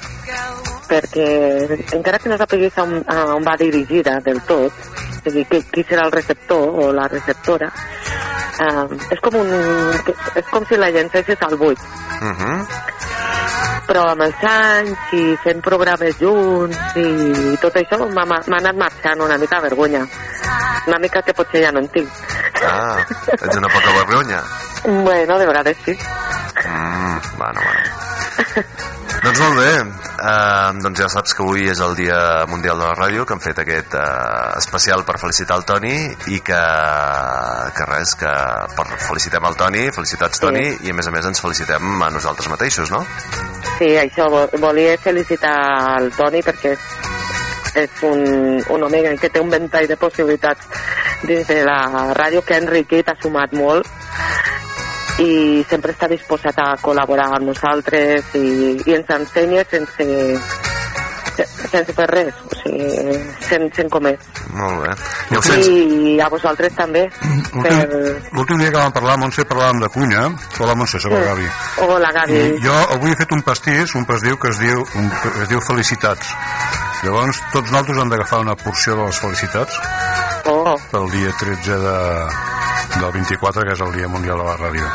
[0.91, 1.27] Perquè
[1.95, 4.75] encara que no sapiguis on, a on va dirigida del tot,
[5.21, 7.69] és a dir, qui, qui serà el receptor o la receptora,
[8.59, 8.85] eh,
[9.15, 9.53] és, com un,
[10.35, 11.79] és com si la llencessis al buit.
[12.19, 12.57] Uh -huh.
[13.87, 19.37] Però amb els anys i fent programes junts i tot això m'ha anat marxant una
[19.37, 20.05] mica vergonya.
[20.87, 22.09] Una mica que potser ja no en tinc.
[22.63, 22.97] Ah,
[23.27, 24.43] ets una poca vergonya.
[24.83, 25.97] Bueno, de vegades sí.
[26.65, 29.01] Mm, bueno, bueno.
[29.21, 29.71] doncs molt bé,
[30.25, 32.17] uh, doncs ja saps que avui és el Dia
[32.49, 35.93] Mundial de la Ràdio, que han fet aquest uh, especial per felicitar el Toni
[36.33, 36.61] i que,
[37.77, 38.31] que res, que
[38.77, 42.49] per felicitem el Toni, felicitats Toni, i a més a més ens felicitem a nosaltres
[42.49, 43.03] mateixos, no?
[43.77, 45.55] Sí, això, vo- volia felicitar
[45.99, 46.73] el Toni perquè
[47.81, 48.25] és un,
[48.73, 50.65] un home que té un ventall de possibilitats
[51.23, 53.87] dins de la ràdio que ha enriquit, ha sumat molt
[55.19, 60.07] i sempre està disposat a col·laborar amb nosaltres i, i ens ensenya sense,
[61.71, 62.87] sense fer res, o sigui,
[63.41, 64.15] sense, sense comer.
[64.55, 64.95] Molt bé.
[65.41, 65.67] Sents?
[65.67, 67.05] I a vosaltres també.
[67.51, 67.75] Per...
[68.35, 70.25] L'últim dia que vam parlar, Montse, parlàvem de cuina.
[70.59, 71.49] Hola, Montse, soc el Gavi.
[71.87, 72.39] Hola, Gavi.
[72.55, 75.11] I jo avui he fet un pastís, un pasdiu que es diu, un,
[75.43, 76.35] es diu Felicitats.
[77.01, 79.79] Llavors, tots nosaltres hem d'agafar una porció de les felicitats
[80.45, 80.75] oh.
[80.91, 81.95] pel dia 13 de,
[83.01, 84.87] del 24, que és el Dia Mundial de la Ràdio.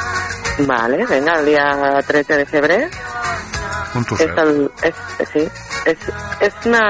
[0.67, 1.65] Vale, venga, el dia
[2.07, 2.81] 13 de febrer.
[3.97, 4.39] Un És, trosset.
[4.39, 4.95] el, és,
[5.33, 5.43] sí,
[5.89, 5.99] és,
[6.41, 6.83] és, una,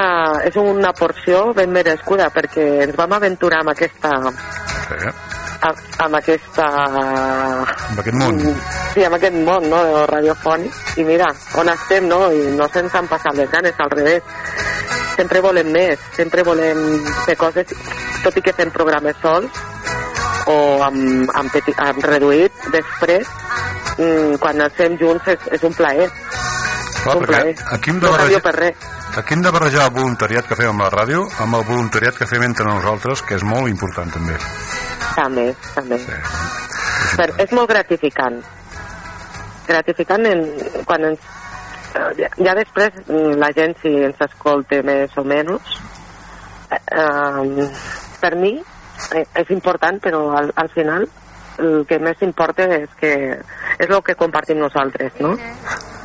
[0.44, 4.10] és una porció ben merescuda perquè ens vam aventurar amb aquesta
[4.86, 4.94] Sí.
[5.66, 8.36] amb, amb aquesta Amb aquest món.
[8.94, 11.26] sí, amb aquest món no, radiofònic i mira,
[11.58, 12.20] on estem no?
[12.32, 14.22] i no se'ns han passat les ganes, al revés
[15.16, 16.82] sempre volem més sempre volem
[17.24, 17.66] fer coses
[18.22, 19.50] tot i que fem programes sols
[20.52, 23.30] o amb, amb, peti, amb reduït després
[23.98, 26.10] mm, quan els fem junts és, és un plaer
[27.02, 27.54] Clar, un plaer.
[27.70, 28.86] aquí hem de no barrejar, per res
[29.16, 32.28] aquí hem de barrejar el voluntariat que fem amb la ràdio amb el voluntariat que
[32.28, 34.36] fem entre nosaltres, que és molt important també.
[35.16, 35.98] També, també.
[37.16, 38.36] Però és molt gratificant.
[39.66, 40.44] Gratificant en,
[40.84, 41.32] quan ens...
[42.18, 45.78] Ja, ja després mm, la gent si ens escolta més o menys
[46.68, 47.68] eh, eh,
[48.20, 48.52] per mi
[49.16, 51.06] és important però al, al final
[51.58, 55.36] el que més importa és que és el que compartim nosaltres, no?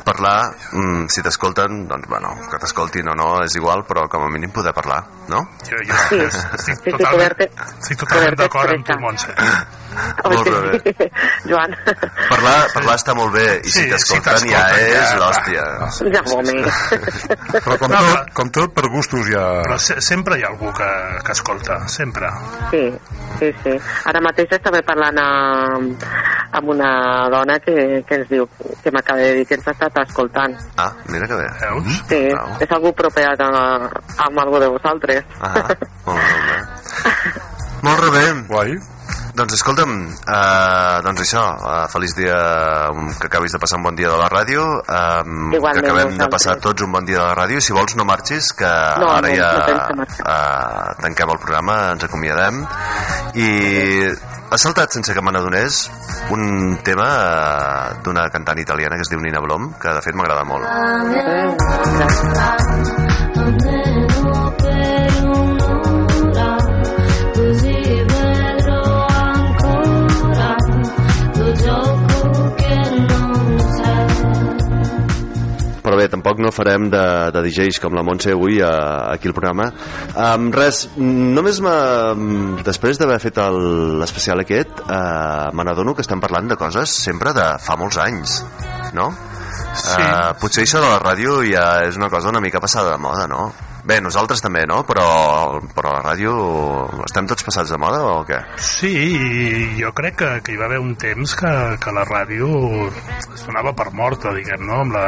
[0.04, 4.30] Parlar, mm, si t'escolten, doncs, bueno, que t'escoltin o no és igual, però com a
[4.32, 5.44] mínim poder parlar, no?
[5.68, 6.18] Jo, jo Sí.
[6.18, 7.50] estic Sí, sí, totalment, poder-te-
[7.80, 8.98] estic totalment d'acord amb tu.
[9.02, 9.34] Montse.
[10.24, 11.10] Molt bé.
[11.50, 11.74] Joan.
[12.30, 15.64] Parlar, parlar està molt bé, i si Sí, t'escolten si ja t'escolten, és ja, l'hòstia.
[16.12, 16.56] Ja, home.
[17.64, 19.44] Però com, tot, com tot, per gustos ja...
[19.66, 20.90] Però se sempre hi ha algú que,
[21.26, 22.30] que escolta, sempre.
[22.72, 22.82] Sí,
[23.38, 23.76] sí, sí.
[24.08, 26.06] Ara mateix estava parlant amb,
[26.56, 28.48] amb una dona que, que ens diu,
[28.82, 30.56] que m'acaba de dir que ens ha estat escoltant.
[30.76, 31.48] Ah, mira que bé.
[31.60, 32.02] Veus?
[32.08, 32.20] Sí,
[32.64, 33.50] és algú proper a,
[34.26, 35.24] amb algú de vosaltres.
[35.40, 35.68] Ah,
[36.06, 36.60] molt bé, molt bé.
[37.82, 38.26] Molt bé.
[38.46, 38.76] Guai.
[39.32, 39.92] Doncs escolta'm,
[40.28, 42.36] eh, doncs això, eh, feliç dia
[42.92, 45.22] um, que acabis de passar un bon dia de la ràdio, eh,
[45.56, 47.60] que acabem de passar tots un bon dia de la ràdio.
[47.64, 48.68] Si vols no marxis, que
[49.00, 52.60] No, ara no, ja no eh, tanquem el programa, ens acomiadem.
[53.32, 53.48] I
[54.52, 55.90] ha saltat sense que me n'adonés
[56.36, 60.44] un tema eh, d'una cantant italiana que es diu Nina Blom, que de fet m'agrada
[60.44, 60.68] molt.
[60.68, 61.56] Almeno
[76.02, 77.04] bé, tampoc no farem de,
[77.34, 78.72] de DJs com la Montse avui a,
[79.14, 79.70] aquí al programa.
[80.12, 81.60] Um, res, només
[82.66, 83.40] després d'haver fet
[84.02, 88.40] l'especial aquest, uh, me n'adono que estem parlant de coses sempre de fa molts anys,
[88.96, 89.10] no?
[89.72, 90.00] Sí.
[90.00, 93.28] Uh, potser això de la ràdio ja és una cosa una mica passada de moda,
[93.30, 93.50] no?
[93.82, 94.82] Bé, nosaltres també, no?
[94.86, 95.06] Però,
[95.74, 96.32] però la ràdio...
[97.02, 98.38] Estem tots passats de moda o què?
[98.62, 101.52] Sí, i jo crec que, que hi va haver un temps que,
[101.82, 102.48] que la ràdio
[102.86, 104.80] es donava per morta, diguem, no?
[104.84, 105.04] Amb la,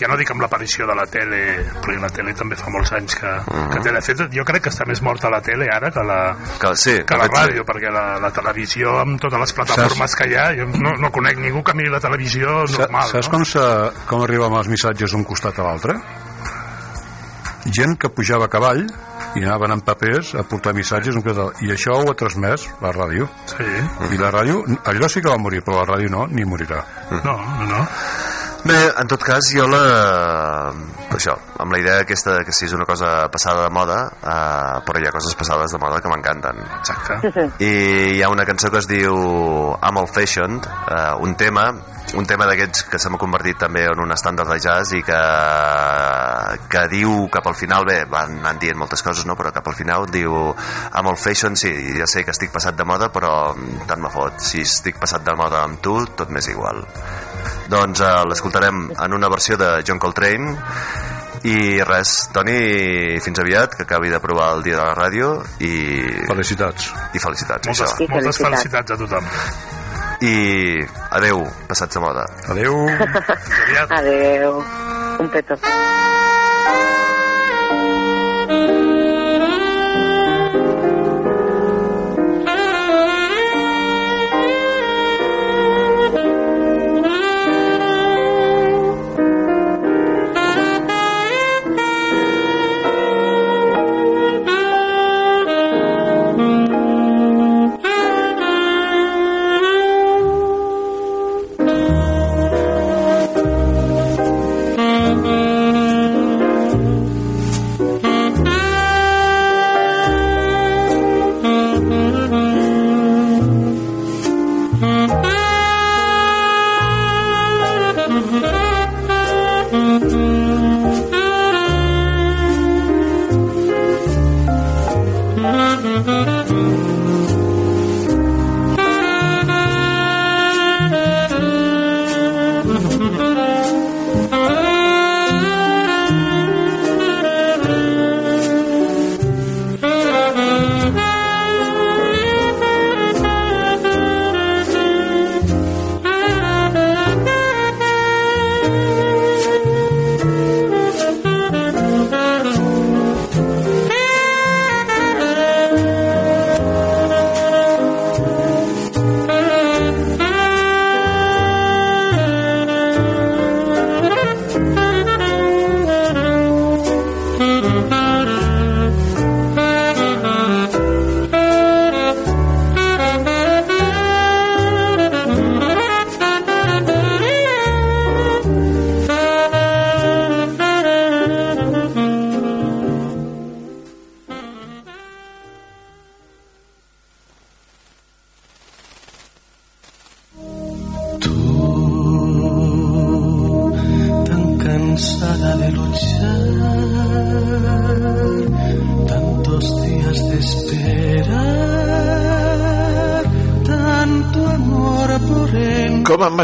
[0.00, 1.42] ja no dic amb l'aparició de la tele,
[1.78, 3.94] perquè la tele també fa molts anys que, que té.
[3.98, 6.20] De fet, jo crec que està més morta la tele ara que la,
[6.58, 7.42] Que, sí, que la fet, sí.
[7.44, 11.12] ràdio, perquè la, la televisió amb totes les plataformes que hi ha, jo no, no
[11.14, 13.36] conec ningú que miri la televisió normal, Saps no?
[13.36, 13.68] com, se,
[14.10, 15.98] com arriben els missatges d'un costat a l'altre?
[17.74, 18.84] Gent que pujava a cavall
[19.36, 21.66] i anaven amb papers a portar missatges a l'altre.
[21.66, 23.66] i això ho ha transmès la ràdio sí.
[24.14, 27.36] i la ràdio, allò sí que va morir però la ràdio no, ni morirà no,
[27.36, 27.84] no, no
[28.64, 29.78] Bé, en tot cas, jo la...
[31.14, 35.00] Això, amb la idea aquesta que sí és una cosa passada de moda, eh, però
[35.00, 36.58] hi ha coses passades de moda que m'encanten.
[36.80, 37.46] Exacte.
[37.64, 37.70] I
[38.16, 39.14] hi ha una cançó que es diu
[39.78, 41.68] I'm Old Fashioned, eh, un tema
[42.16, 45.18] un tema d'aquests que s'ha convertit també en un estàndard de jazz i que,
[46.72, 49.36] que diu cap al final, bé, van anant dient moltes coses, no?
[49.36, 52.86] però cap al final diu I'm old fashioned, sí, ja sé que estic passat de
[52.88, 53.52] moda, però
[53.88, 54.40] tant me fot.
[54.40, 56.84] Si estic passat de moda amb tu, tot m'és igual.
[57.68, 60.56] Doncs eh, l'escoltarem en una versió de John Coltrane
[61.46, 65.74] i res, Toni, fins aviat, que acabi de provar el dia de la ràdio i...
[66.26, 66.92] Felicitats.
[67.14, 68.08] I felicitats, Moltes, això.
[68.10, 69.76] moltes felicitats a tothom.
[70.20, 72.24] I adeu, passats de moda.
[72.48, 72.74] Adeu.
[73.90, 74.64] Adeu.
[75.20, 75.54] Un petó.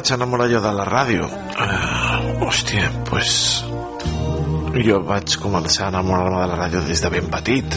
[0.05, 1.25] Vaig enamorar jo de la ràdio?
[1.25, 3.65] Uh, hòstia, pues...
[4.75, 7.77] Jo vaig començar a enamorar-me de la ràdio des de ben petit.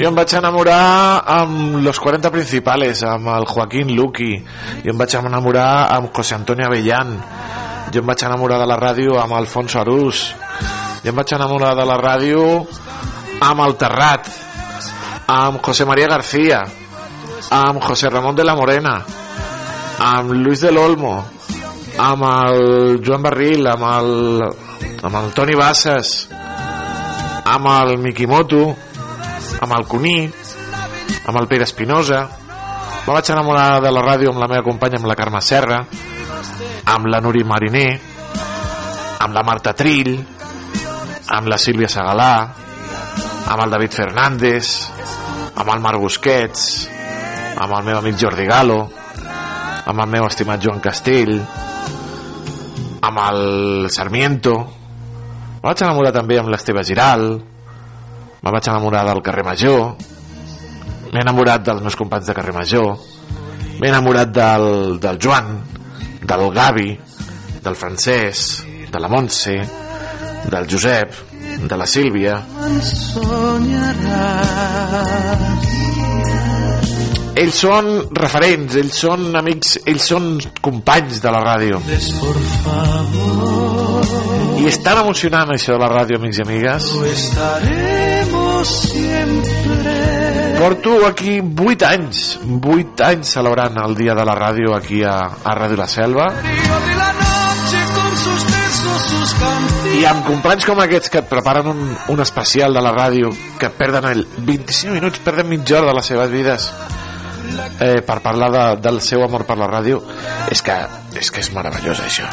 [0.00, 4.34] Jo em vaig enamorar amb Los 40 Principales, amb el Joaquín Luqui.
[4.82, 7.14] Jo em vaig enamorar amb José Antonio Avellán.
[7.94, 10.26] Jo em vaig enamorar de la ràdio amb Alfonso Arús.
[11.04, 12.44] Jo em vaig enamorar de la ràdio
[13.40, 14.28] amb el Terrat,
[15.30, 16.66] amb José María García,
[17.50, 19.04] amb José Ramón de la Morena,
[19.98, 21.26] amb Luis del Olmo,
[21.98, 24.44] amb el Joan Barril, amb el,
[25.02, 26.28] amb el Toni Bassas,
[27.44, 28.62] amb el Mikimoto,
[29.60, 30.30] amb el Cuní,
[31.26, 32.22] amb el Pere Espinosa.
[33.06, 35.80] Me vaig enamorar de la ràdio amb la meva companya, amb la Carme Serra,
[36.94, 37.90] amb la Nuri Mariner,
[39.18, 40.14] amb la Marta Trill,
[41.34, 42.32] amb la Sílvia Segalà,
[43.50, 44.72] amb el David Fernández,
[45.56, 46.99] amb el Marc Busquets,
[47.60, 48.78] amb el meu amic Jordi Galo,
[49.84, 51.34] amb el meu estimat Joan Castell,
[53.04, 54.54] amb el Sarmiento,
[55.60, 57.26] me vaig enamorar també amb l'Esteve Giral,
[58.40, 59.92] me vaig enamorar del carrer Major,
[61.10, 62.94] m'he enamorat dels meus companys de carrer Major,
[63.76, 65.52] m'he enamorat del, del Joan,
[66.24, 66.94] del Gavi,
[67.60, 69.58] del Francesc, de la Montse,
[70.48, 71.12] del Josep,
[71.68, 72.40] de la Sílvia,
[77.40, 77.86] ells són
[78.16, 80.26] referents, ells són amics, ells són
[80.60, 81.80] companys de la ràdio.
[84.60, 86.90] I és tan emocionant això de la ràdio, amics i amigues.
[90.60, 95.56] Porto aquí 8 anys, 8 anys celebrant el dia de la ràdio aquí a, a
[95.56, 96.28] Ràdio La Selva.
[99.96, 103.72] I amb companys com aquests que et preparen un, un especial de la ràdio, que
[103.72, 106.72] perden el 25 minuts, perden mitja hora de les seves vides
[107.80, 110.02] eh, per parlar de, del seu amor per la ràdio,
[110.50, 110.76] és que
[111.14, 112.28] és, que és meravellós això.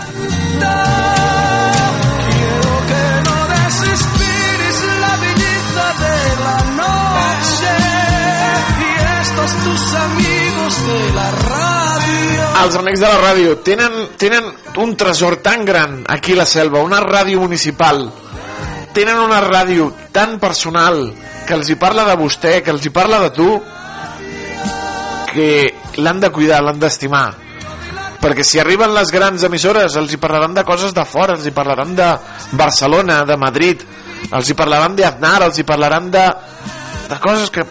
[2.88, 7.74] Que no desesperes la belleza de la noche.
[8.80, 12.46] Y estos tus amigos de la radio.
[12.64, 14.48] Els amics de la ràdio tenen, tenen
[14.82, 18.08] un tresor tan gran aquí a la selva, una ràdio municipal.
[18.94, 21.12] Tenen una ràdio tan personal
[21.46, 23.50] que els hi parla de vostè, que els hi parla de tu,
[25.28, 25.50] que
[26.02, 27.28] l'han de cuidar, l'han d'estimar.
[28.22, 31.54] Perquè si arriben les grans emissores els hi parlaran de coses de fora, els hi
[31.54, 32.08] parlaran de
[32.58, 33.84] Barcelona, de Madrid,
[34.32, 36.24] els hi parlaran d'Aznar, els hi parlaran de,
[37.10, 37.66] de coses que...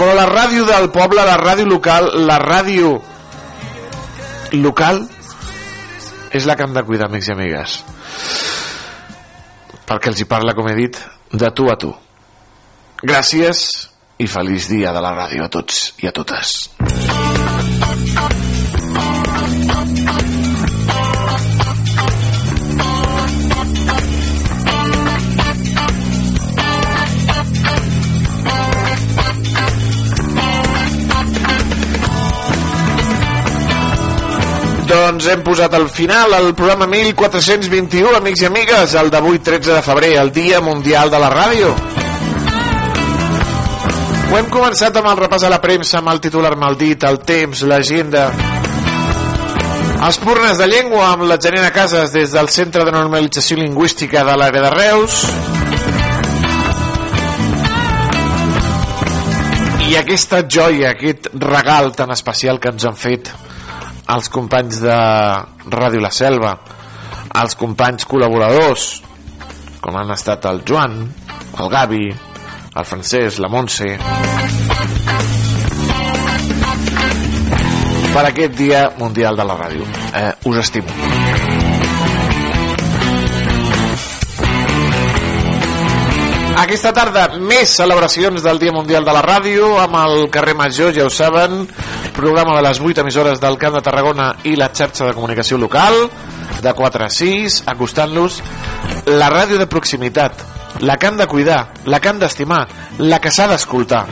[0.00, 2.94] Però la ràdio del poble, la ràdio local, la ràdio
[4.56, 5.02] local
[6.30, 7.80] és la que han de cuidar, amics i amigues.
[9.88, 11.00] Perquè els hi parla, com he dit,
[11.32, 11.90] de tu a tu.
[13.00, 13.88] Gràcies
[14.20, 16.68] i feliç dia de la ràdio a tots i a totes.
[34.90, 39.80] Doncs hem posat al final el programa 1421, amics i amigues, el d'avui 13 de
[39.88, 41.72] febrer, el Dia Mundial de la Ràdio.
[44.30, 47.64] Ho hem començat amb el repàs a la premsa, amb el titular maldit, el temps,
[47.66, 48.28] l'agenda...
[50.06, 54.62] Espurnes de llengua amb la Janina Casas des del Centre de Normalització Lingüística de l'àrea
[54.64, 55.18] de Reus.
[59.90, 63.34] I aquesta joia, aquest regal tan especial que ens han fet
[64.14, 64.96] els companys de
[65.74, 66.54] Ràdio La Selva,
[67.42, 68.88] els companys col·laboradors,
[69.82, 71.00] com han estat el Joan,
[71.58, 72.06] el Gavi,
[72.74, 73.96] el Francesc, la Montse,
[78.14, 79.86] per aquest Dia Mundial de la Ràdio.
[80.14, 80.88] Eh, us estimo.
[86.60, 91.06] Aquesta tarda, més celebracions del Dia Mundial de la Ràdio amb el carrer Major, ja
[91.06, 91.64] ho saben,
[92.14, 95.96] programa de les 8 emissores del Camp de Tarragona i la xarxa de comunicació local,
[96.60, 98.42] de 4 a 6, acostant-los
[99.08, 100.44] la ràdio de proximitat,
[100.80, 102.66] la que han de cuidar, la que han d'estimar,
[102.98, 104.04] la que s'ha d'escoltar.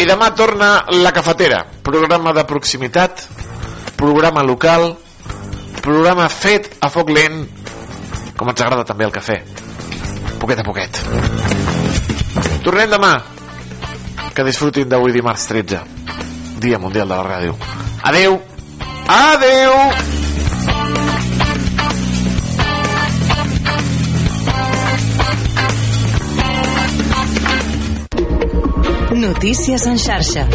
[0.00, 3.26] I demà torna La Cafetera, programa de proximitat,
[4.00, 4.94] programa local,
[5.84, 7.42] programa fet a foc lent,
[8.36, 9.36] com ens agrada també el cafè,
[10.40, 11.02] poquet a poquet.
[12.64, 13.12] Tornem demà,
[14.32, 15.84] que disfrutin d'avui dimarts 13,
[16.60, 17.58] Dia Mundial de la Ràdio.
[18.08, 18.49] Adeu!
[19.12, 19.72] Adeu!
[29.16, 30.46] Notícies en xarxa.